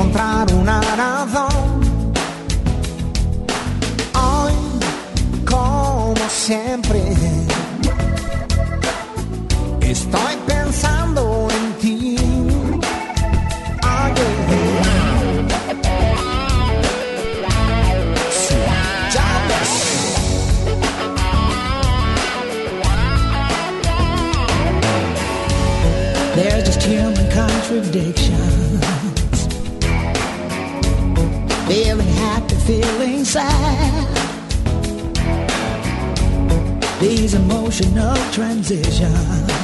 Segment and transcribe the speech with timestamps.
[0.00, 2.12] encontrar una razón.
[4.14, 4.54] Hoy,
[5.44, 7.29] como siempre.
[37.80, 39.59] emotional transition.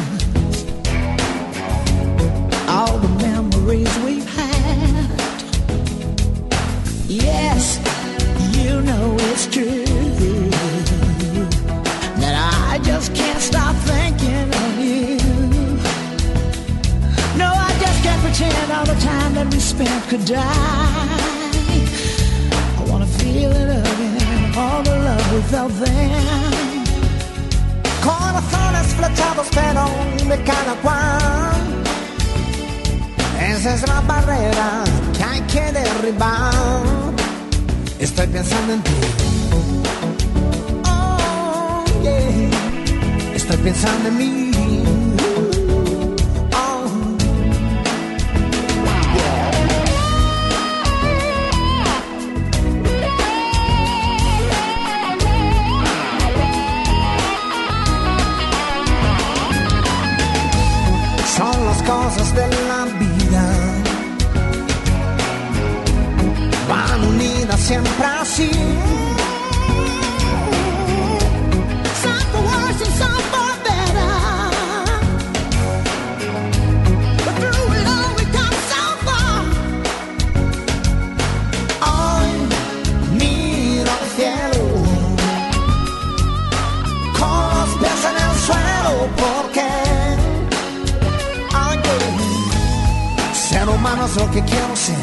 [94.07, 94.97] somos lo que quiero ser.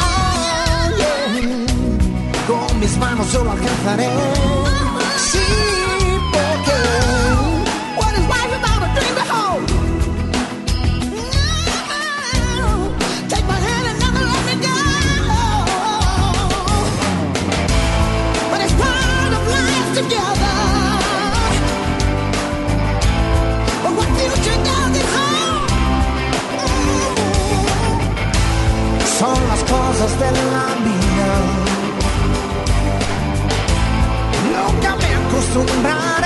[0.00, 0.90] Ah,
[2.46, 4.08] Con mis manos yo lo alcanzaré.
[30.18, 31.30] de la vida.
[34.52, 36.17] Nunca me acostumbraré.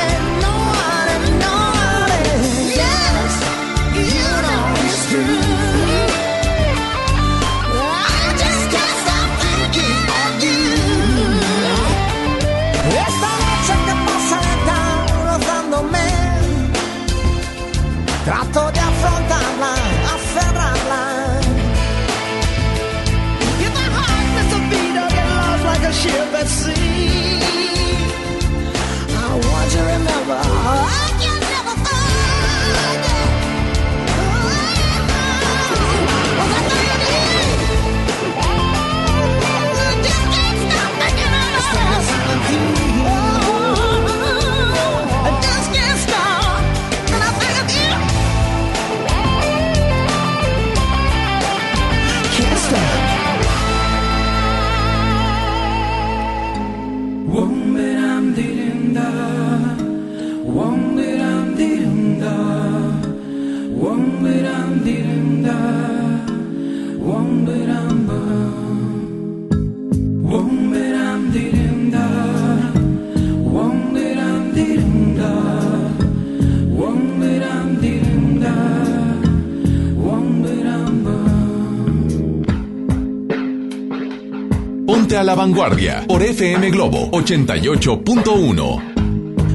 [84.86, 88.92] Ponte a la vanguardia por FM Globo 88.1.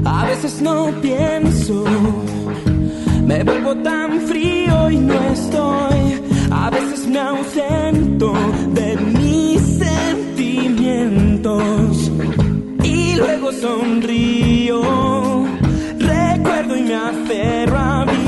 [0.06, 1.84] A veces no pienso,
[3.28, 6.24] me vuelvo tan frío y no estoy.
[6.50, 8.34] A veces me ausento
[8.74, 12.10] de mis sentimientos
[12.84, 14.82] y luego sonrío.
[16.00, 18.27] Recuerdo y me aferro a vivir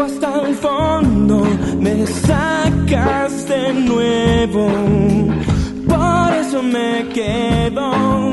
[0.00, 1.44] Hasta el fondo,
[1.80, 4.68] me sacas de nuevo.
[5.88, 8.32] Por eso me quedo,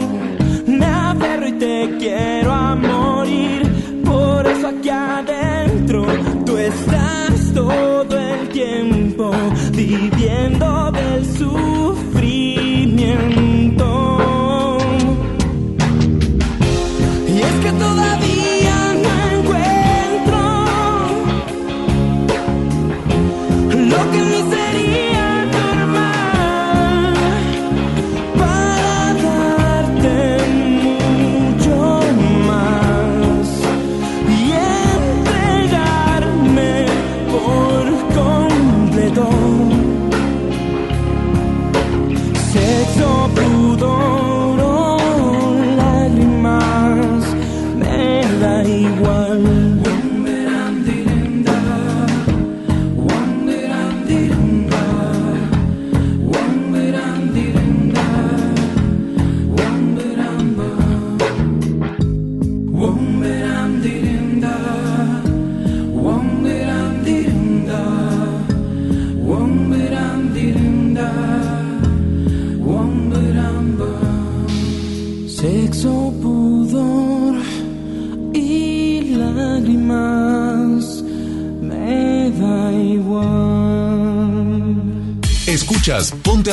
[0.67, 3.63] me aferro y te quiero a morir.
[4.05, 6.05] Por eso aquí adentro
[6.45, 9.31] tú estás todo el tiempo
[9.71, 12.04] viviendo del sufrimiento.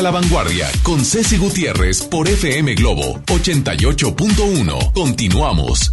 [0.02, 4.92] La vanguardia con Ceci Gutiérrez por FM Globo 88.1.
[4.92, 5.92] Continuamos.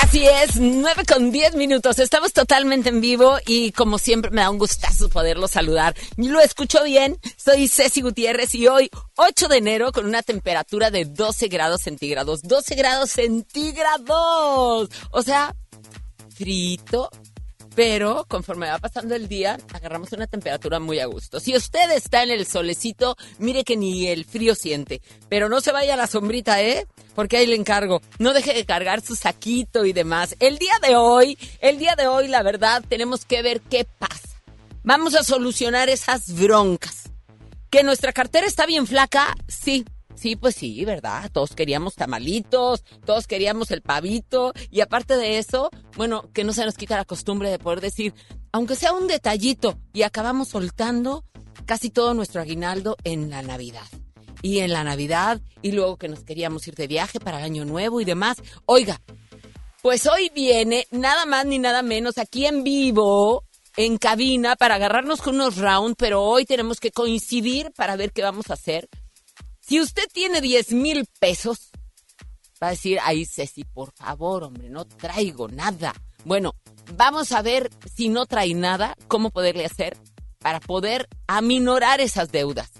[0.00, 1.98] Así es, 9 con 10 minutos.
[1.98, 5.96] Estamos totalmente en vivo y como siempre me da un gustazo poderlo saludar.
[6.16, 11.04] Lo escucho bien, soy Ceci Gutiérrez y hoy 8 de enero con una temperatura de
[11.06, 12.42] 12 grados centígrados.
[12.42, 14.88] 12 grados centígrados.
[15.10, 15.52] O sea,
[16.36, 17.10] frito,
[17.76, 21.38] pero conforme va pasando el día, agarramos una temperatura muy a gusto.
[21.38, 25.02] Si usted está en el solecito, mire que ni el frío siente.
[25.28, 26.86] Pero no se vaya a la sombrita, ¿eh?
[27.14, 28.00] Porque ahí le encargo.
[28.18, 30.36] No deje de cargar su saquito y demás.
[30.40, 34.40] El día de hoy, el día de hoy, la verdad, tenemos que ver qué pasa.
[34.82, 37.10] Vamos a solucionar esas broncas.
[37.68, 39.36] ¿Que nuestra cartera está bien flaca?
[39.48, 39.84] Sí.
[40.16, 41.30] Sí, pues sí, ¿verdad?
[41.30, 46.64] Todos queríamos tamalitos, todos queríamos el pavito y aparte de eso, bueno, que no se
[46.64, 48.14] nos quita la costumbre de poder decir,
[48.50, 51.24] aunque sea un detallito, y acabamos soltando
[51.66, 53.86] casi todo nuestro aguinaldo en la Navidad.
[54.40, 57.66] Y en la Navidad, y luego que nos queríamos ir de viaje para el Año
[57.66, 58.38] Nuevo y demás.
[58.64, 59.00] Oiga,
[59.82, 63.44] pues hoy viene nada más ni nada menos aquí en vivo,
[63.76, 68.22] en cabina, para agarrarnos con unos rounds, pero hoy tenemos que coincidir para ver qué
[68.22, 68.88] vamos a hacer
[69.66, 71.70] Si usted tiene 10 mil pesos,
[72.62, 75.92] va a decir, ay Ceci, por favor, hombre, no traigo nada.
[76.24, 76.54] Bueno,
[76.94, 79.96] vamos a ver si no trae nada, cómo poderle hacer
[80.38, 82.70] para poder aminorar esas deudas.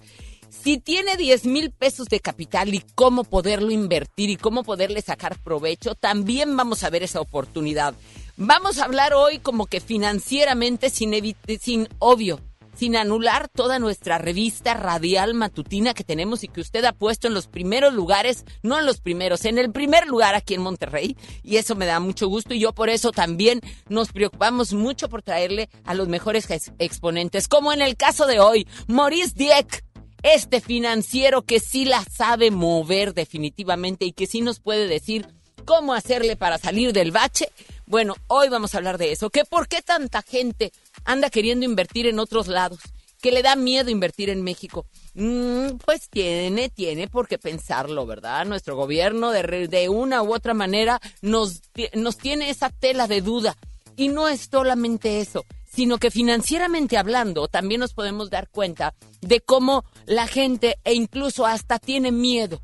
[0.49, 5.43] Si tiene 10 mil pesos de capital y cómo poderlo invertir y cómo poderle sacar
[5.43, 7.97] provecho, también vamos a ver esa oportunidad.
[8.37, 11.13] Vamos a hablar hoy como que financieramente sin,
[11.61, 12.41] sin obvio,
[12.77, 17.35] sin anular toda nuestra revista radial matutina que tenemos y que usted ha puesto en
[17.35, 21.17] los primeros lugares, no en los primeros, en el primer lugar aquí en Monterrey.
[21.43, 25.23] Y eso me da mucho gusto y yo por eso también nos preocupamos mucho por
[25.23, 29.85] traerle a los mejores exponentes, como en el caso de hoy, Maurice Dieck
[30.23, 35.29] este financiero que sí la sabe mover definitivamente y que sí nos puede decir
[35.65, 37.51] cómo hacerle para salir del bache.
[37.87, 39.31] Bueno, hoy vamos a hablar de eso.
[39.31, 40.73] ¿Que ¿Por qué tanta gente
[41.07, 42.81] anda queriendo invertir en otros lados?
[43.23, 44.85] ¿Que le da miedo invertir en México?
[45.15, 48.45] Mm, pues tiene, tiene por qué pensarlo, ¿verdad?
[48.45, 51.63] Nuestro gobierno de, de una u otra manera nos,
[51.95, 53.57] nos tiene esa tela de duda.
[53.97, 59.41] Y no es solamente eso, sino que financieramente hablando también nos podemos dar cuenta de
[59.41, 62.61] cómo la gente e incluso hasta tiene miedo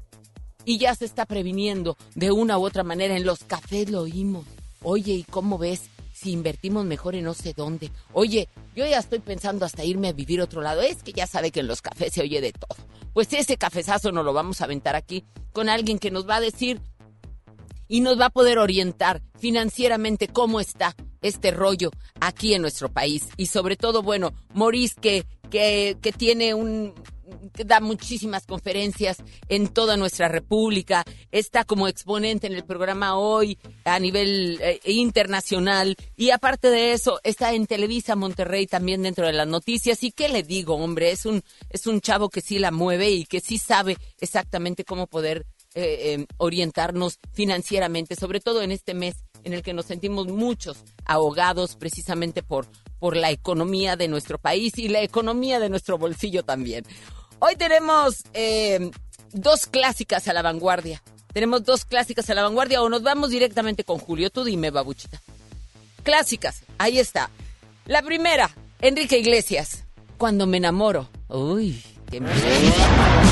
[0.65, 3.17] y ya se está previniendo de una u otra manera.
[3.17, 4.47] En los cafés lo oímos.
[4.83, 5.83] Oye, ¿y cómo ves
[6.23, 7.91] si invertimos mejor en no sé dónde?
[8.13, 10.81] Oye, yo ya estoy pensando hasta irme a vivir otro lado.
[10.81, 12.77] Es que ya sabe que en los cafés se oye de todo.
[13.13, 16.41] Pues ese cafezazo nos lo vamos a aventar aquí con alguien que nos va a
[16.41, 16.81] decir
[17.89, 23.29] y nos va a poder orientar financieramente cómo está este rollo aquí en nuestro país.
[23.37, 26.95] Y sobre todo, bueno, Maurice que, que, que tiene un,
[27.65, 33.99] da muchísimas conferencias en toda nuestra república, está como exponente en el programa hoy a
[33.99, 35.97] nivel eh, internacional.
[36.17, 40.03] Y aparte de eso está en Televisa Monterrey también dentro de las noticias.
[40.03, 43.25] Y qué le digo, hombre, es un es un chavo que sí la mueve y
[43.25, 49.15] que sí sabe exactamente cómo poder eh, em, orientarnos financieramente, sobre todo en este mes
[49.45, 52.67] en el que nos sentimos muchos ahogados precisamente por,
[52.99, 56.85] por la economía de nuestro país y la economía de nuestro bolsillo también.
[57.45, 58.93] Hoy tenemos em,
[59.33, 61.03] dos clásicas a la vanguardia.
[61.33, 64.31] Tenemos dos clásicas a la vanguardia o nos vamos directamente con Julio.
[64.31, 65.21] Tú dime, babuchita.
[66.05, 67.31] Clásicas, ahí está.
[67.87, 68.49] La primera,
[68.81, 69.83] Enrique Iglesias.
[70.19, 71.09] Cuando me enamoro.
[71.27, 73.32] Uy, qué Cuando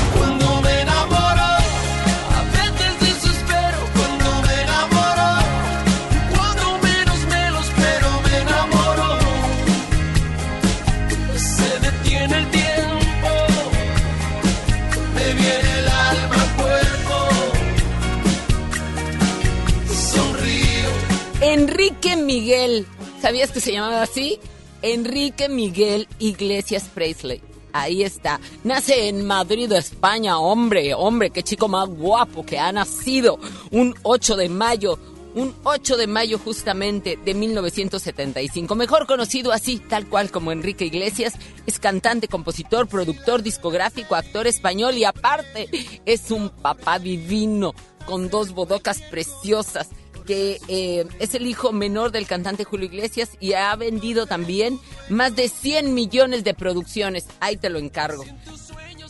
[22.03, 22.87] Enrique Miguel.
[23.21, 24.39] ¿Sabías que se llamaba así?
[24.81, 27.43] Enrique Miguel Iglesias Presley.
[27.73, 28.39] Ahí está.
[28.63, 30.39] Nace en Madrid, España.
[30.39, 33.37] Hombre, hombre, qué chico más guapo que ha nacido
[33.69, 34.97] un 8 de mayo.
[35.35, 38.73] Un 8 de mayo justamente de 1975.
[38.73, 41.35] Mejor conocido así, tal cual como Enrique Iglesias.
[41.67, 45.69] Es cantante, compositor, productor discográfico, actor español y aparte
[46.07, 47.75] es un papá divino
[48.07, 49.89] con dos bodocas preciosas
[50.23, 55.35] que eh, es el hijo menor del cantante Julio Iglesias y ha vendido también más
[55.35, 57.25] de 100 millones de producciones.
[57.39, 58.25] Ahí te lo encargo.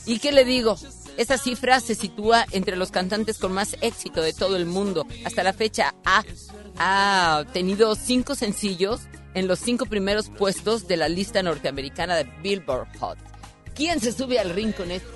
[0.05, 0.77] ¿Y qué le digo?
[1.17, 5.05] Esa cifra se sitúa entre los cantantes con más éxito de todo el mundo.
[5.25, 6.23] Hasta la fecha ha,
[6.77, 9.01] ha tenido cinco sencillos
[9.33, 13.17] en los cinco primeros puestos de la lista norteamericana de Billboard Hot.
[13.75, 15.09] ¿Quién se sube al ring con esto?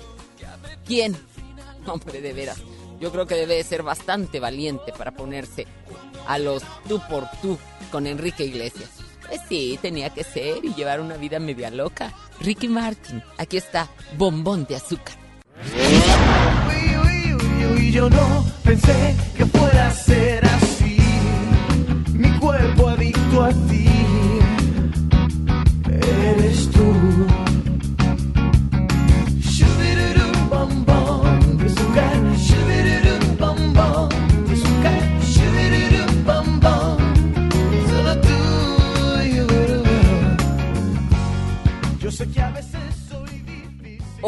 [0.86, 1.16] ¿Quién?
[1.86, 2.58] Hombre, de veras.
[3.00, 5.66] Yo creo que debe ser bastante valiente para ponerse
[6.26, 7.58] a los tú por tú
[7.90, 8.90] con Enrique Iglesias.
[9.26, 12.12] Pues sí, tenía que ser y llevar una vida media loca.
[12.40, 15.16] Ricky Martin, aquí está, bombón de azúcar.
[17.90, 20.35] yo no pensé que fuera ser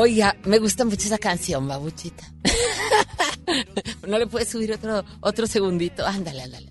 [0.00, 2.22] Oiga, me gusta mucho esa canción, babuchita.
[4.06, 6.06] no le puedes subir otro, otro segundito.
[6.06, 6.68] Ándale, ándale.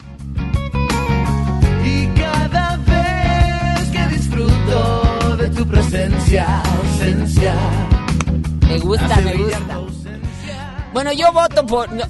[1.83, 7.53] Y cada vez que disfruto de tu presencia, ausencia,
[8.61, 9.81] Me gusta, me gusta.
[10.93, 11.91] Bueno, yo voto por...
[11.91, 12.05] no,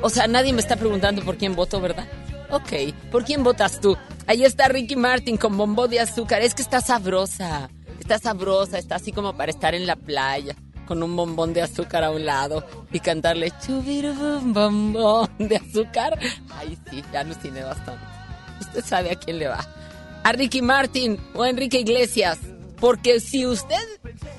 [0.00, 2.08] o sea, nadie me está preguntando por quién voto, ¿verdad?
[2.48, 3.98] Ok, ¿por quién votas tú?
[4.26, 6.40] Ahí está Ricky Martin con bombón de azúcar.
[6.40, 7.68] Es que está sabrosa.
[8.04, 10.54] Está sabrosa, está así como para estar en la playa.
[10.84, 16.18] con un bombón de azúcar a un lado y cantarle chubirubum bombón de azúcar.
[16.50, 18.04] Ay, sí, ya tiene bastante.
[18.60, 19.66] Usted sabe a quién le va.
[20.22, 22.38] A Ricky Martin o a Enrique Iglesias.
[22.78, 23.82] Porque si usted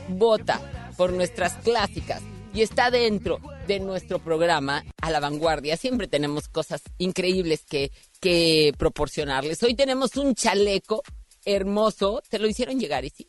[0.10, 0.62] vota
[0.96, 2.22] por nuestras clásicas
[2.54, 7.92] y está dentro de nuestro programa a la vanguardia, siempre tenemos cosas increíbles que,
[8.22, 9.64] que proporcionarles.
[9.64, 11.02] Hoy tenemos un chaleco
[11.44, 12.22] hermoso.
[12.30, 13.28] ¿Te lo hicieron llegar, y sí?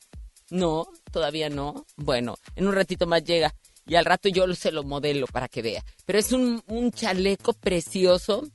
[0.50, 1.86] No, todavía no.
[1.96, 3.54] Bueno, en un ratito más llega.
[3.86, 5.84] Y al rato yo se lo modelo para que vea.
[6.04, 8.48] Pero es un, un chaleco precioso,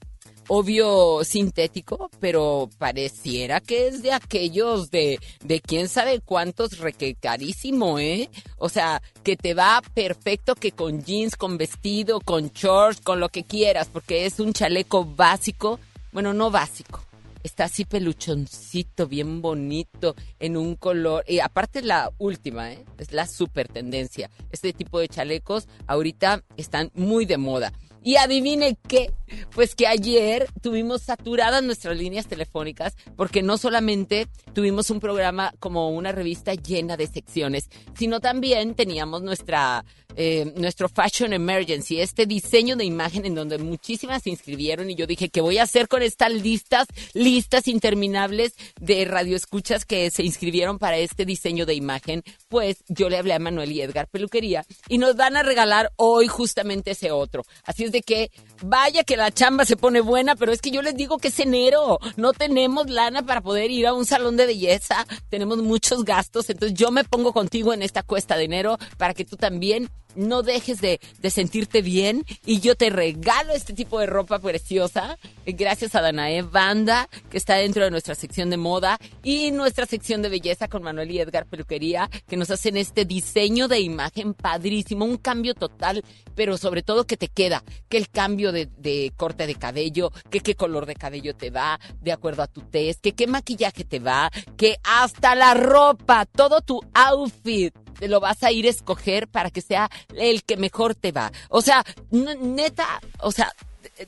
[0.50, 7.98] obvio sintético, pero pareciera que es de aquellos de, de quién sabe cuántos reque carísimo,
[7.98, 8.29] ¿eh?
[8.57, 13.29] O sea, que te va perfecto que con jeans, con vestido, con shorts, con lo
[13.29, 15.79] que quieras, porque es un chaleco básico.
[16.12, 17.00] Bueno, no básico
[17.43, 21.24] está así peluchoncito, bien bonito, en un color.
[21.27, 22.86] Y aparte la última, ¿eh?
[22.98, 24.29] es la super tendencia.
[24.51, 27.74] Este tipo de chalecos ahorita están muy de moda.
[28.03, 29.12] Y adivine qué,
[29.53, 35.89] pues que ayer tuvimos saturadas nuestras líneas telefónicas porque no solamente tuvimos un programa como
[35.89, 39.84] una revista llena de secciones, sino también teníamos nuestra
[40.15, 45.08] eh, nuestro Fashion Emergency, este diseño de imagen en donde muchísimas se inscribieron y yo
[45.08, 50.79] dije, ¿qué voy a hacer con estas listas, listas interminables de radioescuchas que se inscribieron
[50.79, 52.24] para este diseño de imagen?
[52.50, 56.27] Pues yo le hablé a Manuel y Edgar Peluquería y nos van a regalar hoy
[56.27, 57.43] justamente ese otro.
[57.63, 58.31] Así es de que
[58.62, 61.39] vaya que la chamba se pone buena, pero es que yo les digo que es
[61.39, 66.50] enero, no tenemos lana para poder ir a un salón de belleza, tenemos muchos gastos,
[66.50, 70.43] entonces yo me pongo contigo en esta cuesta de enero para que tú también no
[70.43, 72.26] dejes de, sentirte bien.
[72.45, 75.17] Y yo te regalo este tipo de ropa preciosa.
[75.45, 80.21] Gracias a Danae Banda que está dentro de nuestra sección de moda y nuestra sección
[80.21, 85.06] de belleza con Manuel y Edgar Peluquería que nos hacen este diseño de imagen padrísimo,
[85.06, 86.04] un cambio total,
[86.36, 90.56] pero sobre todo que te queda, que el cambio de, corte de cabello, que qué
[90.56, 94.32] color de cabello te va, de acuerdo a tu test, que qué maquillaje te va,
[94.58, 99.52] que hasta la ropa, todo tu outfit te lo vas a ir a escoger para
[99.52, 101.32] que sea el que mejor te va.
[101.50, 103.54] O sea, neta, o sea,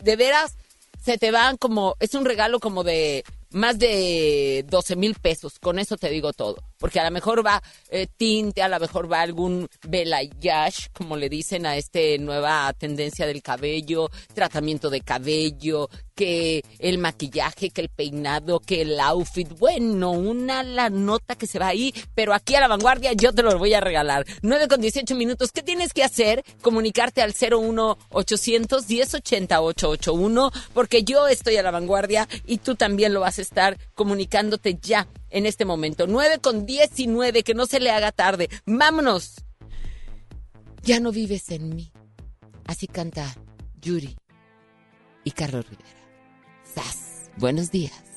[0.01, 0.55] de, veras,
[0.99, 5.59] se te van como, es un regalo como de más de 12 mil pesos.
[5.59, 6.57] Con eso te digo todo.
[6.83, 11.29] Porque a lo mejor va eh, tinte, a lo mejor va algún balayage, como le
[11.29, 17.87] dicen a este nueva tendencia del cabello, tratamiento de cabello, que el maquillaje, que el
[17.87, 19.47] peinado, que el outfit.
[19.57, 23.43] Bueno, una la nota que se va ahí, pero aquí a la vanguardia yo te
[23.43, 24.25] lo voy a regalar.
[24.41, 25.53] 9 con 18 minutos.
[25.53, 26.43] ¿Qué tienes que hacer?
[26.61, 33.13] Comunicarte al 01 800 1080 881 porque yo estoy a la vanguardia y tú también
[33.13, 36.07] lo vas a estar comunicándote ya en este momento.
[36.07, 38.49] 9 con 19, que no se le haga tarde.
[38.65, 39.43] Vámonos.
[40.83, 41.91] Ya no vives en mí.
[42.65, 43.35] Así canta
[43.81, 44.15] Yuri
[45.25, 45.89] y Carlos Rivera.
[46.63, 47.29] ¡Sas!
[47.37, 48.12] Buenos días.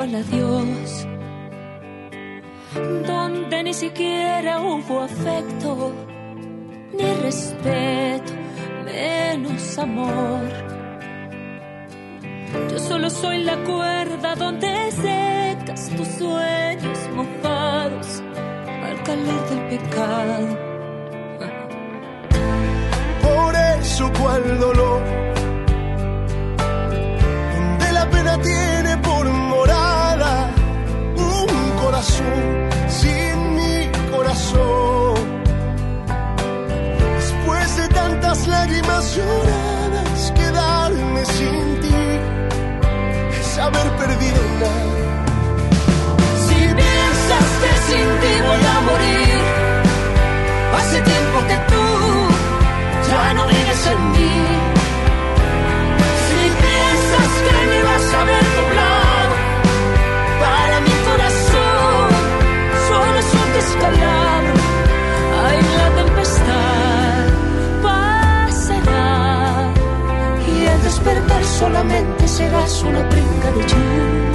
[0.00, 1.06] Al adiós,
[3.06, 5.92] donde ni siquiera hubo afecto,
[6.92, 8.32] ni respeto,
[8.84, 10.42] menos amor.
[12.70, 18.22] Yo solo soy la cuerda donde secas tus sueños mojados
[18.84, 20.58] al calor del pecado.
[23.22, 25.02] Por eso cual dolor,
[27.52, 28.77] donde la pena tiene
[32.02, 35.14] sin mi corazón.
[37.16, 41.94] Después de tantas lágrimas lloradas, quedarme sin ti
[43.40, 44.77] es haber perdido nada.
[71.58, 74.27] Solamente serás una brinca de lluvia.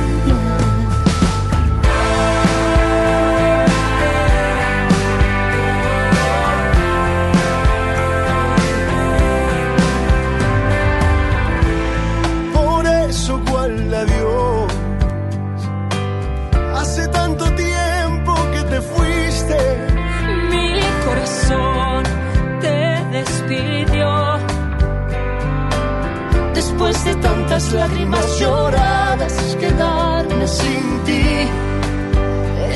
[27.11, 31.47] Tantas lágrimas lloradas, quedarme sin ti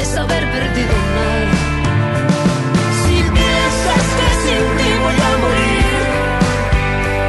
[0.02, 1.48] es haber perdido mal.
[3.02, 5.96] Si piensas que sin ti voy a morir,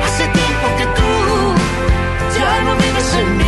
[0.05, 1.11] hace tiempo que tú
[2.39, 3.48] ya no vives en mí.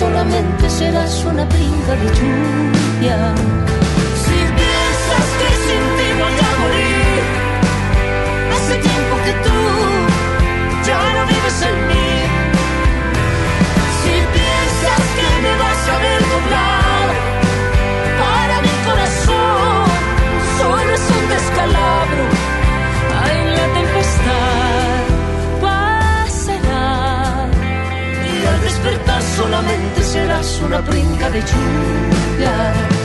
[0.00, 3.18] Solamente serás una brinca de lluvia.
[4.22, 7.22] Si piensas que sin ti voy a morir,
[8.54, 9.58] hace tiempo que tú
[10.88, 12.10] ya no vives en mí.
[14.00, 16.29] Si piensas que me vas a ver
[29.40, 32.99] solamente serás una brinca de lluvia.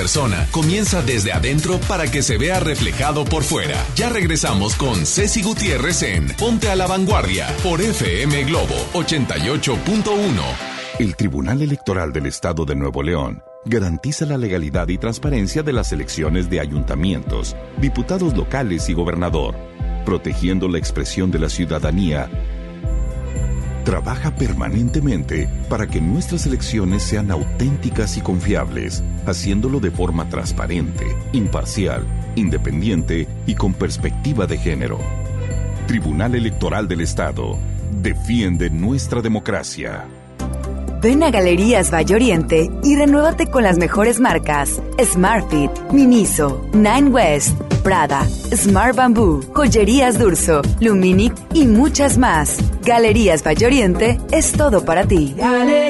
[0.00, 3.76] Persona, comienza desde adentro para que se vea reflejado por fuera.
[3.96, 10.40] Ya regresamos con Ceci Gutiérrez en Ponte a la Vanguardia por FM Globo 88.1.
[11.00, 15.92] El Tribunal Electoral del Estado de Nuevo León garantiza la legalidad y transparencia de las
[15.92, 19.54] elecciones de ayuntamientos, diputados locales y gobernador,
[20.06, 22.30] protegiendo la expresión de la ciudadanía.
[23.84, 32.04] Trabaja permanentemente para que nuestras elecciones sean auténticas y confiables, haciéndolo de forma transparente, imparcial,
[32.36, 34.98] independiente y con perspectiva de género.
[35.86, 37.58] Tribunal Electoral del Estado
[38.02, 40.04] defiende nuestra democracia.
[41.02, 47.58] Ven a Galerías Valle Oriente y renuévate con las mejores marcas: Smartfit, Miniso, Nine West,
[47.82, 52.58] Prada, Smart Bamboo, Joyerías Durso, Luminic y muchas más.
[52.84, 55.34] Galerías Valle Oriente es todo para ti.
[55.36, 55.89] Galerías.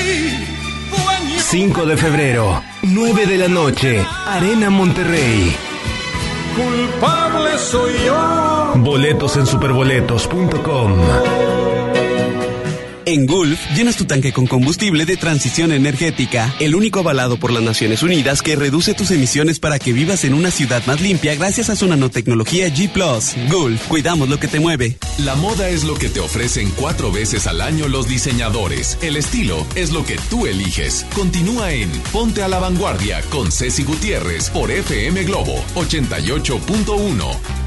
[1.51, 5.53] 5 de febrero, 9 de la noche, Arena Monterrey.
[6.55, 8.71] culpable soy yo.
[8.75, 11.60] Boletos en superboletos.com.
[13.05, 17.63] En Gulf, llenas tu tanque con combustible de transición energética, el único avalado por las
[17.63, 21.71] Naciones Unidas que reduce tus emisiones para que vivas en una ciudad más limpia gracias
[21.71, 22.93] a su nanotecnología G⁇
[23.49, 24.97] Gulf, cuidamos lo que te mueve.
[25.17, 28.99] La moda es lo que te ofrecen cuatro veces al año los diseñadores.
[29.01, 31.05] El estilo es lo que tú eliges.
[31.15, 37.60] Continúa en Ponte a la Vanguardia con Ceci Gutiérrez por FM Globo 88.1.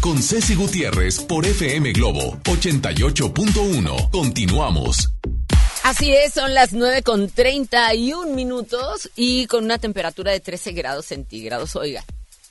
[0.00, 4.10] Con Ceci Gutiérrez por FM Globo 88.1.
[4.10, 5.12] Continuamos.
[5.84, 11.06] Así es, son las 9 con 31 minutos y con una temperatura de 13 grados
[11.06, 11.76] centígrados.
[11.76, 12.04] Oiga,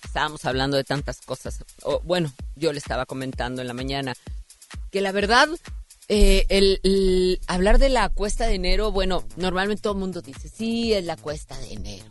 [0.06, 1.65] estábamos hablando de tantas cosas.
[2.04, 4.13] Bueno, yo le estaba comentando en la mañana
[4.89, 5.50] que la verdad
[6.08, 10.47] eh, el, el hablar de la cuesta de enero, bueno, normalmente todo el mundo dice,
[10.47, 12.06] sí, es la cuesta de enero.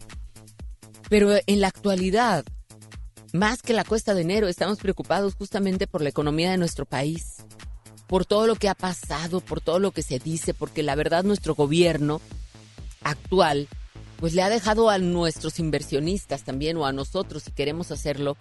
[1.09, 2.45] Pero en la actualidad,
[3.33, 7.37] más que la cuesta de enero, estamos preocupados justamente por la economía de nuestro país,
[8.07, 11.23] por todo lo que ha pasado, por todo lo que se dice, porque la verdad
[11.23, 12.21] nuestro gobierno
[13.03, 13.69] actual,
[14.19, 18.37] pues le ha dejado a nuestros inversionistas también, o a nosotros, si queremos hacerlo,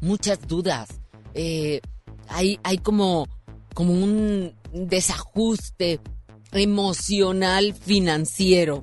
[0.00, 0.88] muchas dudas.
[1.34, 1.80] Eh,
[2.28, 3.28] hay, hay como,
[3.74, 6.00] como un desajuste
[6.52, 8.82] emocional financiero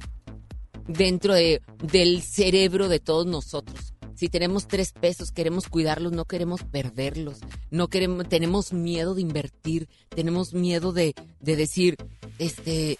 [0.87, 3.93] dentro de, del cerebro de todos nosotros.
[4.19, 7.37] Si tenemos tres pesos, queremos cuidarlos, no queremos perderlos.
[7.71, 11.95] No queremos, tenemos miedo de invertir, tenemos miedo de, de decir,
[12.37, 12.99] este,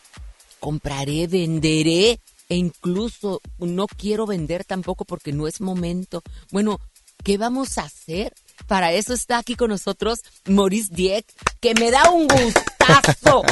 [0.61, 6.23] compraré, venderé, e incluso no quiero vender tampoco porque no es momento.
[6.51, 6.79] Bueno,
[7.21, 8.33] ¿qué vamos a hacer?
[8.65, 11.25] Para eso está aquí con nosotros Maurice Dieck,
[11.59, 13.43] que me da un gustazo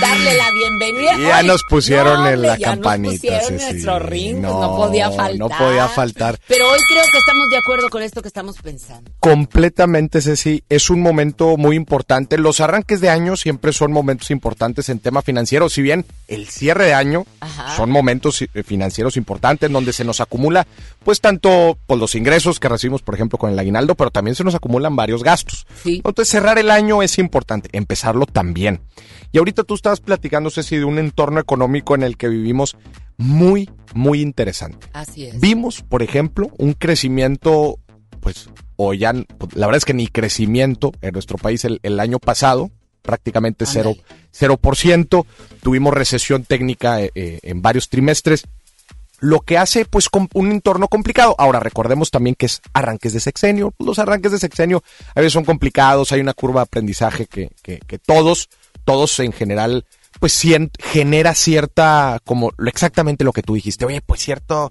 [0.00, 1.18] darle la bienvenida.
[1.18, 3.12] Ya Ay, nos pusieron no, en la ya campanita.
[3.12, 5.38] Nos pusieron sí, nuestro ring, pues no, podía faltar.
[5.38, 6.38] No podía faltar.
[6.48, 9.10] Pero hoy creo que estamos de acuerdo con esto que estamos pensando.
[9.20, 10.64] Completamente, Ceci.
[10.68, 12.38] Es un momento muy importante.
[12.38, 15.68] Los arranques de año siempre son momentos importantes en tema financiero.
[15.68, 17.76] Si bien el cierre de año Ajá.
[17.76, 20.66] son momentos eh, financieros importantes donde se nos acumula,
[21.04, 24.44] pues tanto por los ingresos que recibimos, por ejemplo, con el aguinaldo, pero también se
[24.44, 25.66] nos acumulan varios gastos.
[25.84, 28.80] Entonces cerrar el año es importante, empezarlo también.
[29.32, 32.76] Y ahorita tú estabas platicando, Ceci, de un entorno económico en el que vivimos
[33.16, 34.86] muy, muy interesante.
[34.92, 35.38] Así es.
[35.40, 37.78] Vimos, por ejemplo, un crecimiento,
[38.20, 42.18] pues, o ya, la verdad es que ni crecimiento en nuestro país el, el año
[42.18, 42.70] pasado,
[43.02, 43.94] prácticamente cero,
[44.30, 45.26] cero por ciento.
[45.62, 48.44] Tuvimos recesión técnica eh, eh, en varios trimestres,
[49.20, 51.36] lo que hace, pues, un entorno complicado.
[51.38, 53.72] Ahora, recordemos también que es arranques de sexenio.
[53.78, 54.82] Los arranques de sexenio
[55.14, 58.48] a veces son complicados, hay una curva de aprendizaje que, que, que todos,
[58.92, 59.84] todos en general,
[60.20, 60.32] pues
[60.78, 64.70] genera cierta, como lo- exactamente lo que tú dijiste, oye, pues cierto,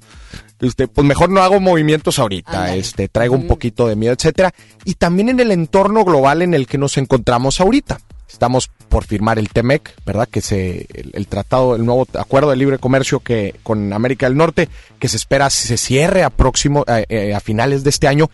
[0.60, 4.54] este, pues mejor no hago movimientos ahorita, este, traigo un poquito de miedo, etcétera.
[4.86, 8.00] Y también en el entorno global en el que nos encontramos ahorita.
[8.30, 10.26] Estamos por firmar el TEMEC, ¿verdad?
[10.30, 14.38] Que se, el, el tratado, el nuevo acuerdo de libre comercio que con América del
[14.38, 18.30] Norte, que se espera se cierre a próximo, a, eh, a finales de este año.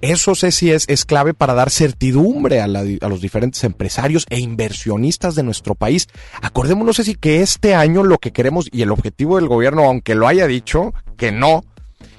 [0.00, 5.34] Eso sé si es, es clave para dar certidumbre a, los diferentes empresarios e inversionistas
[5.34, 6.06] de nuestro país.
[6.40, 10.28] Acordémonos, Ceci, que este año lo que queremos y el objetivo del gobierno, aunque lo
[10.28, 11.64] haya dicho, que no,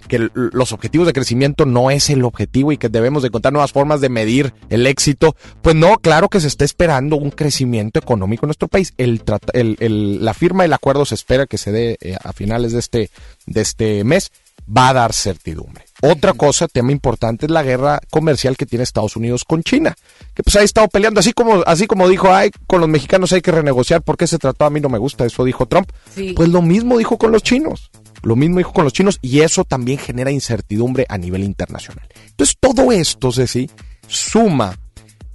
[0.09, 3.71] que los objetivos de crecimiento no es el objetivo y que debemos de encontrar nuevas
[3.71, 8.45] formas de medir el éxito, pues no, claro que se está esperando un crecimiento económico
[8.45, 8.93] en nuestro país.
[8.97, 9.21] El,
[9.53, 12.79] el- el- la firma del acuerdo se espera que se dé eh, a finales de
[12.79, 13.09] este,
[13.45, 14.31] de este mes,
[14.67, 15.85] va a dar certidumbre.
[16.01, 19.95] Otra cosa, tema importante, es la guerra comercial que tiene Estados Unidos con China,
[20.33, 23.41] que pues ha estado peleando, así como, así como dijo, ay, con los mexicanos hay
[23.41, 25.91] que renegociar porque ese tratado a mí no me gusta, eso dijo Trump.
[26.15, 26.33] Sí.
[26.35, 27.91] Pues lo mismo dijo con los chinos.
[28.21, 32.07] Lo mismo dijo con los chinos y eso también genera incertidumbre a nivel internacional.
[32.29, 33.69] Entonces todo esto, Ceci,
[34.07, 34.77] suma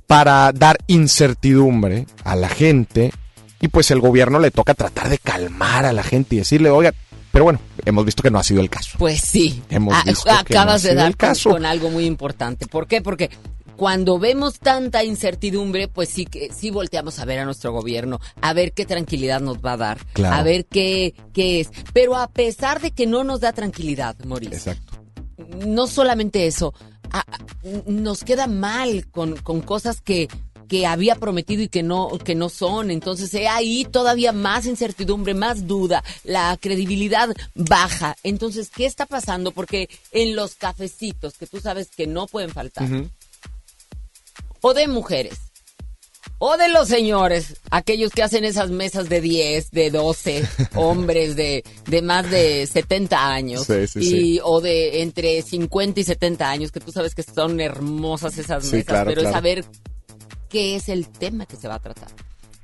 [0.07, 3.12] para dar incertidumbre a la gente
[3.61, 6.92] y pues el gobierno le toca tratar de calmar a la gente y decirle, oiga,
[7.35, 8.97] pero bueno, hemos visto que no ha sido el caso.
[8.99, 9.61] Pues sí.
[9.68, 11.51] Hemos Ah, visto que no acabas de dar el caso.
[11.51, 12.66] Con, con algo muy importante.
[12.66, 13.03] ¿Por qué?
[13.03, 13.29] Porque
[13.77, 18.53] cuando vemos tanta incertidumbre, pues sí que sí volteamos a ver a nuestro gobierno, a
[18.53, 20.37] ver qué tranquilidad nos va a dar, Claro.
[20.37, 21.70] a ver qué, qué es.
[21.92, 24.57] Pero a pesar de que no nos da tranquilidad, Mauricio.
[24.57, 24.92] Exacto.
[25.66, 26.73] No solamente eso,
[27.11, 27.38] a- a-
[27.90, 30.29] nos queda mal con, con cosas que
[30.68, 32.91] que había prometido y que no que no son.
[32.91, 36.03] Entonces eh, ahí todavía más incertidumbre más duda.
[36.24, 38.16] La credibilidad baja.
[38.22, 42.89] Entonces qué está pasando porque en los cafecitos que tú sabes que no pueden faltar
[44.61, 45.39] o de mujeres
[46.39, 51.64] o de los señores, aquellos que hacen esas mesas de 10, de 12, hombres de,
[51.86, 54.41] de más de 70 años, Sí, sí, y, sí.
[54.43, 58.84] o de entre 50 y 70 años, que tú sabes que son hermosas esas mesas,
[58.84, 59.64] claro, pero es saber
[60.55, 62.07] qué es el tema que se va a tratar.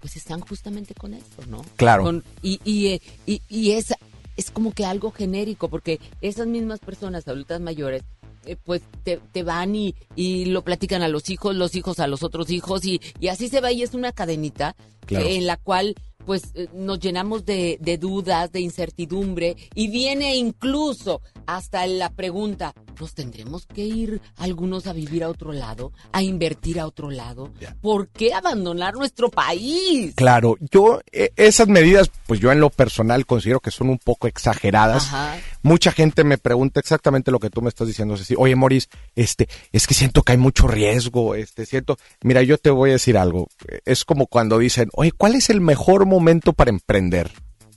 [0.01, 1.65] Pues están justamente con esto, ¿no?
[1.75, 2.05] Claro.
[2.05, 3.93] Con- y, y, eh, y, y es,
[4.37, 8.05] es como que algo genérico, porque esas mismas personas adultas mayores,
[8.47, 12.07] eh, pues te, te van y, y lo platican a los hijos, los hijos a
[12.07, 14.77] los otros hijos, y, y así se va y es una cadenita
[15.07, 15.27] Claro.
[15.27, 15.97] eh, en la cual
[16.31, 22.73] pues eh, nos llenamos de, de dudas, de incertidumbre, y viene incluso hasta la pregunta,
[23.01, 27.53] ¿nos tendremos que ir algunos a vivir a otro lado, a invertir a otro lado?
[27.81, 30.15] ¿Por qué abandonar nuestro país?
[30.15, 34.29] Claro, yo eh, esas medidas, pues yo en lo personal considero que son un poco
[34.29, 35.07] exageradas.
[35.07, 35.37] Ajá.
[35.63, 38.35] Mucha gente me pregunta exactamente lo que tú me estás diciendo, Ceci.
[38.39, 42.71] Oye, Moris, este, es que siento que hay mucho riesgo, este, siento, mira, yo te
[42.71, 43.49] voy a decir algo.
[43.85, 47.31] Es como cuando dicen, oye, ¿cuál es el mejor momento para emprender?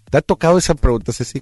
[0.09, 1.41] ¿Te ha tocado esa pregunta, Ceci?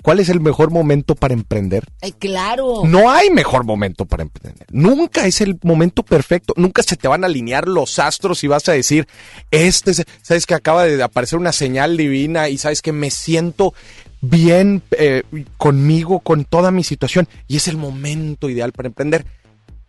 [0.00, 1.84] ¿Cuál es el mejor momento para emprender?
[2.00, 2.82] Ay, claro.
[2.84, 4.64] No hay mejor momento para emprender.
[4.70, 6.54] Nunca es el momento perfecto.
[6.56, 9.08] Nunca se te van a alinear los astros y vas a decir,
[9.50, 13.74] este, es- sabes que acaba de aparecer una señal divina y sabes que me siento
[14.20, 15.22] bien eh,
[15.56, 19.26] conmigo, con toda mi situación y es el momento ideal para emprender.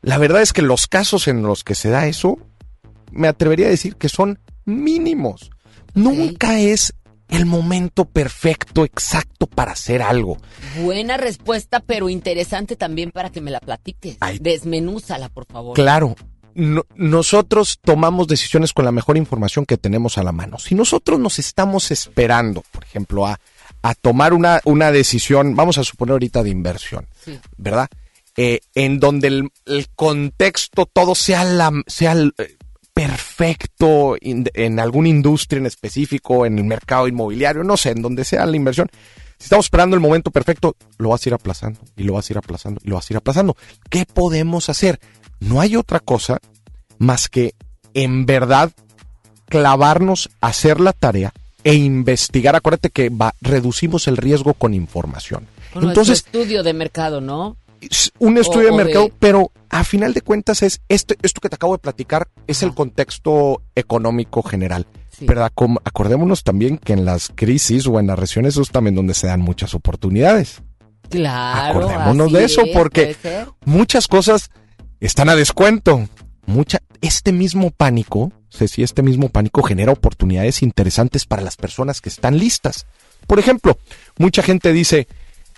[0.02, 2.38] La verdad es que los casos en los que se da eso,
[3.12, 5.50] me atrevería a decir que son mínimos.
[5.94, 6.94] Nunca es
[7.28, 10.38] el momento perfecto, exacto para hacer algo.
[10.82, 14.18] Buena respuesta, pero interesante también para que me la platiques.
[14.40, 15.76] Desmenúzala, por favor.
[15.76, 16.16] Claro,
[16.56, 20.58] no- nosotros tomamos decisiones con la mejor información que tenemos a la mano.
[20.60, 23.40] Si nosotros nos estamos esperando, por ejemplo, a,
[23.82, 27.40] a tomar una, una decisión, vamos a suponer ahorita de inversión, Sí.
[27.58, 27.88] ¿verdad?
[28.38, 32.56] Eh, en donde el, el contexto, todo sea, la, sea el, eh,
[32.94, 38.24] perfecto in- en alguna industria en específico, en el mercado inmobiliario, no sé, en donde
[38.26, 38.90] sea la inversión.
[39.38, 42.34] Si estamos esperando el momento perfecto, lo vas a ir aplazando y lo vas a
[42.34, 43.56] ir aplazando y lo vas a ir aplazando.
[43.90, 45.00] ¿Qué podemos hacer?
[45.40, 46.40] No hay otra cosa
[46.98, 47.56] más que
[47.94, 48.72] en verdad
[49.48, 51.34] clavarnos, hacer la tarea
[51.64, 52.56] e investigar.
[52.56, 55.48] Acuérdate que va, reducimos el riesgo con información.
[55.74, 57.58] Con Entonces, nuestro estudio de mercado, ¿no?
[57.82, 61.40] es un estudio O- de mercado, de- pero a final de cuentas es este, esto
[61.40, 64.86] que te acabo de platicar es el contexto económico general.
[65.22, 65.52] ¿Verdad?
[65.54, 69.28] Como- acordémonos también que en las crisis o en las recessiones es también donde se
[69.28, 70.62] dan muchas oportunidades.
[71.10, 71.80] Claro.
[71.80, 73.16] Acordémonos de eso es, porque
[73.66, 74.50] muchas cosas
[75.00, 76.08] están a descuento.
[76.46, 82.10] Mucha, este mismo pánico, Ceci, este mismo pánico genera oportunidades interesantes para las personas que
[82.10, 82.86] están listas.
[83.28, 83.78] Por ejemplo,
[84.18, 85.08] mucha gente dice,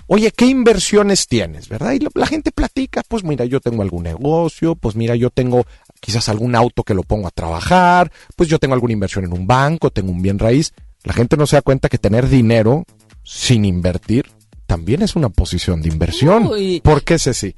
[0.08, 1.70] oye, ¿qué inversiones tienes?
[1.70, 1.94] ¿Verdad?
[1.94, 5.66] Y la, la gente platica, pues mira, yo tengo algún negocio, pues mira, yo tengo
[6.02, 9.48] quizás algún auto que lo pongo a trabajar, pues yo tengo alguna inversión en un
[9.48, 10.74] banco, tengo un bien raíz.
[11.04, 12.86] La gente no se da cuenta que tener dinero
[13.24, 14.26] sin invertir
[14.72, 16.48] también es una posición de inversión.
[16.48, 16.82] Uy.
[16.82, 17.54] ¿Por qué, Ceci?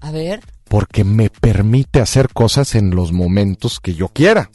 [0.00, 0.40] A ver.
[0.70, 4.52] Porque me permite hacer cosas en los momentos que yo quiera.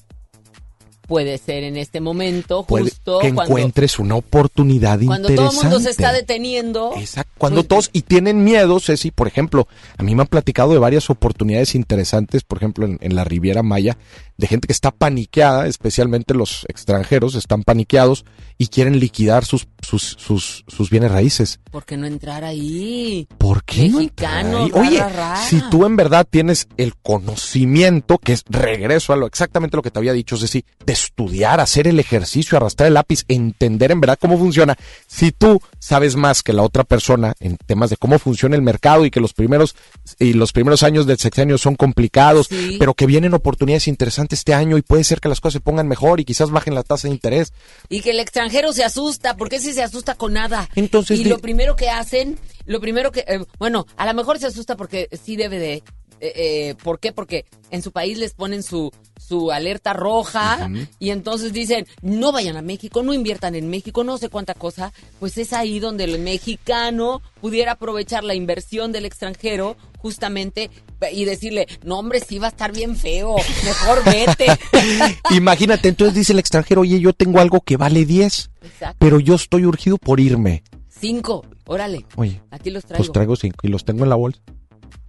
[1.09, 5.67] Puede ser en este momento, Puede justo que cuando, encuentres una oportunidad cuando todo interesante.
[5.67, 6.93] el mundo se está deteniendo.
[6.95, 7.33] Exacto.
[7.37, 11.09] Cuando todos y tienen miedo, Ceci, por ejemplo, a mí me han platicado de varias
[11.09, 13.97] oportunidades interesantes, por ejemplo, en, en la Riviera Maya,
[14.37, 18.25] de gente que está paniqueada, especialmente los extranjeros están paniqueados
[18.57, 21.59] y quieren liquidar sus sus sus, sus bienes raíces.
[21.71, 23.27] ¿Por qué no entrar ahí?
[23.37, 25.03] ¿Por qué no Mexicano, ra, Oye,
[25.47, 29.91] si tú en verdad tienes el conocimiento, que es regreso a lo exactamente lo que
[29.91, 34.01] te había dicho, es decir, de estudiar, hacer el ejercicio, arrastrar el lápiz, entender en
[34.01, 34.77] verdad cómo funciona.
[35.07, 39.05] Si tú sabes más que la otra persona en temas de cómo funciona el mercado
[39.05, 39.75] y que los primeros
[40.19, 42.77] y los primeros años del sexenio son complicados, Sí.
[42.79, 45.87] pero que vienen oportunidades interesantes este año y puede ser que las cosas se pongan
[45.87, 47.53] mejor y quizás bajen la tasa de interés.
[47.89, 50.67] Y que el extranjero se asusta, porque si se asusta con nada.
[50.73, 54.47] Entonces, y lo primero que hacen, lo primero que, eh, bueno, a lo mejor se
[54.47, 55.83] asusta porque sí debe de,
[56.19, 57.11] eh, eh, ¿por qué?
[57.11, 60.69] Porque en su país les ponen su, su alerta roja
[60.99, 64.93] y entonces dicen, no vayan a México, no inviertan en México, no sé cuánta cosa.
[65.19, 69.75] Pues es ahí donde el mexicano pudiera aprovechar la inversión del extranjero
[70.05, 70.69] justamente
[71.11, 74.45] y decirle, no hombre, sí va a estar bien feo, mejor vete.
[75.31, 78.97] Imagínate, entonces dice el extranjero, oye, yo tengo algo que vale 10, Exacto.
[78.99, 80.61] pero yo estoy urgido por irme.
[80.87, 82.05] Cinco, órale.
[82.17, 83.03] Oye, Aquí los traigo.
[83.03, 84.41] Pues traigo cinco y los tengo en la bolsa.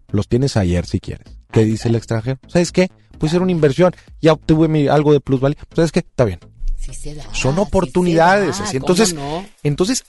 [0.09, 1.26] Los tienes ayer si quieres.
[1.53, 2.38] ¿Qué dice el extranjero?
[2.49, 2.88] ¿Sabes qué?
[3.18, 3.94] Pues era una inversión.
[4.22, 5.59] Ya obtuve mi, algo de plusvalía.
[5.74, 5.99] ¿Sabes qué?
[5.99, 6.40] Está bien.
[6.78, 8.57] Sí se da, Son sí oportunidades.
[8.57, 8.78] se da, así.
[8.78, 9.44] ¿cómo Entonces, no?
[9.62, 10.05] entonces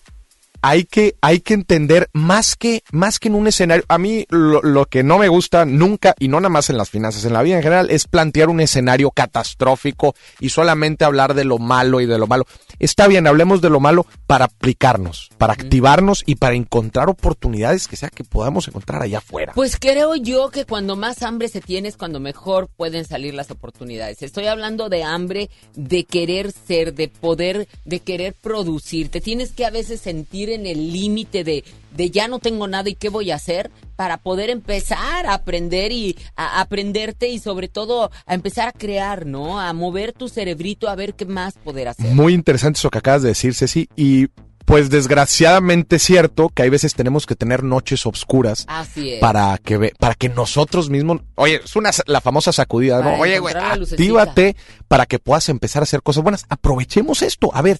[0.61, 3.83] hay que, hay que entender más que, más que en un escenario.
[3.87, 6.89] A mí lo, lo que no me gusta nunca, y no nada más en las
[6.89, 11.43] finanzas, en la vida en general, es plantear un escenario catastrófico y solamente hablar de
[11.43, 12.45] lo malo y de lo malo.
[12.79, 17.95] Está bien, hablemos de lo malo para aplicarnos, para activarnos y para encontrar oportunidades que
[17.95, 19.53] sea que podamos encontrar allá afuera.
[19.55, 23.51] Pues creo yo que cuando más hambre se tiene es cuando mejor pueden salir las
[23.51, 24.21] oportunidades.
[24.21, 29.09] Estoy hablando de hambre, de querer ser, de poder, de querer producir.
[29.09, 31.63] Te tienes que a veces sentir en el límite de,
[31.95, 35.91] de ya no tengo nada y qué voy a hacer para poder empezar a aprender
[35.91, 39.59] y a aprenderte y sobre todo a empezar a crear, ¿no?
[39.59, 42.13] A mover tu cerebrito a ver qué más poder hacer.
[42.13, 43.89] Muy interesante eso que acabas de decir, Ceci.
[43.95, 44.27] Y
[44.67, 49.19] pues desgraciadamente es cierto que hay veces tenemos que tener noches obscuras Así es.
[49.21, 53.21] para que ve- para que nosotros mismos, oye, es una la famosa sacudida, Para ¿no?
[53.23, 54.57] Oye, güey, actívate
[54.89, 56.45] para que puedas empezar a hacer cosas buenas.
[56.49, 57.49] Aprovechemos esto.
[57.53, 57.79] A ver,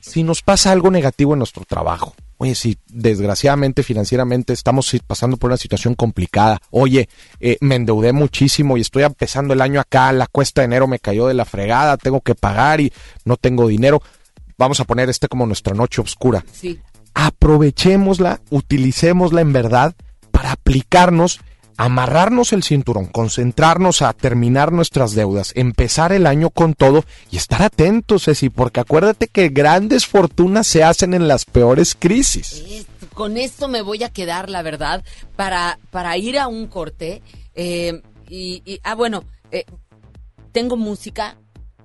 [0.00, 5.50] si nos pasa algo negativo en nuestro trabajo, Oye, si desgraciadamente financieramente estamos pasando por
[5.50, 7.06] una situación complicada, oye,
[7.38, 11.00] eh, me endeudé muchísimo y estoy empezando el año acá, la cuesta de enero me
[11.00, 12.94] cayó de la fregada, tengo que pagar y
[13.26, 14.00] no tengo dinero.
[14.60, 16.44] Vamos a poner este como nuestra noche oscura.
[16.52, 16.78] Sí.
[17.14, 19.94] Aprovechémosla, utilicémosla en verdad
[20.30, 21.40] para aplicarnos,
[21.78, 27.62] amarrarnos el cinturón, concentrarnos a terminar nuestras deudas, empezar el año con todo y estar
[27.62, 32.62] atentos, Ceci, porque acuérdate que grandes fortunas se hacen en las peores crisis.
[33.14, 35.02] Con esto me voy a quedar, la verdad,
[35.36, 37.22] para, para ir a un corte.
[37.54, 39.64] eh, y, y- ah, bueno, eh,
[40.52, 41.36] tengo música.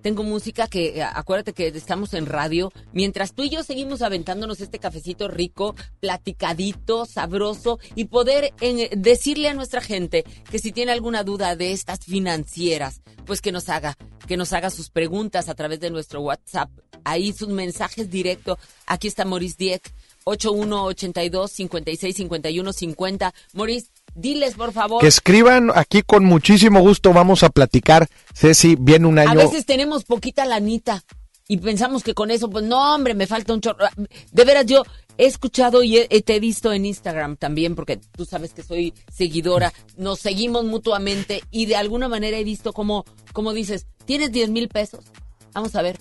[0.06, 2.72] Tengo música que, eh, acuérdate que estamos en radio.
[2.94, 9.50] Mientras tú y yo seguimos aventándonos este cafecito rico, platicadito, sabroso, y poder eh, decirle
[9.50, 13.98] a nuestra gente que si tiene alguna duda de estas financieras, pues que nos haga,
[14.28, 16.70] que nos haga sus preguntas a través de nuestro WhatsApp.
[17.04, 18.60] Ahí sus mensajes directos.
[18.86, 19.92] Aquí está Maurice Dieck,
[20.26, 23.34] 8182 56 51 50.
[23.54, 25.02] Maurice, diles por favor.
[25.02, 28.08] Que escriban aquí con muchísimo gusto, vamos a platicar.
[28.34, 29.30] Ceci, viene un año.
[29.32, 31.04] A veces tenemos poquita lanita
[31.48, 33.86] y pensamos que con eso, pues no, hombre, me falta un chorro.
[34.32, 34.84] De veras, yo
[35.18, 38.94] he escuchado y he- te he visto en Instagram también, porque tú sabes que soy
[39.14, 44.50] seguidora, nos seguimos mutuamente y de alguna manera he visto como, como dices, ¿tienes 10
[44.50, 45.06] mil pesos?
[45.54, 45.98] Vamos a ver,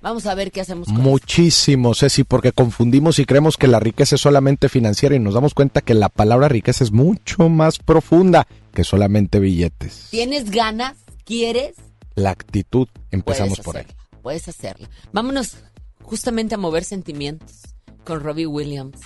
[0.00, 4.14] vamos a ver qué hacemos con Muchísimo, Ceci, porque confundimos y creemos que la riqueza
[4.14, 8.46] es solamente financiera y nos damos cuenta que la palabra riqueza es mucho más profunda
[8.72, 10.08] que solamente billetes.
[10.10, 10.96] ¿Tienes ganas?
[11.24, 11.76] ¿Quieres?
[12.14, 13.86] La actitud, empezamos por ahí.
[14.22, 14.88] Puedes hacerla.
[15.12, 15.56] Vámonos
[16.02, 17.62] justamente a mover sentimientos
[18.04, 18.98] con Robbie Williams.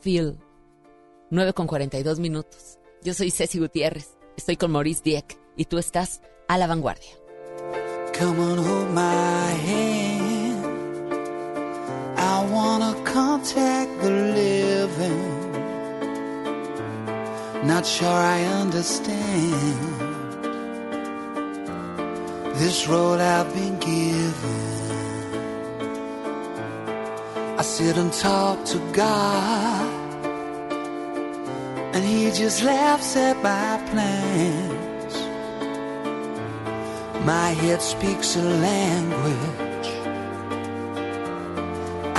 [0.00, 0.38] Feel.
[1.30, 2.78] 9 con 42 minutos.
[3.02, 4.16] Yo soy Ceci Gutiérrez.
[4.36, 7.10] Estoy con Maurice Dieck y tú estás a la vanguardia.
[8.18, 10.29] Come on, hold my hand.
[12.20, 15.52] I wanna contact the living.
[17.66, 20.00] Not sure I understand
[22.60, 24.70] this road I've been given.
[27.58, 29.88] I sit and talk to God,
[31.94, 35.14] and He just laughs at my plans.
[37.24, 39.69] My head speaks a language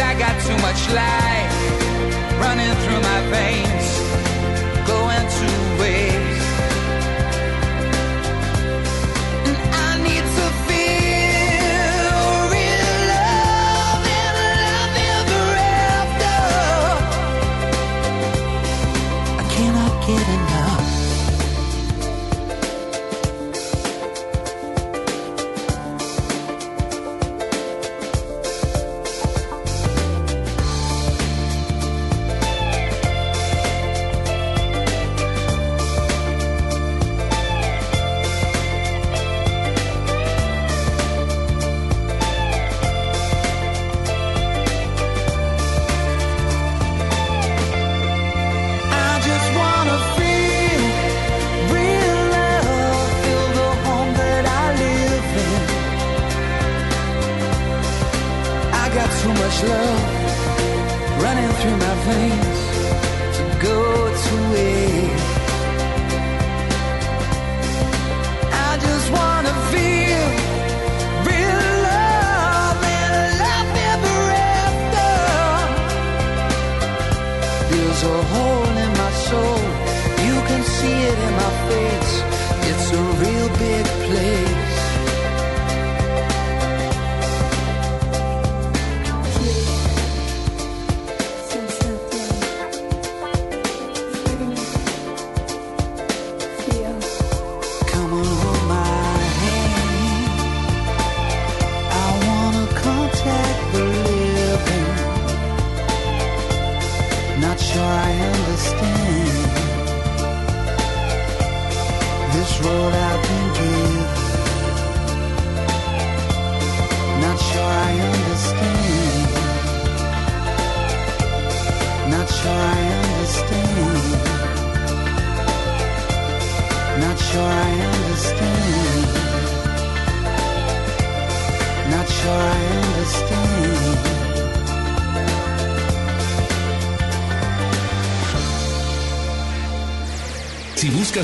[0.00, 1.52] I got too much life
[2.40, 3.81] running through my veins,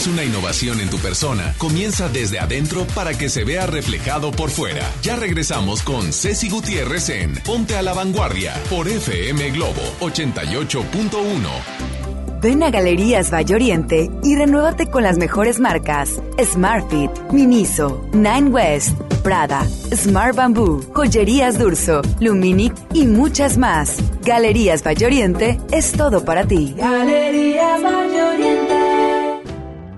[0.09, 4.91] una innovación en tu persona, comienza desde adentro para que se vea reflejado por fuera.
[5.03, 11.99] Ya regresamos con Ceci Gutiérrez en Ponte a la Vanguardia por FM Globo 88.1.
[12.41, 18.97] Ven a Galerías Valle Oriente y renuévate con las mejores marcas: Smartfit, Miniso, Nine West,
[19.23, 23.97] Prada, Smart Bamboo, Joyerías Durso, Luminic y muchas más.
[24.25, 26.75] Galerías Valle Oriente es todo para ti.
[26.77, 27.28] Galerías.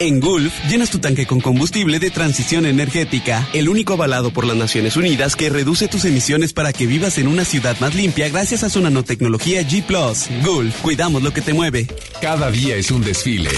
[0.00, 4.56] En Gulf, llenas tu tanque con combustible de transición energética, el único avalado por las
[4.56, 8.62] Naciones Unidas que reduce tus emisiones para que vivas en una ciudad más limpia gracias
[8.62, 9.84] a su nanotecnología G⁇
[10.44, 11.88] Gulf, cuidamos lo que te mueve.
[12.22, 13.50] Cada día es un desfile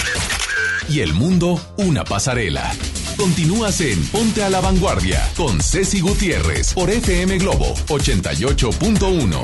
[0.88, 2.72] y el mundo una pasarela.
[3.18, 9.42] Continúas en Ponte a la Vanguardia con Ceci Gutiérrez por FM Globo 88.1.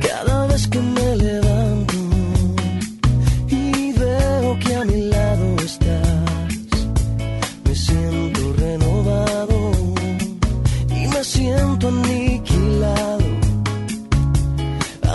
[0.00, 1.47] Cada vez que me levanto
[11.88, 13.26] aniquilado,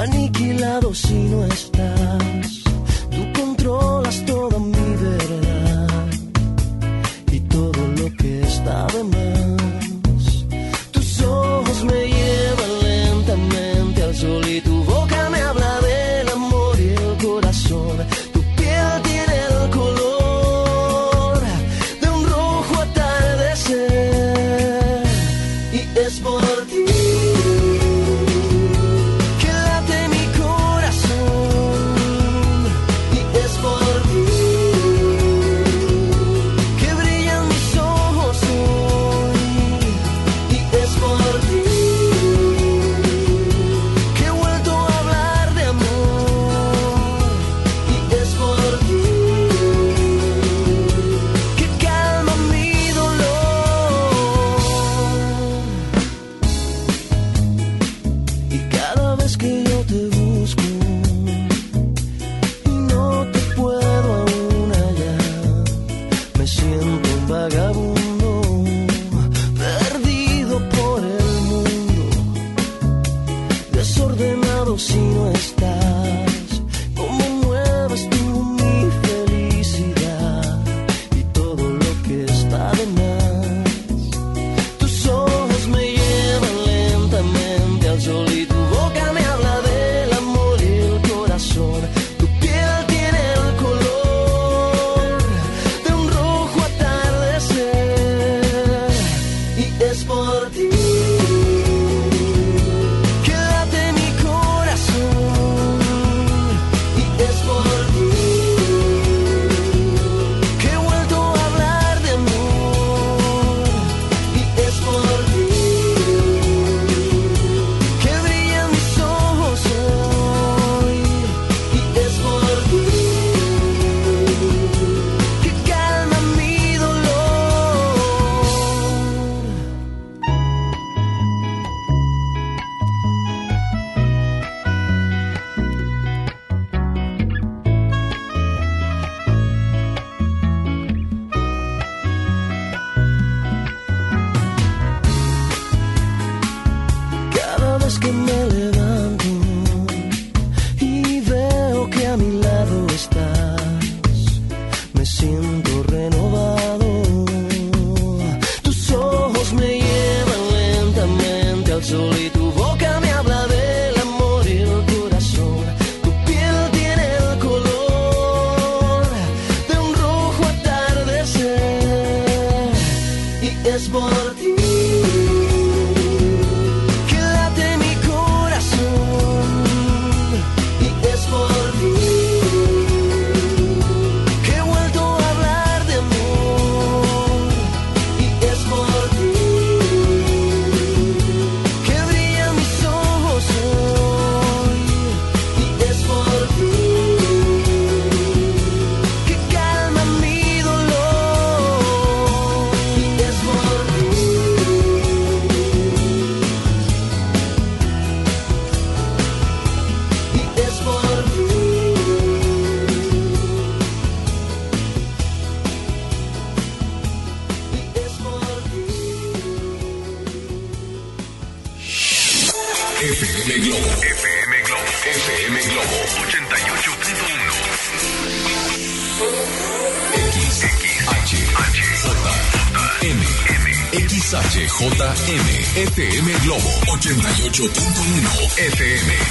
[0.01, 2.63] aniquilado si no estás.
[3.11, 6.07] Tú controlas toda mi verdad
[7.31, 9.22] y todo lo que está de más.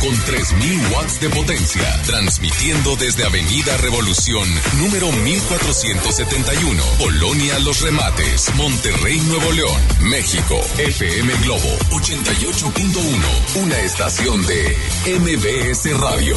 [0.02, 4.48] Con 3000 watts de potencia, transmitiendo desde Avenida Revolución,
[4.78, 9.80] número 1471, Polonia Los Remates, Monterrey, Nuevo León,
[10.10, 10.60] México.
[10.76, 14.76] FM Globo 88.1, una estación de
[15.20, 16.36] MBS Radio.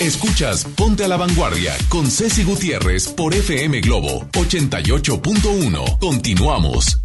[0.00, 5.98] Escuchas Ponte a la Vanguardia con Ceci Gutiérrez por FM Globo 88.1.
[5.98, 6.99] Continuamos.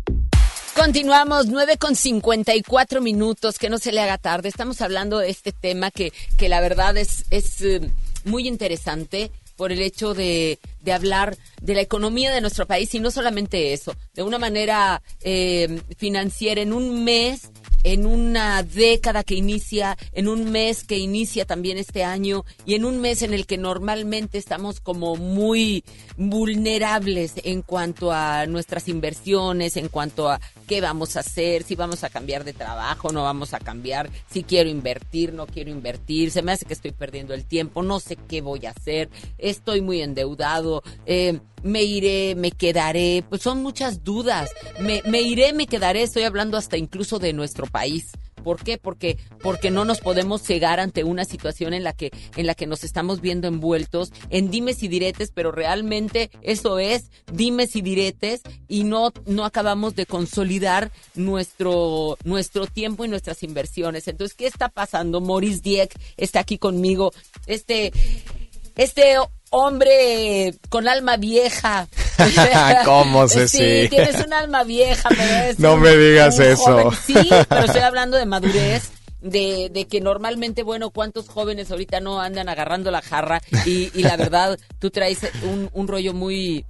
[0.85, 4.49] Continuamos, 9 con 54 minutos, que no se le haga tarde.
[4.49, 7.89] Estamos hablando de este tema que, que la verdad es, es eh,
[8.23, 12.99] muy interesante por el hecho de, de hablar de la economía de nuestro país y
[12.99, 17.49] no solamente eso, de una manera eh, financiera en un mes
[17.85, 22.83] en una década que inicia, en un mes que inicia también este año y en
[22.83, 25.83] un mes en el que normalmente estamos como muy
[26.17, 32.03] vulnerables en cuanto a nuestras inversiones, en cuanto a qué vamos a hacer, si vamos
[32.03, 36.41] a cambiar de trabajo, no vamos a cambiar, si quiero invertir, no quiero invertir, se
[36.41, 40.01] me hace que estoy perdiendo el tiempo, no sé qué voy a hacer, estoy muy
[40.01, 40.81] endeudado.
[41.05, 44.51] Eh, me iré, me quedaré, pues son muchas dudas.
[44.79, 48.11] Me, me iré, me quedaré, estoy hablando hasta incluso de nuestro país.
[48.45, 48.77] ¿Por qué?
[48.77, 52.67] Porque, porque no nos podemos cegar ante una situación en la que, en la que
[52.67, 58.43] nos estamos viendo envueltos en dimes y diretes, pero realmente eso es dimes y diretes
[58.67, 64.07] y no, no acabamos de consolidar nuestro, nuestro tiempo y nuestras inversiones.
[64.07, 65.21] Entonces, ¿qué está pasando?
[65.21, 67.13] Maurice Dieck está aquí conmigo.
[67.47, 67.91] Este,
[68.75, 69.15] este
[69.55, 71.87] hombre con alma vieja.
[72.85, 76.63] ¿Cómo se Sí, tienes un alma vieja, pero es No un- me digas eso.
[76.91, 76.97] joven.
[77.05, 78.91] Sí, pero estoy hablando de madurez.
[79.21, 84.03] De, de que normalmente, bueno, cuántos jóvenes ahorita no andan agarrando la jarra y, y
[84.03, 86.63] la verdad, tú traes un, un rollo muy,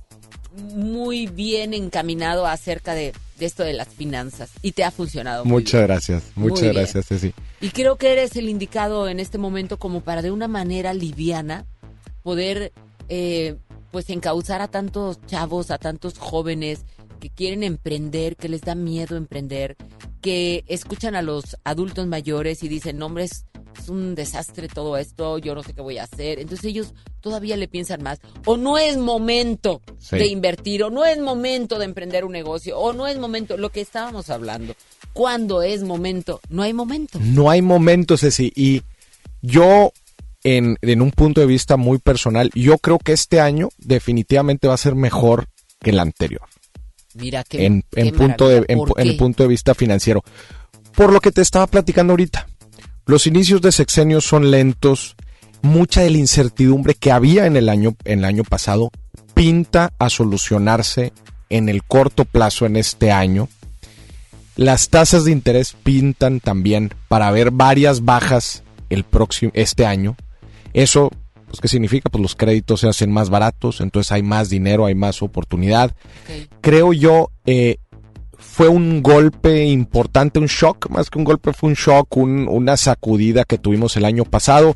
[0.74, 5.44] muy bien encaminado acerca de, de esto de las finanzas y te ha funcionado.
[5.44, 7.34] muy Muchas gracias, muchas gracias, Ceci.
[7.60, 11.66] y creo que eres el indicado en este momento como para de una manera liviana
[12.26, 12.74] poder
[13.08, 13.56] eh,
[13.92, 16.84] pues encauzar a tantos chavos, a tantos jóvenes
[17.20, 19.78] que quieren emprender, que les da miedo emprender,
[20.22, 23.46] que escuchan a los adultos mayores y dicen, no, hombre, es,
[23.80, 26.40] es un desastre todo esto, yo no sé qué voy a hacer.
[26.40, 28.20] Entonces ellos todavía le piensan más.
[28.48, 30.18] O no es momento Sí.
[30.18, 33.70] de invertir, o no es momento de emprender un negocio, o no es momento, lo
[33.70, 34.74] que estábamos hablando.
[35.14, 36.42] ¿Cuándo es momento?
[36.50, 37.20] No hay momento.
[37.22, 38.52] No hay momentos, Ceci.
[38.56, 38.82] Y
[39.44, 39.94] yo,
[40.46, 44.76] en, en un punto de vista muy personal, yo creo que este año definitivamente va
[44.76, 45.48] a ser mejor
[45.82, 46.48] que el anterior.
[47.16, 50.24] Mira qué, en, en punto de, en, ¿Por pu- en el punto de vista financiero.
[50.96, 52.48] Por lo que te estaba platicando ahorita.
[53.06, 55.16] Los inicios de sexenio son lentos.
[55.62, 58.92] Mucha de la incertidumbre que había en el año, en el año pasado
[59.34, 61.12] pinta a solucionarse
[61.50, 63.50] en el corto plazo en este año.
[64.56, 70.16] Las tasas de interés pintan también para ver varias bajas el próximo este año.
[70.76, 71.10] Eso
[71.48, 72.10] pues qué significa?
[72.10, 75.96] Pues los créditos se hacen más baratos, entonces hay más dinero, hay más oportunidad.
[76.60, 77.78] Creo yo eh,
[78.38, 82.76] fue un golpe importante, un shock, más que un golpe fue un shock, un- una
[82.78, 84.76] sacudida que tuvimos el año pasado,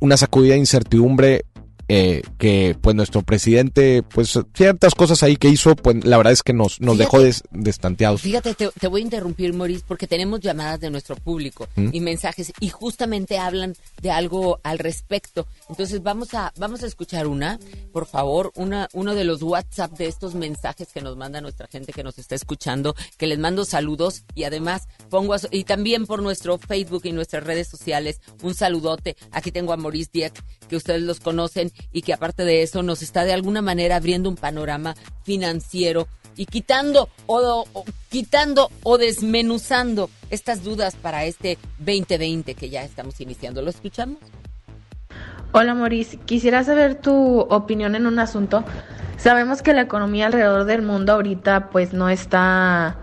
[0.00, 1.44] una sacudida de incertidumbre
[1.88, 6.42] eh, que pues nuestro presidente, pues ciertas cosas ahí que hizo, pues la verdad es
[6.42, 8.20] que nos, nos dejó des- destanteados.
[8.22, 11.88] Fíjate, te, te voy a interrumpir, Maurice, porque tenemos llamadas de nuestro público ¿Mm?
[11.92, 15.46] y mensajes y justamente hablan de algo al respecto.
[15.68, 17.58] Entonces vamos a vamos a escuchar una,
[17.92, 21.92] por favor, una uno de los WhatsApp de estos mensajes que nos manda nuestra gente
[21.92, 26.22] que nos está escuchando, que les mando saludos y además pongo a y también por
[26.22, 29.16] nuestro Facebook y nuestras redes sociales un saludote.
[29.30, 33.02] Aquí tengo a Maurice Dieck, que ustedes los conocen y que aparte de eso nos
[33.02, 34.94] está de alguna manera abriendo un panorama
[35.24, 36.06] financiero
[36.38, 37.64] y quitando o,
[38.08, 43.60] quitando o desmenuzando estas dudas para este 2020 que ya estamos iniciando.
[43.60, 44.18] ¿Lo escuchamos?
[45.52, 48.64] Hola Maurice, quisiera saber tu opinión en un asunto.
[49.16, 52.98] Sabemos que la economía alrededor del mundo ahorita pues no está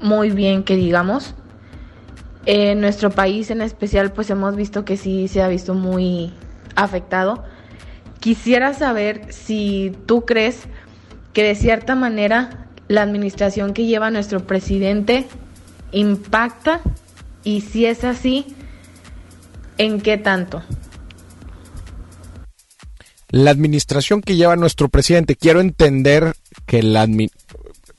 [0.00, 1.34] muy bien que digamos.
[2.46, 6.32] En nuestro país en especial pues hemos visto que sí se ha visto muy
[6.78, 7.44] afectado.
[8.20, 10.62] Quisiera saber si tú crees
[11.32, 15.26] que de cierta manera la administración que lleva nuestro presidente
[15.92, 16.80] impacta
[17.44, 18.46] y si es así,
[19.76, 20.62] ¿en qué tanto?
[23.30, 26.34] La administración que lleva nuestro presidente, quiero entender
[26.66, 27.06] que la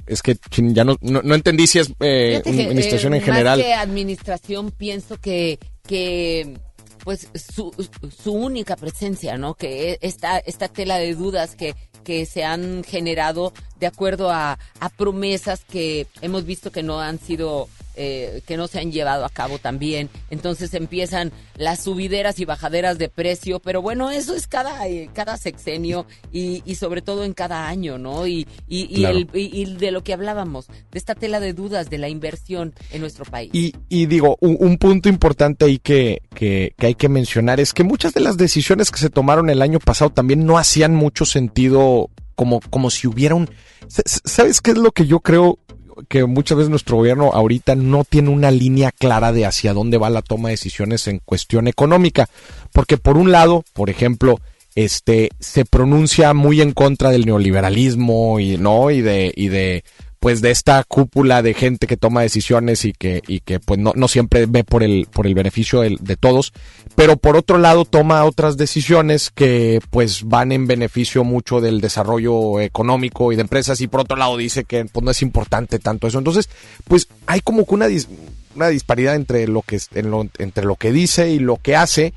[0.08, 3.24] es que ya no, no, no entendí si es eh, una que, administración eh, en
[3.24, 3.60] general.
[3.60, 6.58] Más que administración, pienso que, que
[7.04, 7.72] pues su,
[8.16, 9.56] su única presencia, ¿no?
[9.56, 14.90] Que esta, esta tela de dudas que, que se han generado de acuerdo a, a
[14.90, 17.70] promesas que hemos visto que no han sido
[18.02, 20.10] eh, que no se han llevado a cabo también.
[20.30, 25.36] Entonces empiezan las subideras y bajaderas de precio, pero bueno, eso es cada, eh, cada
[25.36, 28.26] sexenio y, y sobre todo en cada año, ¿no?
[28.26, 29.18] Y, y, y Claro.
[29.18, 32.74] el, y, y de lo que hablábamos, de esta tela de dudas de la inversión
[32.92, 33.52] en nuestro país.
[33.54, 37.74] Y, y digo, un, un punto importante ahí que, que, que hay que mencionar es
[37.74, 41.26] que muchas de las decisiones que se tomaron el año pasado también no hacían mucho
[41.26, 43.50] sentido como, como si hubiera un...
[43.90, 45.60] ¿Sabes qué es lo que yo creo?
[46.08, 50.10] Que muchas veces nuestro gobierno ahorita no tiene una línea clara de hacia dónde va
[50.10, 52.30] la toma de decisiones en cuestión económica.
[52.72, 54.40] Porque por un lado, por ejemplo,
[54.76, 59.84] este se pronuncia muy en contra del neoliberalismo y no y de y de
[60.20, 63.94] pues de esta cúpula de gente que toma decisiones y que y que pues no,
[63.96, 66.52] no siempre ve por el por el beneficio de todos
[66.96, 72.60] pero por otro lado toma otras decisiones que pues van en beneficio mucho del desarrollo
[72.60, 76.08] económico y de empresas y por otro lado dice que pues no es importante tanto
[76.08, 76.50] eso entonces
[76.86, 78.08] pues hay como que una dis-
[78.56, 82.14] una disparidad entre lo que en lo- entre lo que dice y lo que hace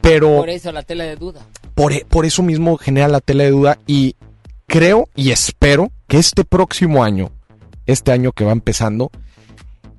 [0.00, 1.46] pero Por eso la tela de duda.
[1.74, 4.16] por, por eso mismo genera la tela de duda y
[4.66, 7.30] creo y espero que este próximo año,
[7.86, 9.10] este año que va empezando,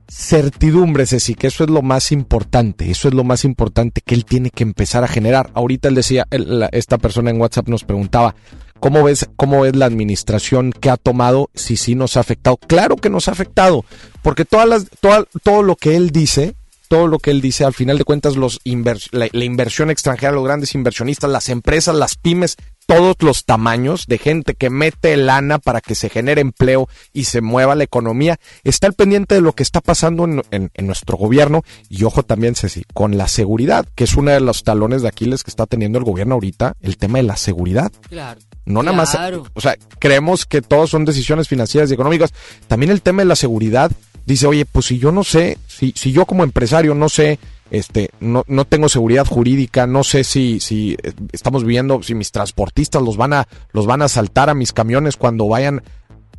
[0.10, 4.26] certidumbre, Ceci, que eso es lo más importante, eso es lo más importante que él
[4.26, 5.50] tiene que empezar a generar.
[5.54, 6.26] Ahorita él decía,
[6.72, 8.36] esta persona en WhatsApp nos preguntaba,
[8.80, 12.58] ¿cómo ves, cómo es la administración que ha tomado si sí nos ha afectado?
[12.58, 13.84] Claro que nos ha afectado,
[14.22, 16.56] porque todas las, toda- todo lo que él dice,
[16.88, 20.32] todo lo que él dice, al final de cuentas, los invers- la, la inversión extranjera,
[20.32, 25.60] los grandes inversionistas, las empresas, las pymes, todos los tamaños de gente que mete lana
[25.60, 29.54] para que se genere empleo y se mueva la economía, está al pendiente de lo
[29.54, 33.86] que está pasando en, en- en nuestro gobierno y ojo también, Ceci, con la seguridad,
[33.96, 36.98] que es uno de los talones de Aquiles que está teniendo el gobierno ahorita, el
[36.98, 37.92] tema de la seguridad.
[38.10, 38.40] Claro.
[38.66, 39.46] No nada más, Claro.
[39.54, 42.34] o sea, creemos que todos son decisiones financieras y económicas.
[42.68, 43.92] También el tema de la seguridad
[44.28, 47.40] dice, oye, pues si yo no sé, si, si yo como empresario no sé,
[47.72, 52.32] este, no, no tengo seguridad jurídica, no sé si, si eh, estamos viendo, si mis
[52.32, 55.82] transportistas los van a, los van a saltar a mis camiones cuando vayan,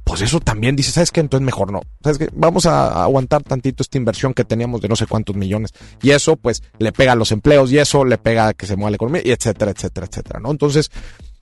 [0.05, 1.21] pues eso también dice, ¿sabes qué?
[1.21, 1.81] Entonces mejor no.
[2.03, 2.29] ¿Sabes qué?
[2.35, 5.73] Vamos a aguantar tantito esta inversión que teníamos de no sé cuántos millones.
[6.03, 8.77] Y eso, pues, le pega a los empleos y eso le pega a que se
[8.77, 10.51] mueva la economía y etcétera, etcétera, etcétera, ¿no?
[10.51, 10.91] Entonces,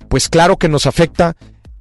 [0.09, 1.37] pues claro que nos afecta.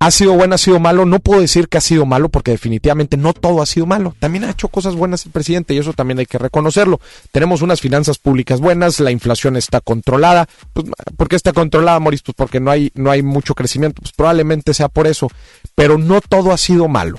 [0.06, 1.03] ¿Ha sido bueno, ha sido malo?
[1.08, 4.16] No puedo decir que ha sido malo porque definitivamente no todo ha sido malo.
[4.20, 6.99] También ha hecho cosas buenas el presidente y eso también hay que reconocerlo.
[7.32, 10.47] Tenemos unas finanzas públicas buenas, la inflación está controlada.
[10.74, 10.86] Pues,
[11.18, 12.22] ¿Por qué está controlada, Maurice?
[12.24, 14.03] Pues porque no hay, no hay mucho crecimiento.
[14.03, 15.28] Pues probablemente sea por eso.
[15.74, 17.18] Pero no todo ha sido malo.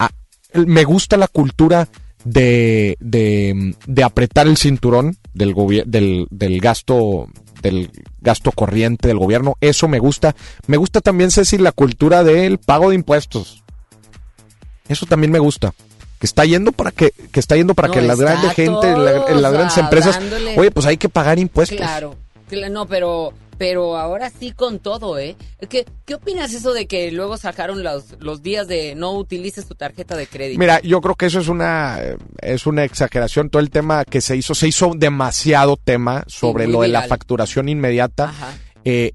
[0.00, 0.10] Ah,
[0.54, 1.86] me gusta la cultura
[2.24, 5.54] de, de, de apretar el cinturón del,
[5.86, 7.28] del, del gasto
[7.62, 10.34] del gasto corriente del gobierno, eso me gusta.
[10.66, 13.62] Me gusta también, Ceci, la cultura del pago de impuestos.
[14.88, 15.72] Eso también me gusta.
[16.18, 19.30] Que está yendo para que, que está yendo para No, que la grande gente, la-
[19.30, 20.18] las grandes empresas,
[20.56, 21.76] oye, pues hay que pagar impuestos.
[21.78, 22.16] Claro,
[22.50, 25.36] cla- no, pero pero ahora sí con todo, ¿eh?
[25.68, 29.76] ¿Qué, qué opinas eso de que luego sacaron los, los días de no utilices tu
[29.76, 30.58] tarjeta de crédito?
[30.58, 33.50] Mira, yo creo que eso es una eh, es una exageración.
[33.50, 37.68] Todo el tema que se hizo, se hizo demasiado tema sobre lo de la facturación
[37.68, 38.34] inmediata.
[38.84, 39.12] Eh,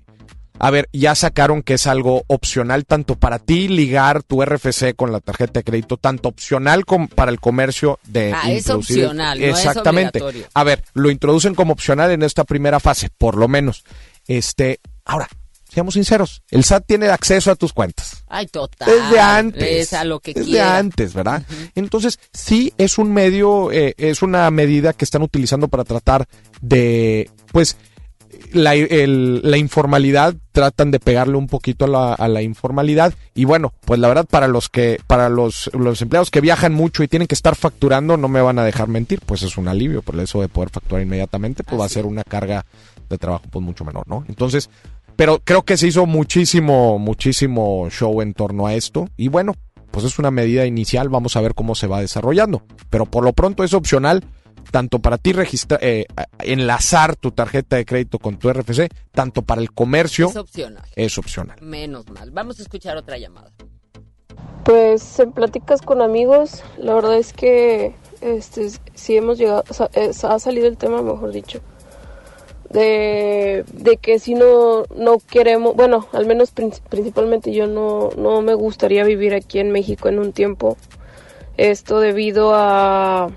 [0.59, 5.11] a ver, ya sacaron que es algo opcional tanto para ti ligar tu RFC con
[5.11, 9.45] la tarjeta de crédito, tanto opcional como para el comercio de Ah, es opcional, no
[9.45, 10.19] es Exactamente.
[10.19, 10.47] obligatorio.
[10.53, 13.83] a ver, lo introducen como opcional en esta primera fase, por lo menos.
[14.27, 15.27] Este, ahora,
[15.71, 18.23] seamos sinceros, el SAT tiene acceso a tus cuentas.
[18.27, 18.89] Ay, total.
[18.89, 19.63] Desde antes.
[19.63, 20.77] Es a lo que Desde quiera.
[20.77, 21.43] antes, ¿verdad?
[21.75, 26.27] Entonces, sí es un medio, eh, es una medida que están utilizando para tratar
[26.61, 27.77] de, pues,
[28.53, 33.13] la, el- la informalidad, tratan de pegarle un poquito a la, a la informalidad.
[33.33, 37.03] Y bueno, pues la verdad, para los que, para los, los empleados que viajan mucho
[37.03, 40.01] y tienen que estar facturando, no me van a dejar mentir, pues es un alivio,
[40.01, 42.65] por eso de poder facturar inmediatamente, pues va a ser una carga
[43.09, 44.23] de trabajo pues mucho menor, ¿no?
[44.27, 44.69] Entonces,
[45.15, 49.09] pero creo que se hizo muchísimo, muchísimo show en torno a esto.
[49.17, 49.53] Y bueno,
[49.91, 52.61] pues es una medida inicial, vamos a ver cómo se va desarrollando.
[52.89, 54.23] Pero por lo pronto es opcional,
[54.71, 56.05] tanto para ti registrar, eh,
[56.39, 60.29] enlazar tu tarjeta de crédito con tu RFC, tanto para el comercio.
[60.29, 60.83] Es opcional.
[60.95, 61.57] Es opcional.
[61.61, 62.29] Menos mal.
[62.31, 63.51] Vamos a escuchar otra llamada.
[64.63, 69.89] Pues en pláticas con amigos, la verdad es que este sí hemos llegado, o sea,
[69.93, 71.61] es- ha salido el tema, mejor dicho,
[72.69, 78.41] de, de que si no no queremos, bueno, al menos prin- principalmente yo no no
[78.41, 80.77] me gustaría vivir aquí en México en un tiempo.
[81.57, 83.29] Esto debido a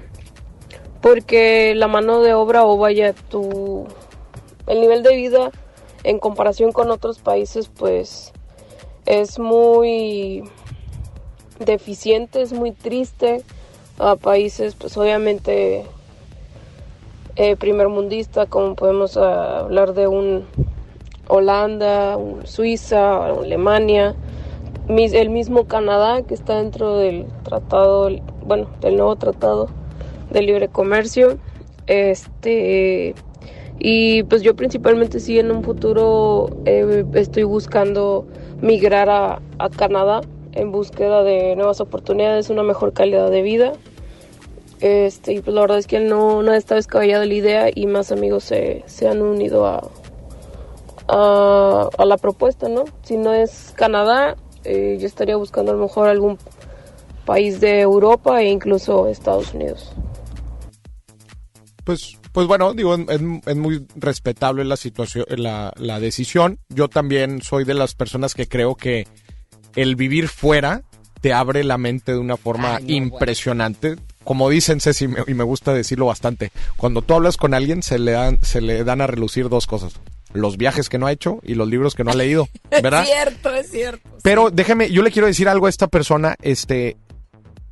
[1.01, 3.87] porque la mano de obra o vaya tu
[4.67, 5.51] el nivel de vida
[6.05, 8.33] en comparación con otros países pues
[9.07, 10.45] es muy
[11.59, 13.43] deficiente, es muy triste
[13.99, 15.85] a países pues obviamente
[17.37, 20.45] eh, primermundista como podemos hablar de un
[21.29, 24.15] Holanda, un Suiza, Alemania,
[24.89, 28.11] mis- el mismo Canadá que está dentro del tratado,
[28.45, 29.71] bueno, del nuevo tratado
[30.31, 31.39] de libre comercio.
[31.87, 33.15] Este
[33.79, 38.27] y pues yo principalmente sí en un futuro eh, estoy buscando
[38.61, 40.21] migrar a Canadá
[40.53, 43.73] en búsqueda de nuevas oportunidades, una mejor calidad de vida.
[44.81, 47.87] Este, y pues la verdad es que no, no ha estado descabellada la idea y
[47.87, 49.91] más amigos se, se han unido a,
[51.09, 52.85] a, a la propuesta, ¿no?
[53.03, 56.39] Si no es Canadá, eh, yo estaría buscando a lo mejor algún
[57.27, 59.93] país de Europa e incluso Estados Unidos.
[61.85, 66.59] Pues, pues bueno, digo, es, es muy respetable la situación, la, la decisión.
[66.69, 69.07] Yo también soy de las personas que creo que
[69.77, 70.83] el vivir fuera
[71.21, 73.97] te abre la mente de una forma Ay, no, impresionante.
[74.25, 78.13] Como dicen Ceci, y me gusta decirlo bastante, cuando tú hablas con alguien se le
[78.13, 79.95] dan, se le dan a relucir dos cosas.
[80.33, 83.03] Los viajes que no ha hecho y los libros que no ha leído, ¿verdad?
[83.03, 84.11] Es cierto, es cierto.
[84.23, 86.97] Pero déjeme, yo le quiero decir algo a esta persona, este,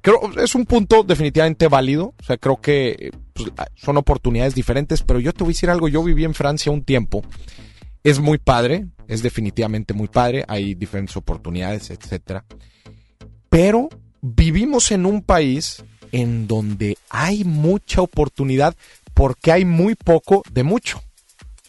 [0.01, 5.03] creo, es un punto definitivamente válido, o sea, creo que pues, ah, son oportunidades diferentes,
[5.03, 7.22] pero yo te voy a decir algo, yo viví en Francia un tiempo,
[8.03, 12.44] es muy padre, es definitivamente muy padre, hay diferentes oportunidades, etcétera,
[13.51, 13.88] pero
[14.20, 18.75] vivimos en un país en donde hay mucha oportunidad
[19.15, 21.03] porque hay muy poco de mucho.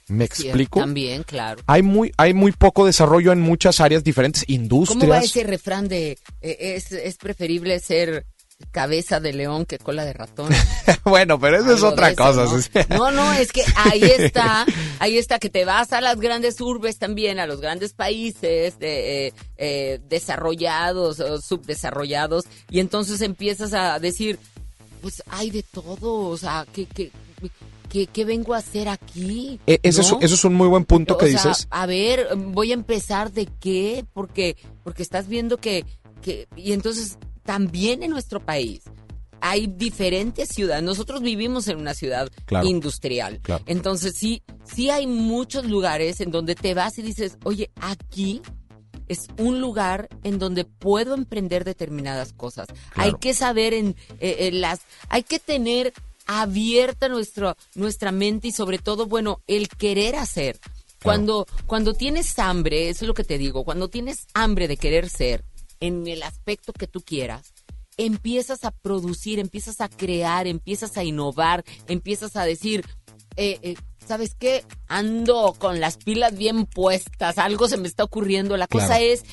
[0.08, 0.80] ¿Me explico?
[0.80, 1.62] También, claro.
[1.68, 5.00] Hay muy, hay muy poco desarrollo en muchas áreas diferentes, industrias.
[5.00, 8.26] ¿Cómo va ese refrán de eh, es, es preferible ser
[8.72, 10.50] cabeza de león que cola de ratón?
[11.06, 12.46] bueno, pero eso es otra eso, cosa.
[12.90, 12.98] ¿no?
[12.98, 14.66] No, no, es que ahí está,
[15.00, 19.28] ahí está, que te vas a las grandes urbes también, a los grandes países de,
[19.28, 24.38] eh, eh, desarrollados o subdesarrollados, y entonces empiezas a decir,
[25.02, 27.12] pues hay de todo, o sea, ¿qué, qué,
[27.90, 29.60] qué, qué vengo a hacer aquí?
[29.66, 31.68] E- ese, es, eso es un muy buen punto que O sea, dices.
[31.72, 35.86] a ver, voy a empezar de qué, porque, porque estás viendo que,
[36.22, 38.82] que, y entonces también en nuestro país
[39.42, 40.84] hay diferentes ciudades.
[40.84, 42.68] Nosotros vivimos en una ciudad Claro.
[42.68, 43.40] industrial.
[43.42, 43.64] Claro.
[43.68, 48.42] Entonces sí, sí hay muchos lugares en donde te vas y dices, oye, aquí
[49.08, 52.68] es un lugar en donde puedo emprender determinadas cosas.
[52.68, 52.84] Claro.
[52.96, 55.94] Hay que saber en, eh, en las, hay que tener
[56.28, 60.60] abierta nuestro, nuestra mente y sobre todo, bueno, el querer hacer.
[61.02, 65.10] Cuando, cuando tienes hambre, eso es lo que te digo, cuando tienes hambre de querer
[65.10, 65.46] ser
[65.80, 67.54] en el aspecto que tú quieras,
[67.98, 72.86] empiezas a producir, empiezas a crear, empiezas a innovar, empiezas a decir,
[73.36, 73.76] eh, eh,
[74.08, 74.64] ¿sabes qué?
[74.88, 78.56] Ando con las pilas bien puestas, algo se me está ocurriendo.
[78.58, 78.86] La Claro.
[78.88, 79.24] cosa es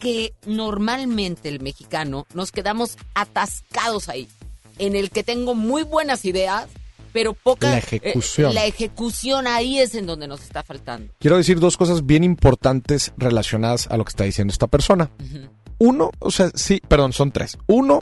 [0.00, 4.28] que normalmente el mexicano nos quedamos atascados ahí,
[4.78, 6.68] en el que tengo muy buenas ideas,
[7.14, 8.50] pero poca La ejecución.
[8.50, 11.14] eh, la ejecución ahí es en donde nos está faltando.
[11.20, 15.10] Quiero decir dos cosas bien importantes relacionadas a lo que está diciendo esta persona.
[15.78, 17.56] Uno, o sea, sí, perdón, son tres.
[17.68, 18.00] Uno,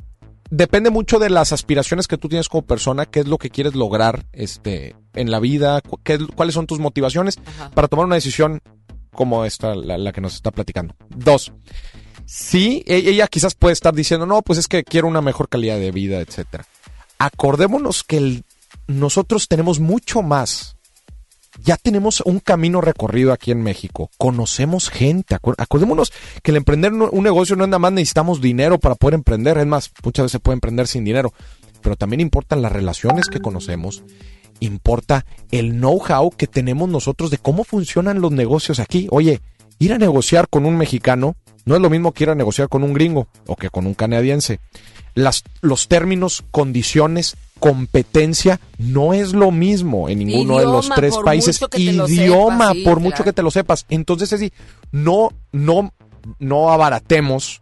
[0.50, 3.74] depende mucho de las aspiraciones que tú tienes como persona, qué es lo que quieres
[3.74, 7.38] lograr este, en la vida, cu- qué es- cuáles son tus motivaciones
[7.74, 8.60] para tomar una decisión
[9.12, 10.94] como esta, la, la que nos está platicando.
[11.10, 11.52] Dos,
[12.24, 15.78] sí, e- ella quizás puede estar diciendo, no, pues es que quiero una mejor calidad
[15.78, 16.64] de vida, etcétera.
[17.18, 18.44] Acordémonos que el-
[18.86, 20.76] nosotros tenemos mucho más
[21.60, 24.10] ya tenemos un camino recorrido aquí en México.
[24.16, 25.34] Conocemos gente.
[25.34, 26.12] Acordémonos
[26.42, 29.58] que el emprender un negocio no es nada más necesitamos dinero para poder emprender.
[29.58, 31.32] Es más, muchas veces se puede emprender sin dinero.
[31.82, 34.02] Pero también importan las relaciones que conocemos.
[34.60, 39.08] Importa el know-how que tenemos nosotros de cómo funcionan los negocios aquí.
[39.10, 39.40] Oye,
[39.78, 42.82] ir a negociar con un mexicano no es lo mismo que ir a negociar con
[42.82, 44.58] un gringo o que con un canadiense.
[45.14, 51.60] Las, los términos, condiciones, competencia no es lo mismo en ninguno de los tres países.
[51.76, 53.86] Idioma, sepas, sí, por mucho que te lo sepas.
[53.88, 54.52] Entonces, es decir,
[54.90, 55.94] no, no,
[56.40, 57.60] no abaratemos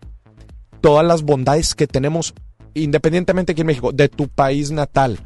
[0.81, 2.33] todas las bondades que tenemos,
[2.73, 5.21] independientemente aquí en México, de tu país natal.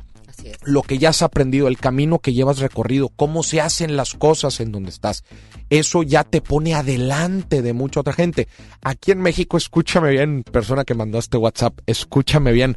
[0.65, 4.59] Lo que ya has aprendido, el camino que llevas recorrido, cómo se hacen las cosas
[4.59, 5.23] en donde estás.
[5.71, 8.49] Eso ya te pone adelante de mucha otra gente.
[8.83, 12.77] Aquí en México, escúchame bien, persona que mandó este WhatsApp, escúchame bien.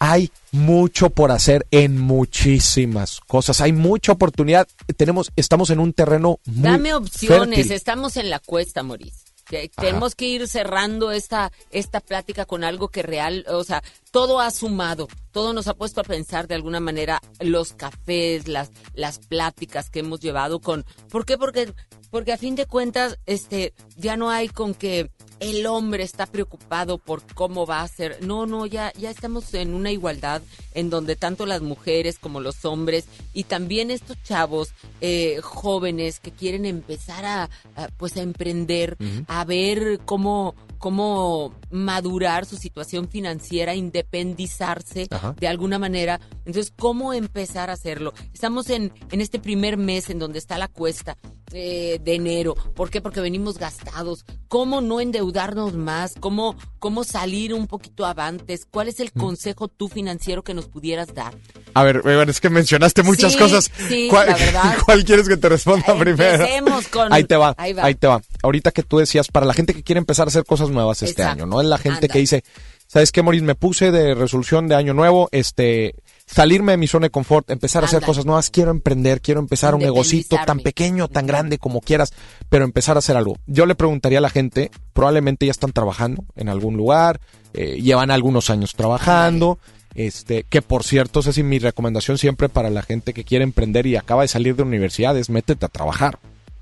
[0.00, 3.60] Hay mucho por hacer en muchísimas cosas.
[3.60, 4.68] Hay mucha oportunidad.
[4.96, 7.72] Tenemos, estamos en un terreno muy Dame opciones, fértil.
[7.72, 9.24] estamos en la cuesta, Maurice.
[9.44, 14.40] Que- Tenemos que ir cerrando esta, esta plática con algo que real, o sea, todo
[14.40, 19.18] ha sumado, todo nos ha puesto a pensar de alguna manera los cafés, las, las
[19.18, 20.84] pláticas que hemos llevado con...
[21.10, 21.38] ¿Por qué?
[21.38, 21.72] Porque,
[22.10, 26.98] porque a fin de cuentas, este, ya no hay con que el hombre está preocupado
[26.98, 28.18] por cómo va a ser.
[28.22, 30.42] No, no, ya, ya estamos en una igualdad
[30.74, 36.30] en donde tanto las mujeres como los hombres y también estos chavos eh, jóvenes que
[36.30, 38.96] quieren empezar a, a, pues a emprender,
[39.26, 45.34] a ver cómo cómo madurar su situación financiera, independizarse Ajá.
[45.38, 46.20] de alguna manera.
[46.44, 48.12] Entonces, ¿cómo empezar a hacerlo?
[48.32, 51.16] Estamos en, en este primer mes en donde está la cuesta
[51.52, 52.54] eh, de enero.
[52.74, 53.00] ¿Por qué?
[53.00, 54.24] Porque venimos gastados.
[54.48, 56.14] ¿Cómo no endeudarnos más?
[56.20, 58.66] ¿Cómo, ¿Cómo salir un poquito avantes?
[58.70, 61.34] ¿Cuál es el consejo tú financiero que nos pudieras dar?
[61.74, 63.70] A ver, es que mencionaste muchas Sí, cosas.
[63.88, 64.76] sí, ¿Cuál, la verdad.
[64.84, 66.32] cuál quieres que te responda primero?
[66.44, 68.20] Empecemos con- Ahí te va, ahí te va.
[68.42, 71.22] Ahorita que tú decías, para la gente que quiere empezar a hacer cosas nuevas este
[71.22, 71.42] Exacto.
[71.42, 71.60] año, ¿no?
[71.60, 72.08] Es la gente Anda.
[72.08, 72.44] que dice,
[72.86, 73.42] ¿sabes qué, Moris?
[73.42, 75.94] Me puse de resolución de año nuevo, este,
[76.26, 79.74] salirme de mi zona de confort, empezar a hacer cosas nuevas, quiero emprender, quiero empezar
[79.74, 82.12] un negocito tan pequeño, tan grande como quieras,
[82.48, 83.38] pero empezar a hacer algo.
[83.46, 87.20] Yo le preguntaría a la gente, probablemente ya están trabajando en algún lugar,
[87.54, 89.58] eh, llevan algunos años trabajando,
[89.94, 93.86] este, que por cierto, esa es mi recomendación siempre para la gente que quiere emprender
[93.86, 96.18] y acaba de salir de universidad, es métete a trabajar.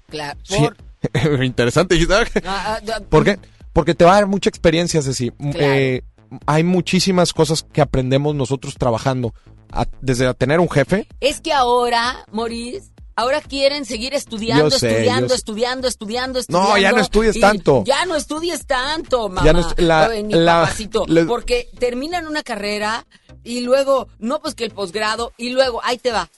[0.09, 0.69] Claro, Sí.
[1.43, 1.99] Interesante.
[2.45, 3.39] Ah, ah, ¿Por qué?
[3.77, 5.31] Porque te va a dar mucha experiencia, Ceci.
[5.55, 6.01] Eh,
[6.47, 9.35] hay muchísimas cosas que aprendemos nosotros trabajando.
[9.71, 14.89] A- desde a tener un jefe, Es que ahora, Maurice, ahora quieren seguir estudiando, sé,
[14.89, 15.35] estudiando, sé.
[15.35, 16.79] estudiando, estudiando, No, estudiando.
[16.79, 17.85] ya no estudies tanto.
[17.85, 19.45] Ya no estudies tanto, mamá.
[19.45, 23.05] Ya no la- la- papacito, porque terminan una carrera
[23.45, 26.31] y luego, no, pues que el posgrado, y luego, ahí te va.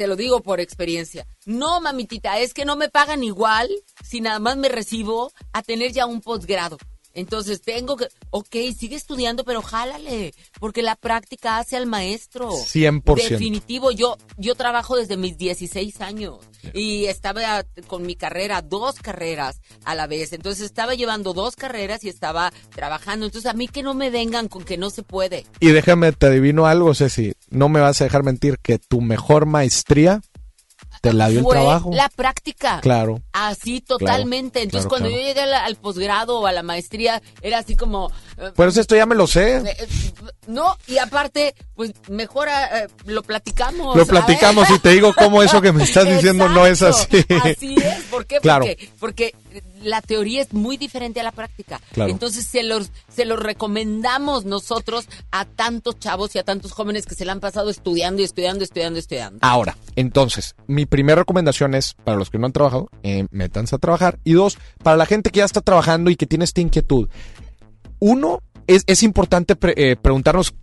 [0.00, 1.26] Te lo digo por experiencia.
[1.44, 3.68] No, mamitita, es que no me pagan igual
[4.02, 6.78] si nada más me recibo a tener ya un posgrado.
[7.14, 12.50] Entonces tengo que, ok, sigue estudiando, pero jálale, porque la práctica hace al maestro.
[12.50, 13.30] 100%.
[13.30, 16.38] Definitivo, yo, yo trabajo desde mis 16 años
[16.74, 20.32] y estaba con mi carrera, dos carreras a la vez.
[20.32, 23.26] Entonces estaba llevando dos carreras y estaba trabajando.
[23.26, 25.46] Entonces a mí que no me vengan con que no se puede.
[25.60, 27.32] y déjame, te adivino algo, Ceci.
[27.48, 30.20] No me vas a dejar mentir que tu mejor maestría
[31.00, 31.90] te la dio el Fue trabajo.
[31.92, 32.80] la práctica.
[32.80, 33.20] Claro.
[33.32, 34.62] Así totalmente.
[34.62, 35.22] Entonces claro, cuando claro.
[35.22, 38.10] yo llegué al, al posgrado o a la maestría, era así como...
[38.36, 39.56] eh, Pues esto ya me lo sé.
[39.58, 39.88] eh, eh,
[40.46, 43.96] no, y aparte, pues mejor eh, lo platicamos.
[43.96, 47.24] Lo platicamos y te digo cómo eso que me estás diciendo no es así.
[47.44, 48.02] Así es.
[48.10, 48.38] ¿Por qué?
[48.40, 48.64] Claro.
[48.66, 49.34] Porque, porque
[49.82, 51.80] la teoría es muy diferente a la práctica.
[51.92, 52.10] Claro.
[52.10, 57.14] Entonces se los, se los recomendamos nosotros a tantos chavos y a tantos jóvenes que
[57.14, 59.38] se la han pasado estudiando y estudiando, estudiando, estudiando.
[59.42, 63.78] Ahora, entonces, mi primera recomendación es, para los que no han trabajado, eh, métanse a
[63.78, 64.18] trabajar.
[64.24, 67.08] Y dos, para la gente que ya está trabajando y que tiene esta inquietud.
[67.98, 70.54] Uno, es, es importante pre- eh, preguntarnos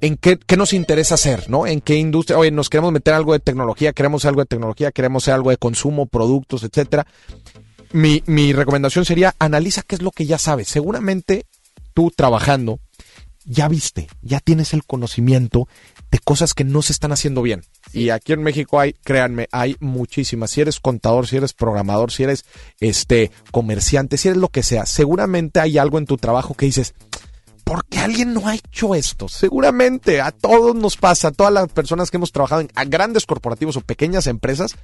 [0.00, 1.64] en qué, qué nos interesa hacer, ¿no?
[1.64, 5.22] En qué industria, oye, nos queremos meter algo de tecnología, queremos algo de tecnología, queremos
[5.22, 7.06] hacer algo de consumo, productos, etcétera.
[7.92, 10.68] Mi, mi recomendación sería, analiza qué es lo que ya sabes.
[10.68, 11.46] Seguramente
[11.94, 12.80] tú trabajando,
[13.44, 15.68] ya viste, ya tienes el conocimiento
[16.10, 17.64] de cosas que no se están haciendo bien.
[17.92, 20.50] Y aquí en México hay, créanme, hay muchísimas.
[20.50, 22.44] Si eres contador, si eres programador, si eres
[22.80, 26.94] este comerciante, si eres lo que sea, seguramente hay algo en tu trabajo que dices,
[27.64, 29.28] ¿por qué alguien no ha hecho esto?
[29.28, 33.26] Seguramente a todos nos pasa, a todas las personas que hemos trabajado en a grandes
[33.26, 34.76] corporativos o pequeñas empresas,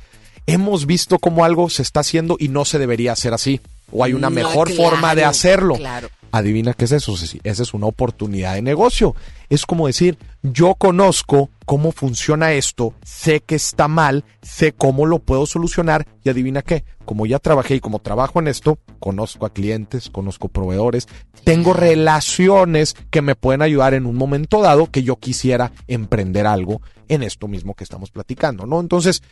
[0.52, 3.60] hemos visto cómo algo se está haciendo y no se debería hacer así.
[3.92, 5.74] O hay una No, mejor claro, forma de hacerlo.
[5.76, 6.08] claro.
[6.30, 7.40] Adivina qué es eso, Ceci?
[7.42, 9.16] Esa es una oportunidad de negocio.
[9.48, 15.20] Es como decir, yo conozco cómo funciona esto, sé que está mal, sé cómo lo
[15.20, 19.54] puedo solucionar y adivina qué, como ya trabajé y como trabajo en esto, conozco a
[19.54, 21.08] clientes, conozco proveedores,
[21.44, 26.82] tengo relaciones que me pueden ayudar en un momento dado que yo quisiera emprender algo
[27.08, 28.80] en esto mismo que estamos platicando, ¿no?
[28.80, 29.22] Entonces,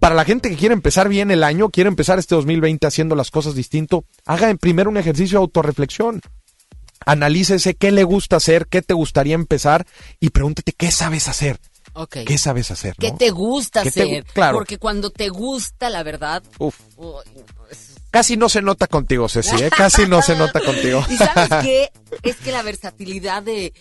[0.00, 3.30] para la gente que quiere empezar bien el año, quiere empezar este 2020 haciendo las
[3.30, 6.20] cosas distinto, haga en primero un ejercicio de autorreflexión.
[7.04, 9.86] Analícese qué le gusta hacer, qué te gustaría empezar
[10.20, 11.58] y pregúntate qué sabes hacer.
[12.26, 12.94] ¿Qué sabes hacer?
[12.98, 13.18] ¿Qué no?
[13.18, 14.24] te gusta ¿Qué te hacer?
[14.32, 14.56] claro.
[14.56, 16.42] Porque cuando te gusta, la verdad.
[16.58, 16.80] Uf.
[17.70, 19.70] es- Casi no se nota contigo, Ceci, ¿eh?
[19.74, 21.02] Casi no se nota contigo.
[21.10, 21.90] ¿Y sabes qué?
[22.22, 23.72] Es que la versatilidad de...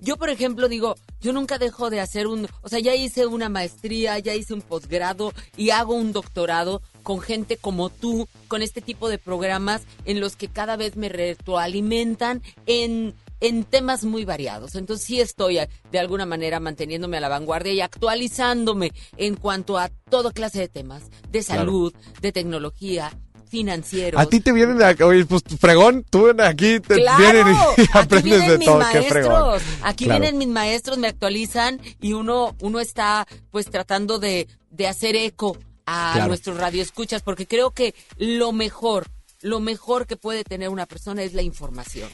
[0.00, 2.46] Yo, por ejemplo, digo, yo nunca dejo de hacer un...
[2.62, 7.20] O sea, ya hice una maestría, ya hice un posgrado y hago un doctorado con
[7.20, 12.42] gente como tú, con este tipo de programas en los que cada vez me retroalimentan
[12.66, 14.74] en en temas muy variados.
[14.74, 15.58] Entonces sí estoy
[15.92, 20.68] de alguna manera manteniéndome a la vanguardia y actualizándome en cuanto a toda clase de
[20.68, 21.60] temas, de Claro.
[21.60, 23.12] salud, de tecnología,
[23.58, 24.20] financieros.
[24.20, 27.82] A ti te vienen de acá, oye, pues fregón, tú aquí te Claro, vienen y
[27.82, 29.32] aquí aprendes vienen de mis todo, qué fregón.
[29.32, 30.20] maestros, aquí Claro.
[30.20, 35.56] vienen mis maestros, me actualizan y uno, uno está pues tratando de, de hacer eco
[35.86, 36.28] a Claro.
[36.28, 39.06] nuestros radioescuchas, porque creo que lo mejor,
[39.40, 42.10] lo mejor que puede tener una persona es la información.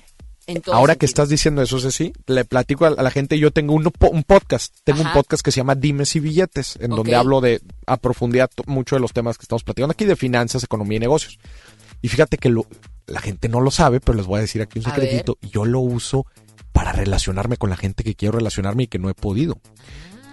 [0.65, 3.85] Todo Ahora que estás diciendo eso, Ceci, le platico a la gente, yo tengo un,
[3.85, 7.41] po- un podcast, tengo un podcast que se llama Dimes y Billetes, en donde hablo
[7.41, 11.01] de a profundidad mucho de los temas que estamos platicando aquí, de finanzas, economía y
[11.01, 11.39] negocios.
[12.03, 12.67] Y fíjate que lo-
[13.07, 15.81] la gente no lo sabe, pero les voy a decir aquí un secretito, yo lo
[15.81, 16.27] uso
[16.73, 19.59] para relacionarme con la gente que quiero relacionarme y que no he podido.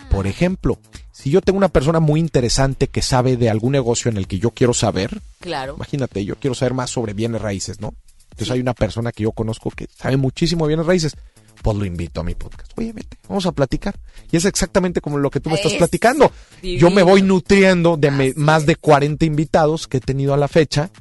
[0.10, 0.80] Por ejemplo,
[1.12, 4.40] si yo tengo una persona muy interesante que sabe de algún negocio en el que
[4.40, 5.76] yo quiero saber, Claro.
[5.76, 7.94] Imagínate, yo quiero saber más sobre bienes raíces, ¿no?
[8.38, 11.16] Entonces hay una persona que yo conozco que sabe muchísimo de bienes raíces.
[11.64, 12.72] Pues lo invito a mi podcast.
[12.78, 13.96] Oye, vete, vamos a platicar.
[14.32, 16.32] Y es exactamente como lo que tú me estás Es platicando.
[16.62, 20.48] Yo me voy nutriendo de me- más de 40 invitados que he tenido a la
[20.48, 20.92] fecha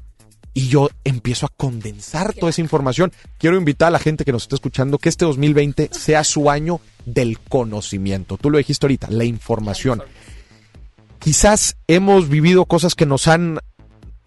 [0.54, 3.12] y yo empiezo a condensar toda esa información.
[3.36, 6.80] Quiero invitar a la gente que nos está escuchando que este 2020 sea su año
[7.04, 8.38] del conocimiento.
[8.38, 10.02] Tú lo dijiste ahorita, la información.
[11.18, 13.58] Quizás hemos vivido cosas que nos han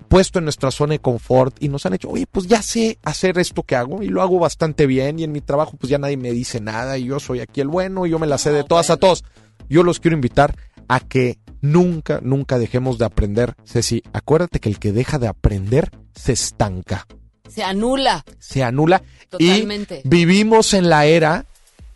[0.10, 3.38] puesto en nuestra zona de confort y nos han hecho, oye, pues ya sé hacer
[3.38, 6.18] esto que hago y lo hago bastante bien y en mi trabajo pues ya nadie
[6.18, 8.64] me dice nada y yo soy aquí el bueno y yo me la sé de
[8.64, 9.24] todas a todos.
[9.70, 10.56] Yo los quiero invitar
[10.88, 13.54] a que nunca, nunca dejemos de aprender.
[13.64, 17.06] Ceci, acuérdate que el que deja de aprender se estanca,
[17.48, 18.26] Se anula.
[18.40, 20.02] se anula Totalmente.
[20.04, 21.46] y vivimos en la era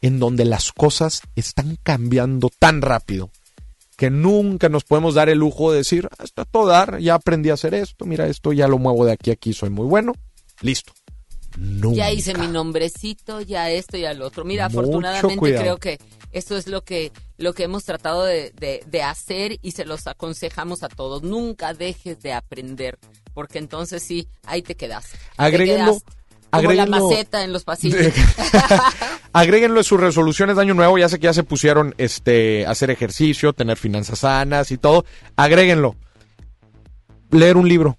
[0.02, 3.32] en donde las cosas están cambiando tan rápido
[4.04, 7.50] que nunca nos podemos dar el lujo de decir, "Ah, está todo dar, ya aprendí
[7.52, 10.12] a hacer esto, mira esto, ya lo muevo de aquí a aquí, soy muy bueno,
[10.60, 10.92] listo.
[11.58, 11.96] Nunca.
[11.96, 14.44] Ya hice mi nombrecito, ya esto, ya lo otro.
[14.44, 15.62] Mira, Mucho afortunadamente cuidado.
[15.64, 16.00] creo que
[16.34, 20.06] esto es lo que, lo que hemos tratado de, de- de hacer y se los
[20.08, 21.24] aconsejamos a todos.
[21.24, 23.00] Nunca dejes de aprender,
[23.34, 25.06] porque entonces sí, ahí te quedas.
[25.12, 26.04] Te Agréguenlo- quedas
[26.52, 28.02] como la maceta en los pasillos.
[29.34, 32.92] Agréguenlo en sus resoluciones de año nuevo, ya sé que ya se pusieron este hacer
[32.92, 35.06] ejercicio, tener finanzas sanas y todo.
[35.36, 35.96] Agréguenlo.
[37.32, 37.98] Leer un libro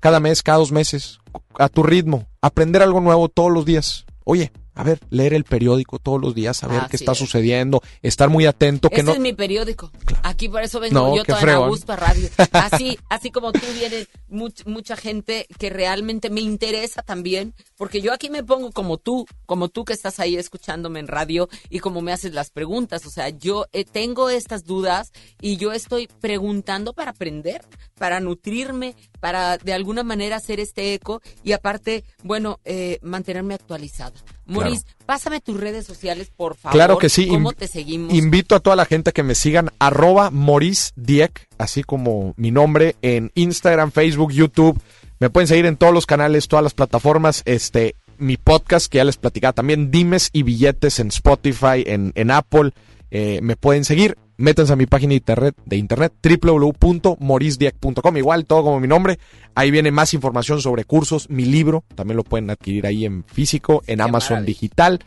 [0.00, 1.18] cada mes, cada dos meses,
[1.58, 4.06] a tu ritmo, aprender algo nuevo todos los días.
[4.24, 7.18] Oye, a ver, leer el periódico todos los días, a ver qué está es.
[7.18, 9.90] sucediendo, estar muy atento que Este no es mi periódico.
[10.22, 11.64] Aquí por eso vengo No, yo toda fregón.
[11.64, 12.28] en gusto a radio.
[12.52, 18.12] Así, así como tú vienes much- mucha gente que realmente me interesa también, porque yo
[18.12, 22.02] aquí me pongo como tú, como tú que estás ahí escuchándome en radio y como
[22.02, 23.06] me haces las preguntas.
[23.06, 27.62] O sea, yo eh, tengo estas dudas y yo estoy preguntando para aprender,
[27.98, 34.12] para nutrirme, para de alguna manera hacer este eco y aparte, bueno, eh, mantenerme actualizada.
[34.46, 36.74] Maurice, pásame tus redes sociales, por favor.
[36.76, 37.28] Claro que sí.
[37.28, 38.14] ¿Cómo te seguimos?
[38.14, 42.96] Invito a toda la gente que me sigan arroba Maurice Dieck, así como mi nombre,
[43.02, 44.80] en Instagram, Facebook, YouTube.
[45.18, 47.42] Me pueden seguir en todos los canales, todas las plataformas.
[47.44, 52.30] Este, mi podcast que ya les platicaba también, Dimes y Billetes en Spotify, en, en
[52.30, 52.72] Apple.
[53.10, 54.16] Eh, me pueden seguir.
[54.38, 58.16] Métanse a mi página de internet, de internet www.morisdieck.com.
[58.16, 59.18] Igual, todo como mi nombre.
[59.54, 61.30] Ahí viene más información sobre cursos.
[61.30, 64.46] Mi libro también lo pueden adquirir ahí en físico, en Amazon maravilla.
[64.46, 65.04] digital.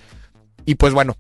[0.65, 1.15] Y pues bueno,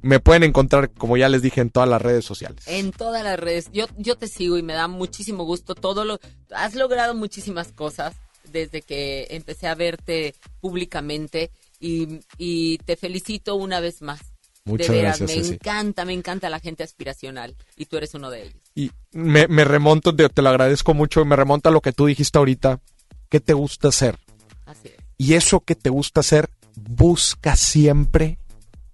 [0.00, 2.64] me pueden encontrar, como ya les dije, en todas las redes sociales.
[2.66, 3.70] En todas las redes.
[3.72, 5.74] Yo, yo te sigo y me da muchísimo gusto.
[5.74, 6.20] Todo lo,
[6.54, 8.14] has logrado muchísimas cosas
[8.52, 11.50] desde que empecé a verte públicamente
[11.80, 14.33] y, y te felicito una vez más.
[14.66, 18.30] Muchas de veras, gracias, me encanta, me encanta la gente aspiracional y tú eres uno
[18.30, 18.54] de ellos.
[18.74, 22.06] Y me, me remonto, te, te lo agradezco mucho, me remonta a lo que tú
[22.06, 22.80] dijiste ahorita.
[23.28, 24.18] ¿Qué te gusta hacer?
[24.64, 24.94] Así es.
[25.18, 28.38] Y eso que te gusta hacer, busca siempre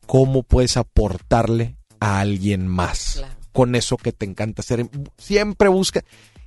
[0.07, 3.15] cómo puedes aportarle a alguien más.
[3.19, 3.35] Claro.
[3.53, 4.89] Con eso que te encanta hacer.
[5.19, 6.03] Siempre busca.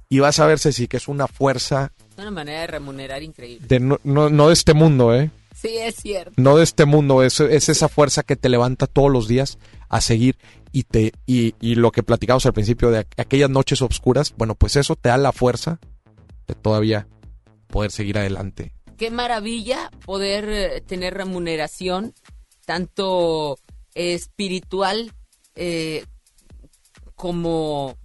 [0.10, 3.66] Y vas a ver, Ceci, que es una fuerza Es una manera de remunerar increíble.
[3.68, 5.32] de no, no, no de este mundo, ¿eh?
[5.64, 6.34] Sí, es cierto.
[6.38, 9.58] no de este mundo, es, es esa fuerza que te levanta todos los días
[9.90, 10.38] a seguir
[10.72, 14.54] y te y, y lo que platicamos al principio de aqu- aquellas noches oscuras, bueno,
[14.56, 15.80] pues eso te da la fuerza
[16.48, 17.08] de todavía
[17.68, 18.74] poder seguir adelante.
[18.98, 22.14] Qué maravilla poder eh, tener remuneración
[22.66, 23.58] tanto
[23.96, 25.12] espiritual
[25.56, 26.06] eh,
[27.16, 27.98] como,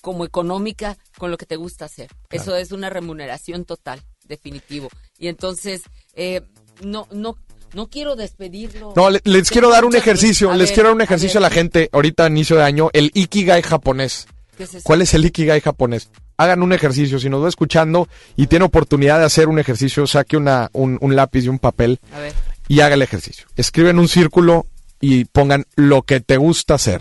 [0.00, 2.10] como económica con lo que te gusta hacer.
[2.30, 4.88] Eso es una remuneración total, definitivo.
[5.18, 5.82] Y entonces,
[6.14, 6.42] eh,
[6.82, 7.36] no, no,
[7.74, 8.92] no quiero despedirlo.
[8.96, 11.50] No, le- les quiero dar un ejercicio, les ver, quiero dar un ejercicio a, la
[11.50, 14.26] gente ahorita inicio de año, el Ikigai japonés.
[14.56, 14.84] ¿Qué es eso?
[14.84, 16.10] ¿Cuál es el Ikigai japonés?
[16.36, 20.36] Hagan un ejercicio, si nos va escuchando y tiene oportunidad de hacer un ejercicio, saque
[20.36, 22.32] una, un, un lápiz y un papel A ver.
[22.68, 23.46] y haga el ejercicio.
[23.56, 24.66] Escriben un círculo
[25.00, 27.00] y pongan lo que te gusta hacer.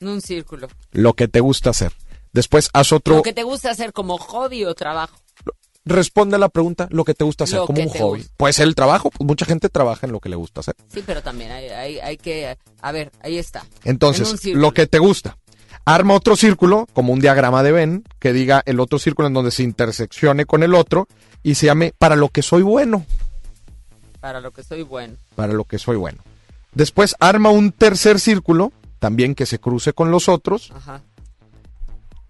[0.00, 0.68] No un círculo.
[0.92, 1.92] lo que te gusta hacer.
[2.32, 5.16] Después haz otro, Lo que te gusta hacer como hobby o trabajo.
[5.84, 8.20] Responde a la pregunta lo que te gusta hacer Lo como un hobby.
[8.20, 8.34] gusta.
[8.36, 10.74] Puede ser el trabajo, pues mucha gente trabaja en lo que le gusta hacer.
[10.92, 12.56] Sí, pero también hay, hay, hay que...
[12.80, 13.64] A ver, ahí está.
[13.84, 15.36] Entonces, lo que te gusta.
[15.86, 19.50] Arma otro círculo, como un diagrama de Venn, que diga el otro círculo en donde
[19.50, 21.06] se interseccione con el otro
[21.42, 23.04] y se llame para lo que soy bueno.
[24.20, 25.16] Para lo que soy bueno.
[25.34, 26.22] Para lo que soy bueno.
[26.72, 31.02] Después arma un tercer círculo, también que se cruce con los otros, Ajá.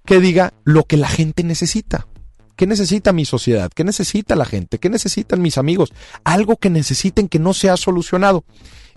[0.05, 2.09] que diga lo que la gente necesita.
[2.57, 3.71] ¿Qué necesita mi sociedad?
[3.75, 4.79] ¿Qué necesita la gente?
[4.79, 5.93] ¿Qué necesitan mis amigos?
[6.23, 8.45] Algo que necesiten que no se ha solucionado.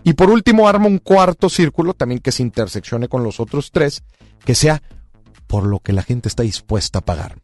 [0.04, 4.04] Y por último, arma un cuarto círculo, también que se interseccione con los otros tres,
[4.46, 4.82] que sea
[5.48, 7.42] por lo que la gente está dispuesta a pagarme.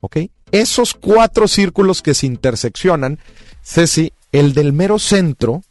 [0.00, 0.16] ¿Ok?
[0.52, 3.18] Esos cuatro círculos que se interseccionan,
[3.62, 5.62] Ceci, el del mero centro,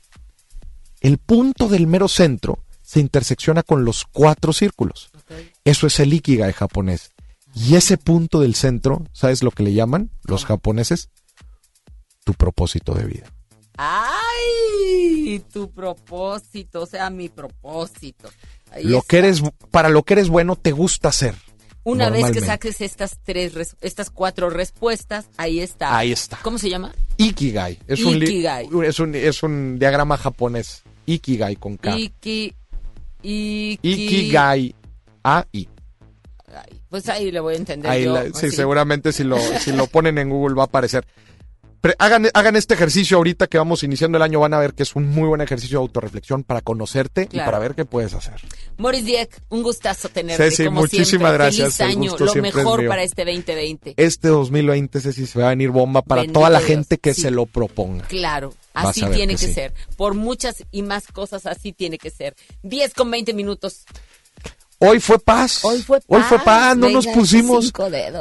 [1.01, 5.09] el punto del mero centro se intersecciona con los cuatro círculos.
[5.63, 7.11] Eso es el ikigai japonés.
[7.59, 11.09] Y ese punto del centro, ¿sabes lo que le llaman los japoneses?
[12.23, 13.33] Tu propósito de vida.
[13.77, 15.43] ¡Ay!
[15.51, 18.29] Tu propósito, o sea, mi propósito.
[18.71, 19.07] Ahí Lo está.
[19.09, 21.35] que eres, para lo que eres bueno, te gusta hacer.
[21.83, 25.97] Una vez que saques estas tres, res- estas cuatro respuestas, ahí está.
[25.97, 26.37] Ahí está.
[26.43, 26.93] ¿Cómo se llama?
[27.15, 27.79] Ikigai.
[27.87, 28.67] Es un, Ikigai.
[28.83, 30.83] es un, es un diagrama japonés.
[31.05, 31.97] Ikigai con K.
[31.97, 32.53] Iki,
[33.23, 34.75] iki, Ikigai.
[35.23, 35.69] A-I.
[36.89, 38.13] Pues ahí le voy a entender Ahí yo.
[38.13, 41.05] la- sí, seguramente si lo, si lo ponen en Google va a aparecer.
[41.79, 44.81] Pero hagan, hagan este ejercicio ahorita que vamos iniciando el año, van a ver que
[44.81, 48.33] es un muy buen ejercicio de autorreflexión para conocerte y para ver qué puedes hacer.
[48.77, 50.43] Moris Dieck, un gustazo tenerte.
[50.49, 51.33] Ceci, como muchísimas siempre.
[51.33, 53.93] gracias, Feliz el año, lo es mejor para este 2020.
[53.95, 57.13] Este 2020, Ceci, se va a venir bomba para Bendito toda la Dios, gente que
[57.13, 57.21] sí.
[57.21, 58.07] se lo proponga.
[58.07, 59.53] Claro, así tiene que que, sí.
[59.53, 59.73] ser.
[59.97, 62.35] Por muchas y más cosas, así tiene que ser.
[62.63, 63.85] 10 con 20 minutos.
[64.79, 65.63] Hoy fue paz.
[65.63, 67.73] Hoy fue Hoy fue paz, no Venga, nos pusimos,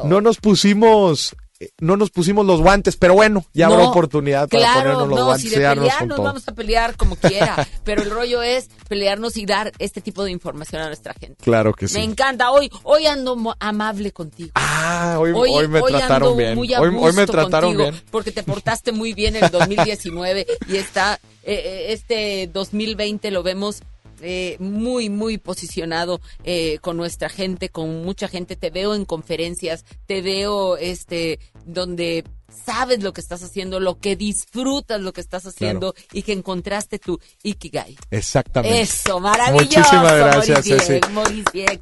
[0.04, 1.36] no nos pusimos,
[1.80, 5.18] no nos pusimos los guantes, pero bueno, ya habrá No, oportunidad para claro, ponernos los
[5.18, 8.68] no, guantes si de pelear nos vamos a pelear como quiera, pero el rollo es
[8.88, 11.42] pelearnos y dar este tipo de información a nuestra gente.
[11.44, 11.94] Claro que sí.
[11.98, 14.50] Me encanta, hoy hoy ando amable contigo.
[14.54, 16.54] Ah, hoy, hoy me trataron ando bien.
[16.54, 18.04] muy a Hoy, hoy me trataron contigo, bien.
[18.10, 23.42] Porque te portaste muy bien en el 2019 y está eh, eh, este 2020 lo
[23.42, 23.82] vemos
[24.20, 28.56] eh, muy, muy posicionado eh, con nuestra gente, con mucha gente.
[28.56, 32.24] Te veo en conferencias, te veo este donde
[32.64, 36.98] sabes lo que estás haciendo, lo que disfrutas lo que estás haciendo y que encontraste
[36.98, 37.96] tu Ikigai.
[38.10, 38.80] Exactamente.
[38.80, 39.78] Eso, maravilloso.
[39.78, 41.00] Muchísimas gracias, Ceci.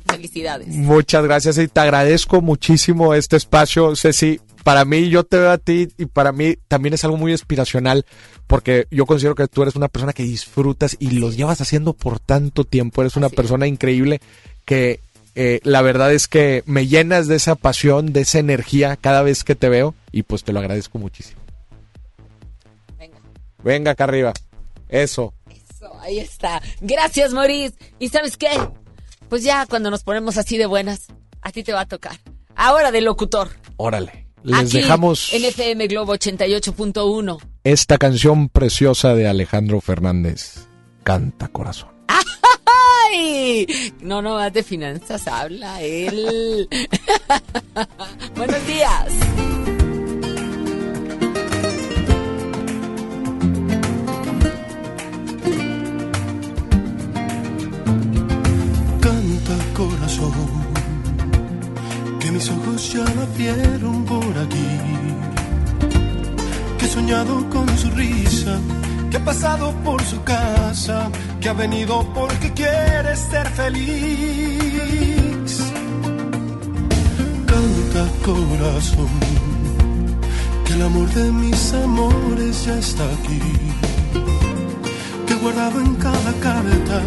[0.06, 0.68] Felicidades.
[0.68, 4.40] Muchas gracias y te agradezco muchísimo este espacio, Ceci.
[4.64, 8.06] Para mí, yo te veo a ti y para mí también es algo muy inspiracional
[8.46, 12.18] porque yo considero que tú eres una persona que disfrutas y los llevas haciendo por
[12.18, 13.02] tanto tiempo.
[13.02, 14.22] Eres una persona increíble
[14.64, 15.00] que
[15.34, 19.44] eh, la verdad es que me llenas de esa pasión, de esa energía cada vez
[19.44, 21.40] que te veo y pues te lo agradezco muchísimo.
[23.62, 24.32] Venga acá arriba.
[24.88, 25.34] Eso.
[25.50, 26.62] Eso, ahí está.
[26.80, 27.74] Gracias, Maurice.
[27.98, 28.50] ¿Y sabes qué?
[29.28, 31.08] Pues ya cuando nos ponemos así de buenas,
[31.42, 32.18] a ti te va a tocar.
[32.56, 33.50] Ahora de locutor.
[33.76, 34.23] Órale.
[34.44, 37.38] Les Aquí, dejamos en FM Globo 88.1.
[37.64, 40.68] esta canción preciosa de Alejandro Fernández.
[41.02, 41.88] Canta corazón.
[43.10, 43.66] ¡Ay!
[44.02, 46.68] No, no, más de finanzas habla él.
[48.36, 49.12] Buenos días.
[59.00, 60.63] Canta corazón,
[62.34, 64.70] mis ojos ya la vieron por aquí,
[66.76, 68.58] que he soñado con su risa,
[69.08, 75.52] que ha pasado por su casa, que ha venido porque quiere ser feliz.
[77.46, 79.14] Canta corazón,
[80.64, 83.42] que el amor de mis amores ya está aquí,
[85.24, 87.00] que he guardado en cada carta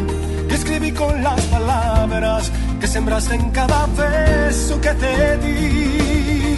[0.57, 6.55] escribí con las palabras que sembraste en cada beso que te di.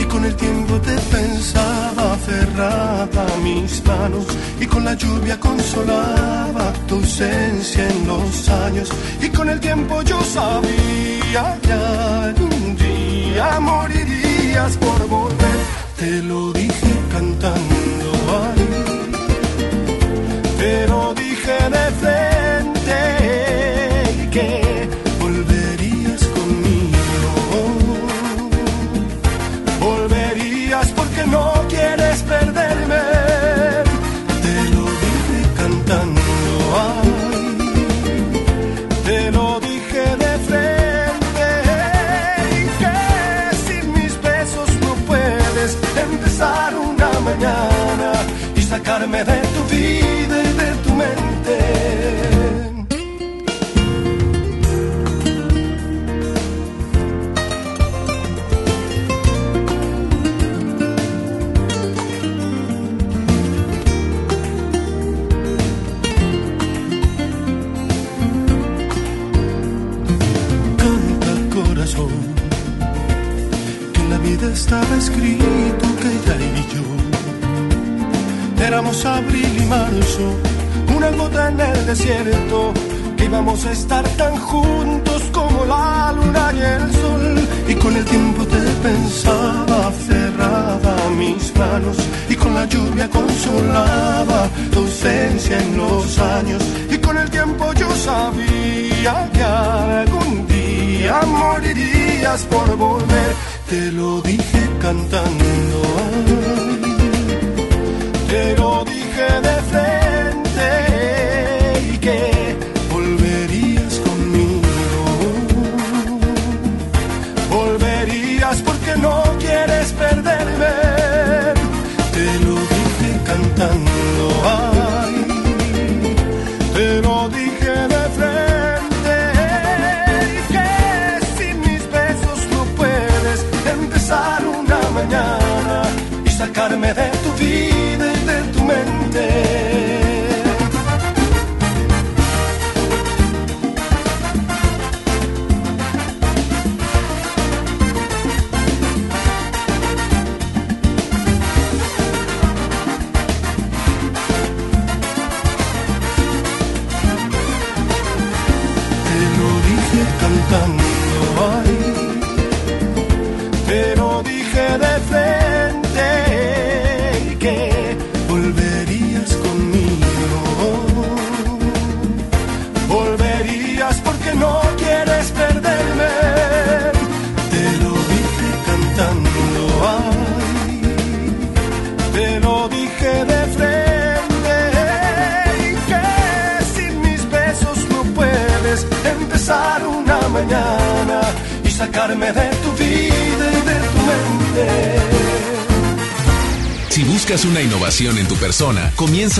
[0.00, 4.26] Y con el tiempo te pensaba aferrada a mis manos
[4.60, 8.88] y con la lluvia consolaba tu ausencia en los años.
[9.20, 15.58] Y con el tiempo yo sabía que algún día morirías por volver.
[15.98, 18.08] Te lo dije cantando
[18.42, 18.84] ahí
[20.58, 22.33] pero dije de frente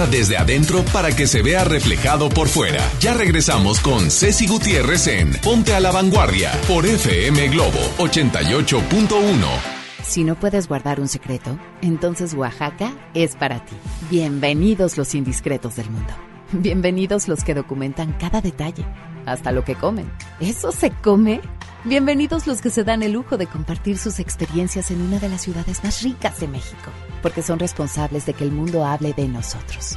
[0.07, 2.81] desde adentro para que se vea reflejado por fuera.
[3.01, 9.75] Ya regresamos con Ceci Gutiérrez en Ponte a la Vanguardia por FM Globo 88.1.
[10.05, 13.75] Si no puedes guardar un secreto, entonces Oaxaca es para ti.
[14.11, 16.13] Bienvenidos los indiscretos del mundo.
[16.53, 18.85] Bienvenidos los que documentan cada detalle,
[19.27, 20.11] hasta lo que comen.
[20.41, 21.41] ¿Eso se come?
[21.85, 25.43] Bienvenidos los que se dan el lujo de compartir sus experiencias en una de las
[25.43, 26.91] ciudades más ricas de México,
[27.23, 29.94] porque son responsables de que el mundo hable de nosotros,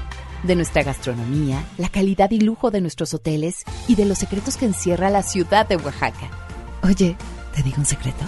[0.48, 4.66] de nuestra gastronomía, la calidad y lujo de nuestros hoteles y de los secretos que
[4.66, 6.30] encierra la ciudad de Oaxaca.
[6.84, 7.16] Oye,
[7.56, 8.26] ¿te digo un secreto?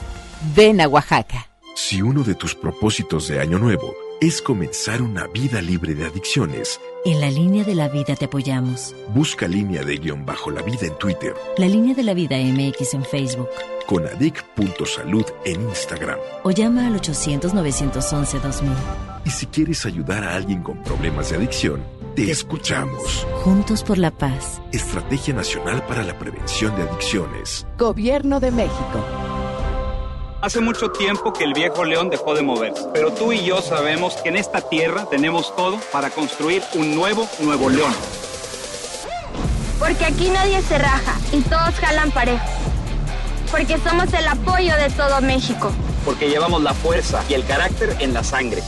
[0.55, 1.47] Ven a Oaxaca.
[1.75, 6.79] Si uno de tus propósitos de Año Nuevo es comenzar una vida libre de adicciones,
[7.05, 8.93] En la línea de la vida te apoyamos.
[9.15, 12.93] busca línea de guion bajo la vida en Twitter, La línea de la vida MX
[12.95, 13.47] en Facebook.
[13.87, 16.19] con adic.salud en Instagram.
[16.43, 18.69] O llama al 800-911-2000.
[19.25, 21.81] Y si quieres ayudar a alguien con problemas de adicción,
[22.15, 23.25] te, escuchamos.
[23.43, 24.61] Juntos por la paz.
[24.71, 27.65] Estrategia Nacional para la Prevención de Adicciones.
[27.77, 29.05] Gobierno de México.
[30.41, 34.15] Hace mucho tiempo que el viejo león dejó de moverse, pero tú y yo sabemos
[34.23, 37.93] que en esta tierra tenemos todo para construir un nuevo Nuevo León.
[39.77, 42.45] Porque aquí nadie se raja y todos jalan parejo.
[43.51, 45.71] Porque somos el apoyo de todo México.
[46.05, 48.61] Porque llevamos la fuerza y el carácter en la sangre.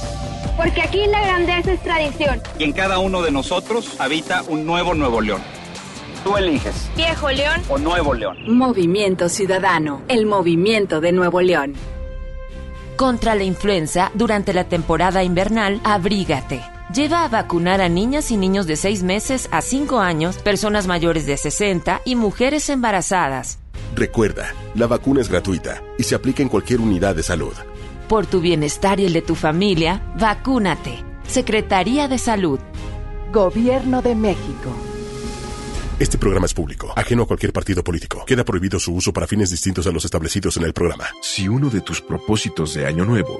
[0.58, 2.42] Porque aquí la grandeza es tradición.
[2.60, 5.42] Y en cada uno de nosotros habita un nuevo Nuevo León.
[6.24, 6.90] Tú eliges.
[6.96, 7.62] Viejo León.
[7.68, 8.38] O Nuevo León.
[8.48, 11.74] Movimiento Ciudadano, el movimiento de Nuevo León.
[12.96, 16.62] Contra la influenza, durante la temporada invernal, abrígate.
[16.94, 21.26] Lleva a vacunar a niñas y niños de 6 meses a 5 años, personas mayores
[21.26, 23.58] de 60 y mujeres embarazadas.
[23.96, 27.54] Recuerda, la vacuna es gratuita y se aplica en cualquier unidad de salud.
[28.12, 31.02] Por tu bienestar y el de tu familia, vacúnate.
[31.26, 32.60] Secretaría de Salud.
[33.32, 34.76] Gobierno de México.
[35.98, 38.26] Este programa es público, ajeno a cualquier partido político.
[38.26, 41.06] Queda prohibido su uso para fines distintos a los establecidos en el programa.
[41.22, 43.40] Si uno de tus propósitos de Año Nuevo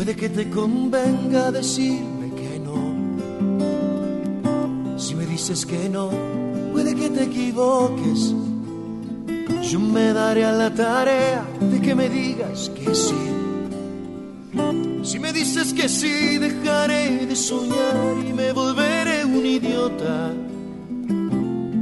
[0.00, 2.96] Puede que te convenga decirme que no.
[4.98, 6.08] Si me dices que no,
[6.72, 8.34] puede que te equivoques.
[9.60, 13.14] Yo me daré a la tarea de que me digas que sí.
[15.02, 20.32] Si me dices que sí, dejaré de soñar y me volveré un idiota.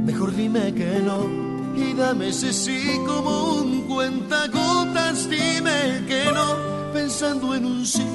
[0.05, 1.25] Mejor dime que no
[1.73, 5.29] y dame ese sí como un cuentagotas.
[5.29, 8.05] Dime que no, pensando en un sí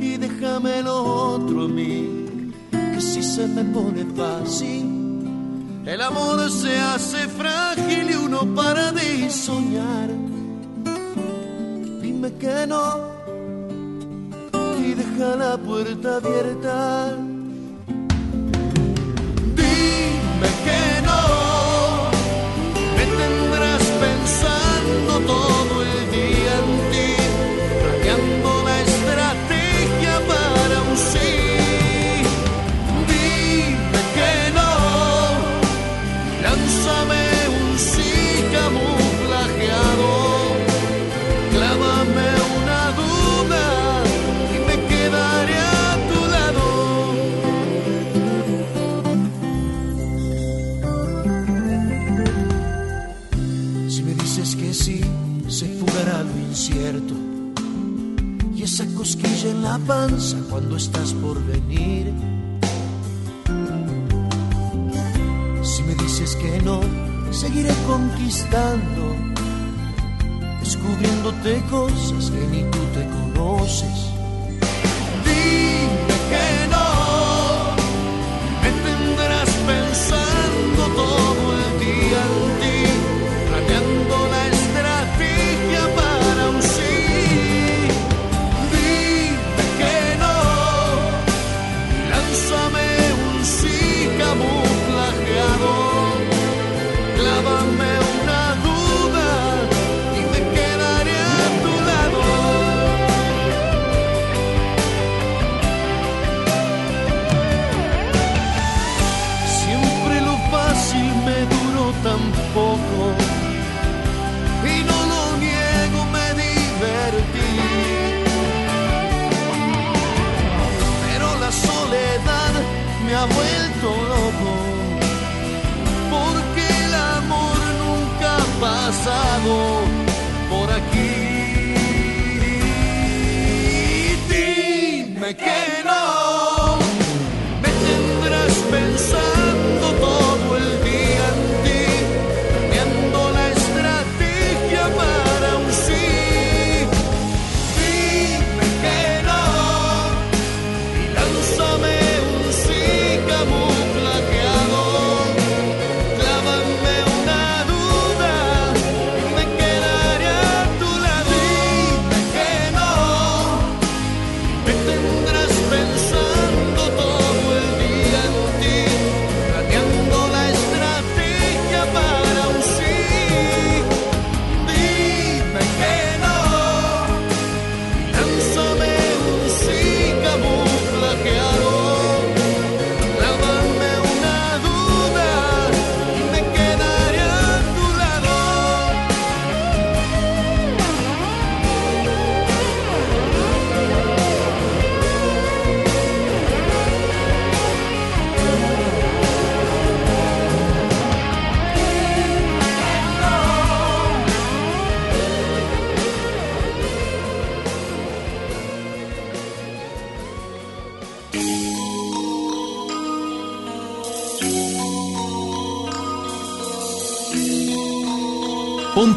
[0.00, 0.96] y déjame lo
[1.34, 2.50] otro a mí.
[2.92, 4.84] Que si se me pone fácil,
[5.86, 10.08] el amor se hace frágil y uno para de soñar.
[12.02, 12.84] Dime que no
[14.84, 17.16] y deja la puerta abierta.
[19.60, 21.20] Dime que no,
[22.96, 25.51] me tendrás pensando todo
[55.92, 57.14] fugará lo incierto.
[58.54, 62.12] Y esa cosquilla en la panza cuando estás por venir.
[65.62, 66.80] Si me dices que no,
[67.30, 69.16] seguiré conquistando,
[70.60, 74.11] descubriéndote cosas que ni tú te conoces.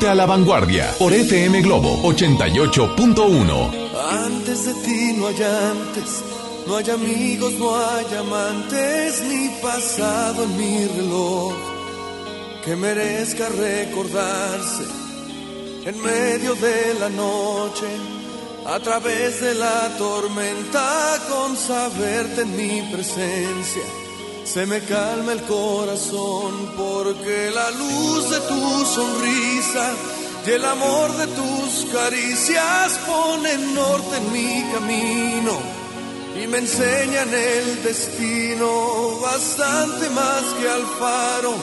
[0.05, 3.89] Ponte a la Vanguardia por FM Globo 88.1.
[4.23, 6.23] Antes de ti no hay antes,
[6.67, 11.53] no hay amigos, no hay amantes, ni pasado en mi reloj.
[12.63, 14.83] que merezca recordarse
[15.85, 17.87] en medio de la noche,
[18.67, 24.04] a través de la tormenta, con saberte en mi presencia.
[24.55, 29.91] Se me calma el corazón porque la luz de tu sonrisa
[30.47, 35.59] y el amor de tus caricias ponen norte en mi camino
[36.41, 41.53] y me enseñan el destino bastante más que al faro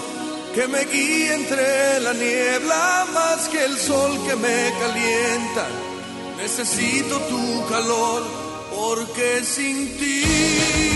[0.54, 5.66] que me guía entre la niebla más que el sol que me calienta.
[6.36, 8.22] Necesito tu calor
[8.76, 10.91] porque sin ti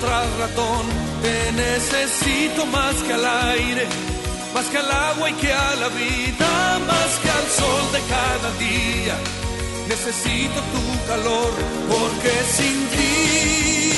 [0.00, 0.86] tras ratón,
[1.22, 3.86] te necesito más que al aire,
[4.54, 8.50] más que al agua y que a la vida, más que al sol de cada
[8.58, 9.16] día.
[9.88, 11.52] Necesito tu calor
[11.88, 13.97] porque sin ti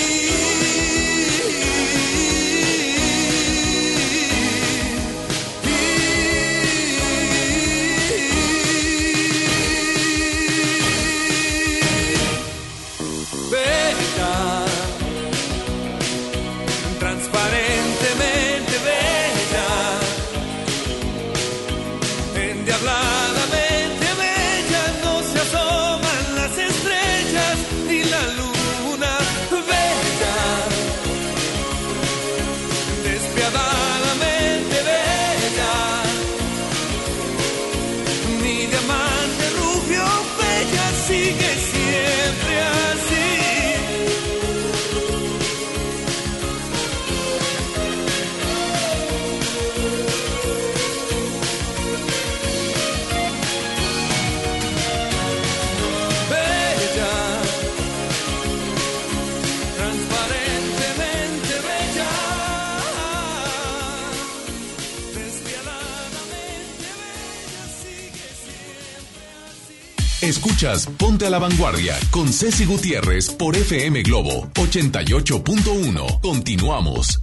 [70.99, 76.21] Ponte a la Vanguardia con Ceci Gutiérrez por FM Globo 88.1.
[76.21, 77.23] Continuamos.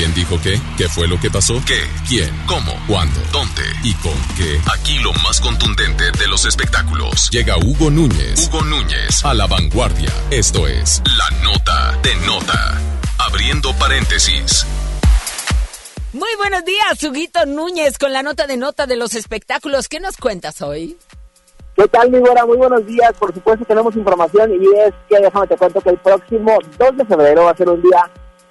[0.00, 0.58] ¿Quién dijo qué?
[0.78, 1.62] ¿Qué fue lo que pasó?
[1.66, 1.78] ¿Qué?
[2.08, 2.34] ¿Quién?
[2.46, 2.72] ¿Cómo?
[2.88, 3.20] ¿Cuándo?
[3.32, 3.60] ¿Dónde?
[3.84, 4.58] ¿Y con qué?
[4.72, 7.28] Aquí lo más contundente de los espectáculos.
[7.30, 8.48] Llega Hugo Núñez.
[8.48, 10.08] Hugo Núñez a la vanguardia.
[10.30, 12.80] Esto es La Nota de Nota.
[13.18, 14.66] Abriendo paréntesis.
[16.14, 19.86] Muy buenos días, Huguito Núñez, con la nota de nota de los espectáculos.
[19.86, 20.96] ¿Qué nos cuentas hoy?
[21.76, 22.46] ¿Qué tal, mi güera?
[22.46, 23.12] Muy buenos días.
[23.18, 27.04] Por supuesto, tenemos información y es que déjame te cuento que el próximo 2 de
[27.04, 28.10] febrero va a ser un día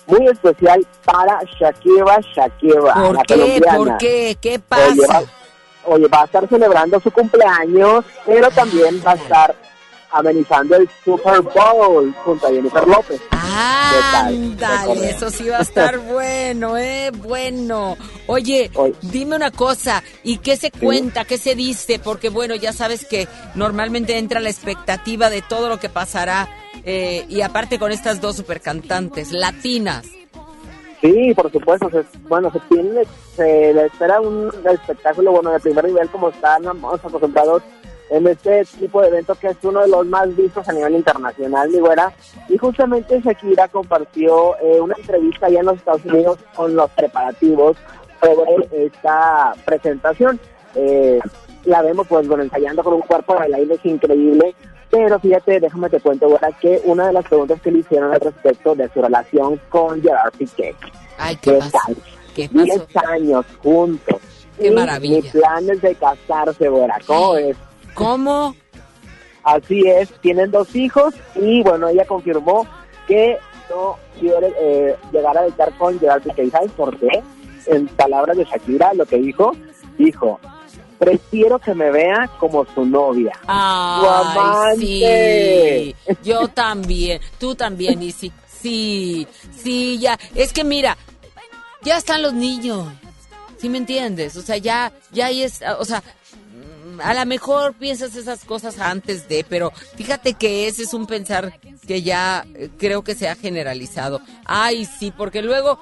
[0.10, 3.34] muy especial para Shakira Shakira, ¿Por la qué?
[3.36, 3.78] colombiana.
[3.78, 4.38] ¿Por qué?
[4.42, 5.22] ¿Qué Oye, pasa?
[5.22, 5.24] va,
[5.86, 9.56] oye, va a estar celebrando su cumpleaños, pero también va a estar
[10.12, 13.22] amenizando el Super Bowl junto a Jennifer López.
[13.42, 17.98] Ándale, eso sí va a estar bueno, eh, bueno.
[18.28, 18.72] Oye,
[19.02, 22.00] dime una cosa, ¿y qué se cuenta, qué se dice?
[22.00, 26.48] Porque bueno, ya sabes que normalmente entra la expectativa de todo lo que pasará,
[26.84, 30.06] eh, y aparte con estas dos supercantantes latinas.
[31.02, 31.90] Sí, por supuesto.
[31.90, 33.02] se- bueno, se tiene,
[33.36, 37.64] se le espera un espectáculo bueno de primer nivel como están vamos acostumbrados
[38.10, 41.70] en este tipo de evento que es uno de los más vistos a nivel internacional,
[41.70, 42.12] mi güera.
[42.48, 47.78] Y justamente Shakira compartió eh, una entrevista allá en los Estados Unidos con los preparativos
[48.22, 50.40] sobre esta presentación.
[50.76, 51.20] Eh,
[51.66, 54.56] la vemos pues bueno ensayando con un cuerpo de bailarines increíble,
[54.90, 58.20] pero fíjate, déjame te cuento, güera, que una de las preguntas que le hicieron al
[58.20, 60.74] respecto de su relación con Gerard Piqué.
[61.18, 61.72] Ay, ¿qué ¿Qué pasó?
[61.86, 61.96] tal?
[62.36, 62.64] ¿Qué pasó?
[62.64, 64.18] 10 años juntos.
[64.58, 65.20] Qué Y maravilla.
[65.22, 66.98] Ni planes de casarse, güera.
[67.06, 67.56] ¿Cómo es?
[67.94, 68.56] ¿Cómo?
[69.44, 72.68] Así es, tienen dos hijos y bueno, ella confirmó
[73.08, 73.38] que
[73.70, 76.44] no quiere eh, llegar a estar con Gerard Piqué.
[76.46, 77.24] ¿Y ¿Sabes por qué?
[77.66, 79.52] En palabras de Shakira, lo que dijo,
[79.98, 80.40] dijo,
[80.98, 83.32] prefiero que me vea como su novia.
[83.48, 85.96] Ay, sí.
[86.24, 87.22] Yo también.
[87.40, 88.32] Tú también, Isi.
[88.48, 89.26] Sí,
[89.56, 90.20] sí, ya.
[90.36, 90.98] Es que mira,
[91.82, 92.88] ya están los niños.
[93.58, 94.36] ¿Sí me entiendes?
[94.38, 96.02] O sea, ya, ya ahí es, o sea,
[97.04, 101.60] a lo mejor piensas esas cosas antes de, pero fíjate que ese es un pensar
[101.88, 104.22] que ya eh, creo que se ha generalizado.
[104.46, 105.80] Ay, sí, porque luego,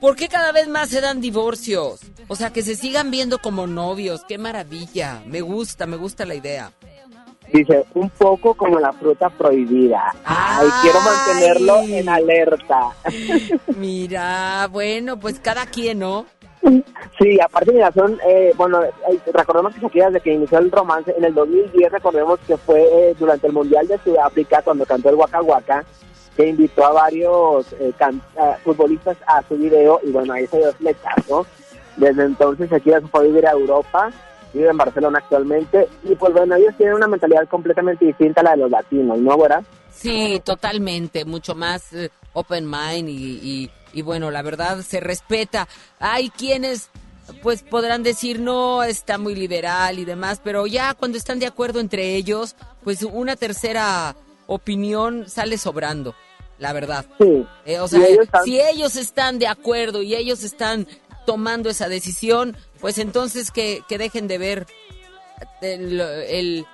[0.00, 2.00] ¿por qué cada vez más se dan divorcios?
[2.28, 5.22] O sea, que se sigan viendo como novios, qué maravilla.
[5.26, 6.72] Me gusta, me gusta la idea.
[7.52, 10.14] Dice, un poco como la fruta prohibida.
[10.24, 12.90] Ay, quiero mantenerlo en alerta.
[13.78, 16.26] Mira, bueno, pues cada quien, ¿no?
[17.18, 18.92] Sí, aparte mira, son, eh, bueno, eh,
[19.32, 23.14] recordemos que Shakira desde que inició el romance en el 2010, recordemos que fue eh,
[23.18, 25.84] durante el Mundial de Sudáfrica cuando cantó el Waka Waka,
[26.36, 27.92] que invitó a varios eh,
[28.62, 31.46] futbolistas a su video y bueno, ahí se dio flechazo.
[31.96, 34.10] Desde entonces Shakira se fue a vivir a Europa,
[34.54, 38.50] vive en Barcelona actualmente y pues bueno, ellos tienen una mentalidad completamente distinta a la
[38.52, 39.62] de los latinos, ¿no, güera?
[39.90, 45.68] Sí, totalmente, mucho más eh, open mind y, y bueno, la verdad se respeta.
[45.98, 46.90] Hay quienes
[47.42, 51.78] pues podrán decir no, está muy liberal y demás, pero ya cuando están de acuerdo
[51.80, 54.16] entre ellos, pues una tercera
[54.46, 56.14] opinión sale sobrando,
[56.58, 57.04] la verdad.
[57.20, 57.44] Sí.
[57.66, 60.86] Eh, o sea, Y ellos están- si ellos están de acuerdo y ellos están
[61.26, 64.66] tomando esa decisión, pues entonces que, que dejen de ver
[65.60, 66.66] el, el,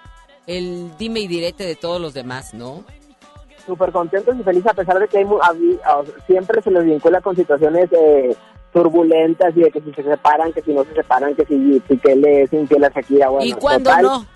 [0.47, 2.85] el dime y direte de todos los demás, ¿no?
[3.66, 5.27] Súper contentos y felices a pesar de que hay
[6.27, 8.36] siempre se les vincula con situaciones eh,
[8.73, 11.82] turbulentas y de que si se separan, que si no se separan, que si,
[12.16, 14.03] le es infiel a Shakira, bueno, ¿Y cuándo total.
[14.05, 14.27] no?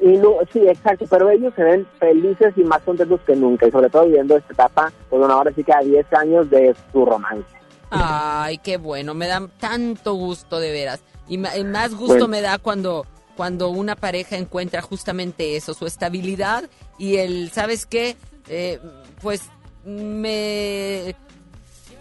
[0.00, 3.70] Y no, sí, exacto, pero ellos se ven felices y más contentos que nunca y
[3.70, 7.04] sobre todo viviendo esta etapa, pues bueno, ahora sí que a 10 años de su
[7.04, 7.46] romance.
[7.90, 11.02] Ay, qué bueno, me da tanto gusto de veras.
[11.26, 12.28] Y, más gusto Bueno.
[12.28, 13.06] me da cuando,
[13.38, 18.16] cuando una pareja encuentra justamente eso, su estabilidad y el, ¿sabes qué?
[18.48, 18.80] Eh,
[19.22, 19.42] pues
[19.84, 21.14] me...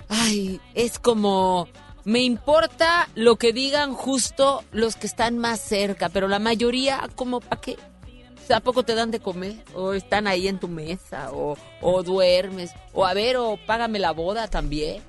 [0.10, 1.68] Ay, es como...
[2.06, 7.40] Me importa lo que digan justo los que están más cerca, pero la mayoría, como,
[7.40, 7.78] ¿para qué?
[8.52, 9.58] ¿A poco te dan de comer?
[9.76, 11.30] ¿O están ahí en tu mesa?
[11.34, 12.72] ¿O, o duermes?
[12.94, 15.04] ¿O a ver, o págame la boda también?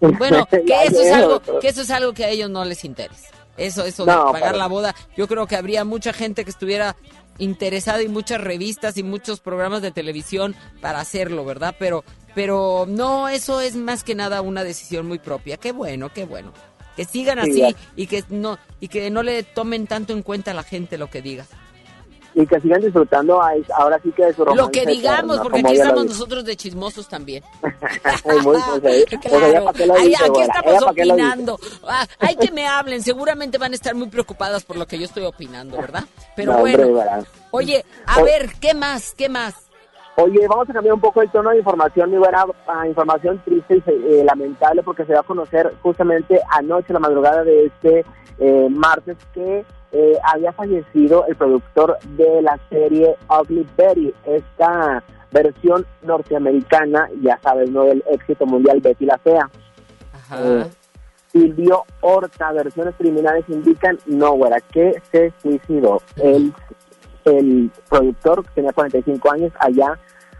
[0.00, 2.64] Bueno, que Ya eso es algo, pero- que eso es algo que a ellos no
[2.64, 3.30] les interesa.
[3.58, 6.96] Eso, eso No, de pagar la boda, yo creo que habría mucha gente que estuviera
[7.38, 11.74] interesada y muchas revistas y muchos programas de televisión para hacerlo, ¿verdad?
[11.78, 12.04] Pero,
[12.34, 15.56] pero no, eso es más que nada una decisión muy propia.
[15.56, 16.52] Qué bueno, qué bueno.
[16.96, 20.50] Que sigan Sí, así y que no, y que no le tomen tanto en cuenta
[20.50, 21.46] a la gente lo que diga.
[22.34, 24.62] Y que sigan disfrutando ahí- ahora sí que de su romance.
[24.62, 27.42] Lo que digamos, porque aquí estamos nosotros de chismosos también.
[28.44, 31.58] Muy, pues, ahí- pues, Claro, Ahí- aquí estamos opinando.
[31.86, 35.04] Ah, hay que me hablen, seguramente van a estar muy preocupadas por lo que yo
[35.06, 36.04] estoy opinando, ¿verdad?
[36.36, 37.00] Pero No, bueno,
[37.50, 39.14] oye, a O- ver, ¿qué más?
[39.14, 39.54] ¿Qué más?
[40.16, 43.76] Oye, vamos a cambiar un poco el tono de información, mi buena ah, información triste
[43.86, 48.04] y eh, lamentable porque se va a conocer justamente anoche, la madrugada de este
[48.40, 55.86] eh, martes, que eh, había fallecido el productor de la serie Ugly Betty, esta versión
[56.02, 57.84] norteamericana, ya sabes, ¿no?
[57.84, 59.48] Del éxito mundial Betty la Fea.
[60.36, 60.64] Eh,
[61.32, 66.00] Silvio Horta, versiones criminales indican, no, güera, que se suicidó.
[66.16, 66.52] El,
[67.26, 69.98] el productor tenía 45 años allá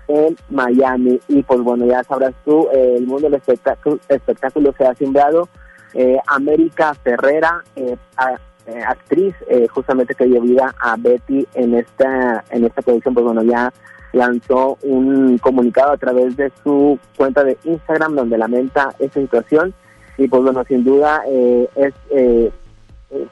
[0.08, 1.20] en Miami.
[1.28, 5.48] Y pues bueno, ya sabrás tú, eh, el mundo del espectáculo, espectáculo se ha sembrado.
[5.92, 8.36] Eh, América Ferrera, eh, a-
[8.68, 13.24] eh, actriz, eh, justamente que dio vida a Betty en esta, en esta producción, pues
[13.24, 13.72] bueno, ya
[14.12, 19.74] lanzó un comunicado a través de su cuenta de Instagram donde lamenta esta situación.
[20.16, 22.50] Y pues bueno, sin duda eh, es eh,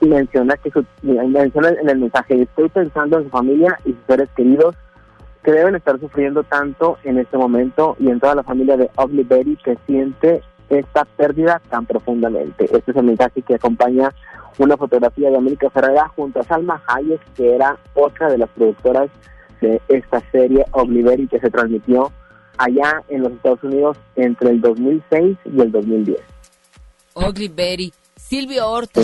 [0.01, 4.29] menciona que su, menciona en el mensaje, estoy pensando en su familia y sus seres
[4.35, 4.75] queridos
[5.43, 9.25] que deben estar sufriendo tanto en este momento y en toda la familia de Ugly
[9.25, 12.65] Betty que siente esta pérdida tan profundamente.
[12.65, 14.13] Este es el mensaje que acompaña
[14.59, 19.11] una fotografía de América Ferrera junto a Salma Hayek, que era otra de las productoras
[19.61, 22.11] de esta serie Oblivion que se transmitió
[22.59, 26.19] allá en los Estados Unidos entre el 2006 y el 2010.
[27.15, 27.93] Ugly Betty.
[28.17, 29.03] Silvio Horta.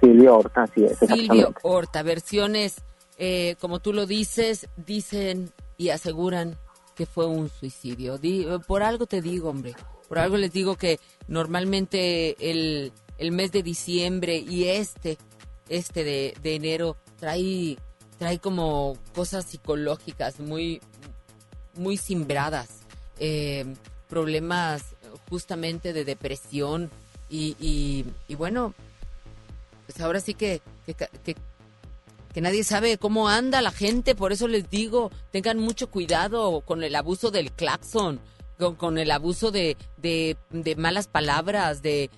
[0.00, 0.98] Silvio Horta, sí es.
[0.98, 1.52] Silvio.
[1.62, 2.02] Horta.
[2.02, 2.76] Versiones,
[3.18, 6.56] eh, como tú lo dices, dicen y aseguran
[6.94, 8.18] que fue un suicidio.
[8.18, 9.74] Di- por algo te digo, hombre.
[10.08, 15.18] Por algo les digo que normalmente el, el mes de diciembre y este,
[15.68, 17.76] este de, de enero, trae,
[18.18, 20.80] trae como cosas psicológicas muy,
[21.74, 22.80] muy simbradas.
[23.18, 23.66] Eh,
[24.08, 24.82] problemas
[25.28, 26.90] justamente de depresión
[27.28, 27.54] y,
[28.26, 28.74] y, bueno,
[29.86, 31.36] pues ahora sí que, que, que,
[32.32, 36.82] que nadie sabe cómo anda la gente, por eso les digo, tengan mucho cuidado con
[36.82, 38.20] el abuso del claxon,
[38.58, 39.76] con, con el abuso de,
[40.76, 42.10] malas palabras, de,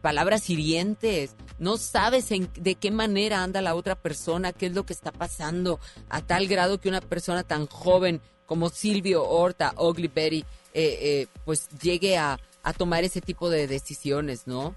[0.00, 1.34] palabras hirientes.
[1.58, 5.10] No sabes en, de qué manera anda la otra persona, qué es lo que está
[5.10, 10.98] pasando, a tal grado que una persona tan joven como Silvio Horta, Ugly Betty, eh,
[11.00, 14.74] eh, pues llegue a, a tomar ese tipo de decisiones, ¿no?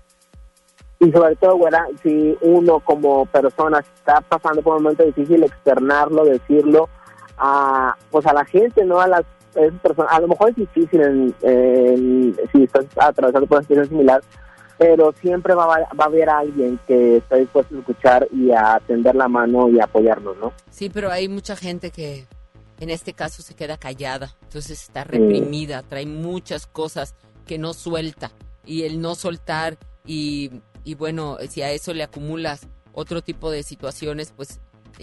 [0.99, 6.25] Y sobre todo, güera, si uno como persona está pasando por un momento difícil, externarlo,
[6.25, 6.89] decirlo
[7.37, 9.01] a, pues a la gente, ¿no?
[9.01, 9.23] A las
[9.55, 10.11] esas personas.
[10.13, 14.21] A lo mejor es difícil en, en- si estás atravesando por una situación similar,
[14.77, 18.81] pero siempre va, a- va a haber alguien que está dispuesto a escuchar y a
[18.87, 20.53] tender la mano y a apoyarnos, ¿no?
[20.69, 22.25] Sí, pero hay mucha gente que
[22.79, 27.13] en este caso se queda callada, entonces está reprimida, trae muchas cosas
[27.45, 28.31] que no suelta
[28.65, 30.49] y el no soltar y,
[30.83, 34.59] y bueno, si a eso le acumulas otro tipo de situaciones, pues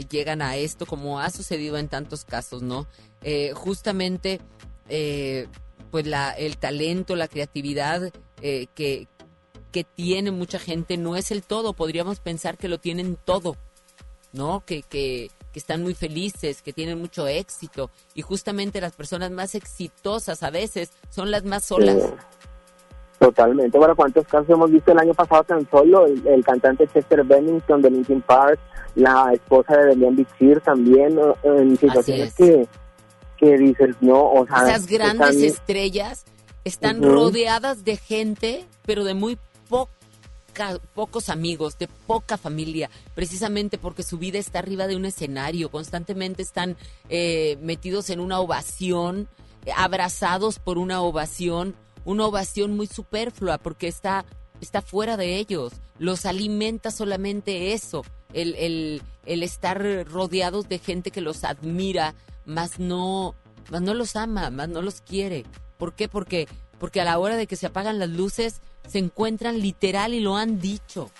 [0.08, 2.86] llegan a esto como ha sucedido en tantos casos, ¿no?
[3.22, 4.40] Eh, justamente,
[4.88, 5.48] eh,
[5.90, 8.12] pues la, el talento, la creatividad
[8.42, 9.08] eh, que,
[9.72, 13.56] que tiene mucha gente no es el todo, podríamos pensar que lo tienen todo,
[14.32, 14.64] ¿no?
[14.64, 17.90] Que, que, que están muy felices, que tienen mucho éxito.
[18.14, 21.96] Y justamente las personas más exitosas a veces son las más solas.
[23.18, 23.76] Totalmente.
[23.78, 26.06] Bueno, ¿cuántos casos hemos visto el año pasado tan solo?
[26.06, 28.60] El, el cantante Chester Bennington de Linkin Park,
[28.94, 32.34] la esposa de Demian Bichir también, en situaciones es.
[32.36, 32.68] que,
[33.36, 34.68] que dices, no, o sea...
[34.68, 36.24] Esas grandes están- estrellas
[36.64, 39.36] están rodeadas de gente, pero de muy
[39.68, 45.70] poca- pocos amigos, de poca familia, precisamente porque su vida está arriba de un escenario,
[45.70, 46.76] constantemente están
[47.08, 49.28] eh, metidos en una ovación,
[49.66, 51.74] eh, abrazados por una ovación,
[52.08, 54.24] una ovación muy superflua porque está,
[54.62, 58.02] está fuera de ellos, los alimenta solamente eso,
[58.32, 62.14] el, el, el estar rodeados de gente que los admira,
[62.46, 63.34] más no,
[63.70, 65.44] más no los ama, más no los quiere.
[65.76, 66.08] ¿Por qué?
[66.08, 66.48] Porque,
[66.78, 70.36] porque a la hora de que se apagan las luces se encuentran literal y lo
[70.36, 71.10] han dicho.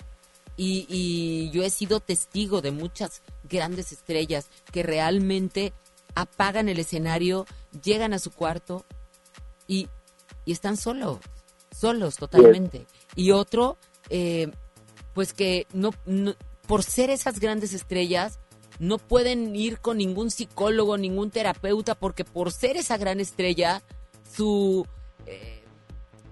[0.57, 5.71] Y, y yo he sido testigo de muchas grandes estrellas que realmente
[6.15, 7.45] apagan el escenario,
[7.83, 8.87] llegan a su cuarto
[9.67, 9.87] y,
[10.45, 11.19] y están solos,
[11.71, 12.85] solos totalmente.
[13.15, 13.77] Y otro,
[14.09, 14.51] eh,
[15.13, 16.35] pues que no, no-
[16.67, 18.39] por ser esas grandes estrellas,
[18.79, 23.81] no pueden ir con ningún psicólogo, ningún terapeuta, porque por ser esa gran estrella,
[24.35, 24.85] su
[25.25, 25.63] eh,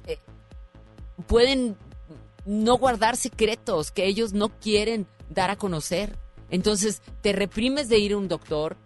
[0.06, 0.18] eh,
[1.28, 1.76] pueden
[2.46, 6.16] no guardar secretos que ellos no quieren dar a conocer.
[6.50, 8.78] Entonces, te reprimes de ir a un doctor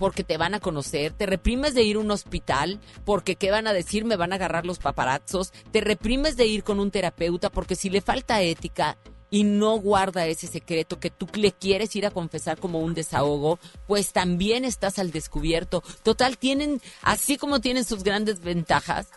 [0.00, 3.66] porque te van a conocer, te reprimes de ir a un hospital porque qué van
[3.66, 7.50] a decir, me van a agarrar los paparazzos, te reprimes de ir con un terapeuta
[7.50, 8.96] porque si le falta ética
[9.28, 13.58] y no guarda ese secreto que tú le quieres ir a confesar como un desahogo,
[13.86, 15.82] pues también estás al descubierto.
[16.02, 19.08] Total, tienen, así como tienen sus grandes ventajas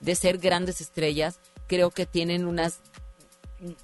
[0.00, 2.80] de ser grandes estrellas, creo que tienen unas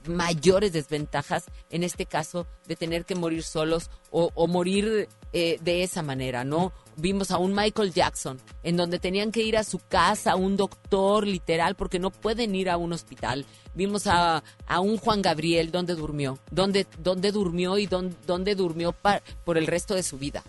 [0.07, 5.83] mayores desventajas, en este caso, de tener que morir solos o, o morir eh, de
[5.83, 6.73] esa manera, ¿no?
[6.97, 10.57] Vimos a un Michael Jackson, en donde tenían que ir a su casa, a un
[10.57, 13.47] doctor, literal, porque no pueden ir a un hospital.
[13.75, 18.91] Vimos a, a un Juan Gabriel, donde durmió, donde, donde durmió y donde, donde durmió
[18.93, 20.43] pa- por el resto de su vida.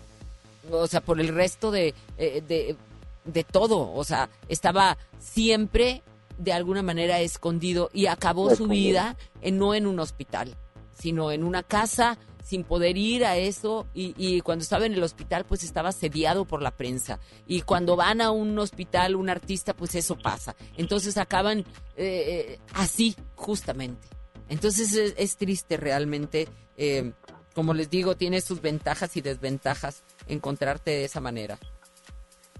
[0.72, 2.76] O sea, por el resto de, eh, de,
[3.24, 3.92] de todo.
[3.92, 6.02] O sea, estaba siempre
[6.36, 10.56] de alguna manera escondido y acabó su vida en, no en un hospital,
[10.98, 12.18] sino en una casa
[12.50, 16.62] sin poder ir a eso y, cuando estaba en el hospital pues estaba sediado por
[16.62, 17.20] la prensa.
[17.46, 20.56] Y cuando van a un hospital un artista pues eso pasa.
[20.76, 21.64] Entonces acaban eh,
[21.96, 24.08] eh, así justamente.
[24.48, 27.12] Entonces es, triste realmente eh,
[27.54, 31.56] como les digo tiene sus ventajas y desventajas encontrarte de esa manera.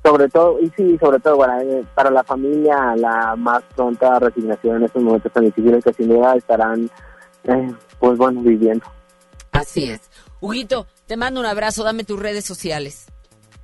[0.05, 4.85] Sobre todo, y sí, sobre todo eh, para la familia, la más pronta resignación en
[4.85, 6.89] estos momentos tan difíciles que sin duda estarán,
[7.99, 8.87] pues bueno, viviendo.
[9.52, 10.01] Así es.
[10.40, 13.06] Huguito, te mando un abrazo, dame tus redes sociales.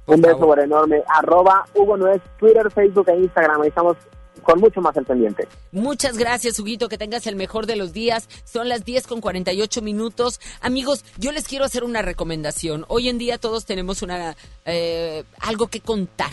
[0.07, 1.03] Un beso por enorme.
[1.09, 3.63] Arroba Hugo Nuez, Twitter, Facebook e Instagram.
[3.63, 3.97] Ahí estamos
[4.43, 5.49] con mucho más al pendiente.
[5.73, 8.29] Muchas gracias, Huguito, que tengas el mejor de los días.
[8.45, 10.41] Son las 10 con 48 minutos.
[10.61, 12.85] Amigos, yo les quiero hacer una recomendación.
[12.89, 16.31] Hoy en día todos tenemos una eh, algo que contar.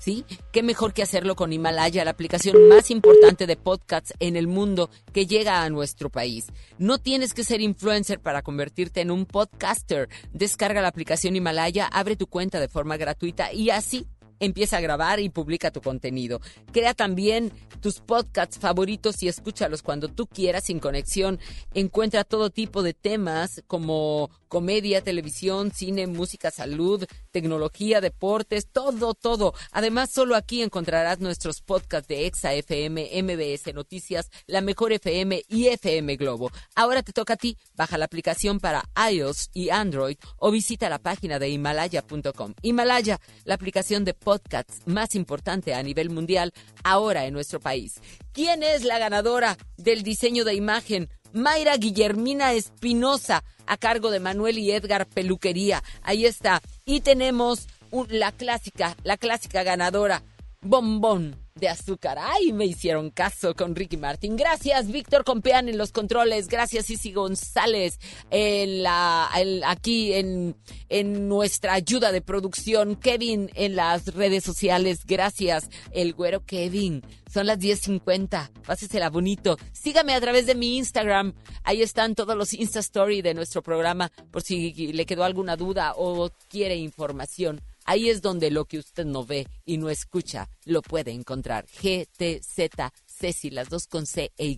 [0.00, 0.24] ¿Sí?
[0.50, 4.88] ¿Qué mejor que hacerlo con Himalaya, la aplicación más importante de podcasts en el mundo
[5.12, 6.46] que llega a nuestro país?
[6.78, 10.08] No tienes que ser influencer para convertirte en un podcaster.
[10.32, 14.06] Descarga la aplicación Himalaya, abre tu cuenta de forma gratuita y así
[14.40, 16.40] empieza a grabar y publica tu contenido.
[16.72, 21.38] Crea también tus podcasts favoritos y escúchalos cuando tú quieras sin conexión.
[21.74, 29.54] Encuentra todo tipo de temas como comedia, televisión, cine, música, salud, tecnología, deportes, todo, todo.
[29.72, 35.68] Además, solo aquí encontrarás nuestros podcasts de Exa FM, MBS Noticias, La Mejor FM y
[35.68, 36.50] FM Globo.
[36.74, 37.56] Ahora te toca a ti.
[37.74, 42.54] Baja la aplicación para iOS y Android o visita la página de himalaya.com.
[42.62, 46.52] Himalaya, la aplicación de podcasts más importante a nivel mundial
[46.84, 48.00] ahora en nuestro país.
[48.32, 51.08] ¿Quién es la ganadora del diseño de imagen?
[51.32, 55.82] Mayra Guillermina Espinosa, a cargo de Manuel y Edgar Peluquería.
[56.02, 56.60] Ahí está.
[56.84, 60.22] Y tenemos un- la clásica, la clásica ganadora,
[60.62, 62.18] Bombón de azúcar.
[62.20, 64.36] Ay, me hicieron caso con Ricky Martin.
[64.36, 66.48] Gracias, Víctor Compeán en los controles.
[66.48, 67.98] Gracias, Isi González
[68.30, 69.30] en la,
[69.66, 70.56] aquí en,
[70.88, 72.96] en nuestra ayuda de producción.
[72.96, 75.06] Kevin en las redes sociales.
[75.06, 77.02] Gracias, el güero Kevin.
[77.32, 78.50] Son las 10.50.
[78.66, 79.56] Pásesela bonito.
[79.72, 81.34] Sígame a través de mi Instagram.
[81.62, 85.94] Ahí están todos los Insta Story de nuestro programa por si le quedó alguna duda
[85.96, 87.60] o quiere información.
[87.84, 91.66] Ahí es donde lo que usted no ve y no escucha lo puede encontrar.
[91.66, 94.56] GTZ Ceci, las dos con C e Y.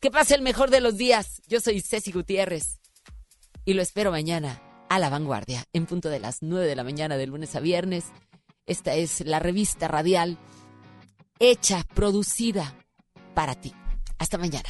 [0.00, 1.42] Que pase el mejor de los días.
[1.46, 2.80] Yo soy Ceci Gutiérrez
[3.64, 7.16] y lo espero mañana a la vanguardia en punto de las 9 de la mañana
[7.16, 8.06] de lunes a viernes.
[8.66, 10.38] Esta es la revista radial
[11.38, 12.76] hecha, producida
[13.34, 13.72] para ti.
[14.18, 14.68] Hasta mañana.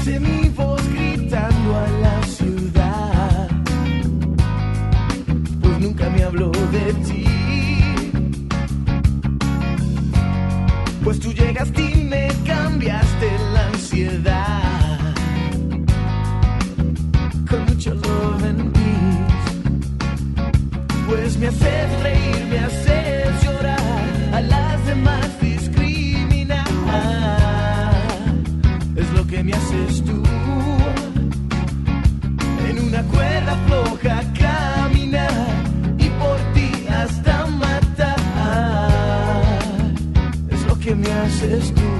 [0.00, 3.48] Óyase mi voz gritando a la ciudad,
[5.60, 7.24] pues nunca me habló de ti.
[11.04, 15.14] Pues tú llegaste y me cambiaste la ansiedad
[17.48, 19.60] con mucho love and peace.
[21.08, 22.99] Pues me haces reír, me haces
[29.40, 30.22] que me haces tú.
[32.68, 35.32] En una cuerda floja caminar
[35.98, 38.90] y por ti hasta matar.
[40.50, 41.90] Es lo que me haces tú.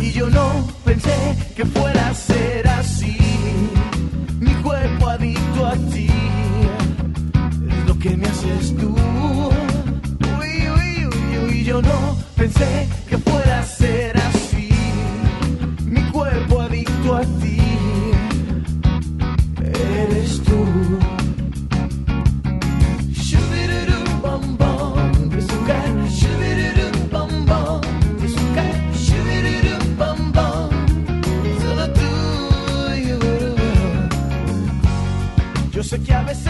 [0.00, 0.46] Y yo no
[0.84, 3.18] pensé que fuera a ser así.
[4.38, 6.08] Mi cuerpo adicto a ti.
[7.68, 8.94] Es lo que me haces tú.
[10.38, 13.39] Uy, uy, uy, uy, yo no pensé que fuera
[35.90, 36.49] Yo sé que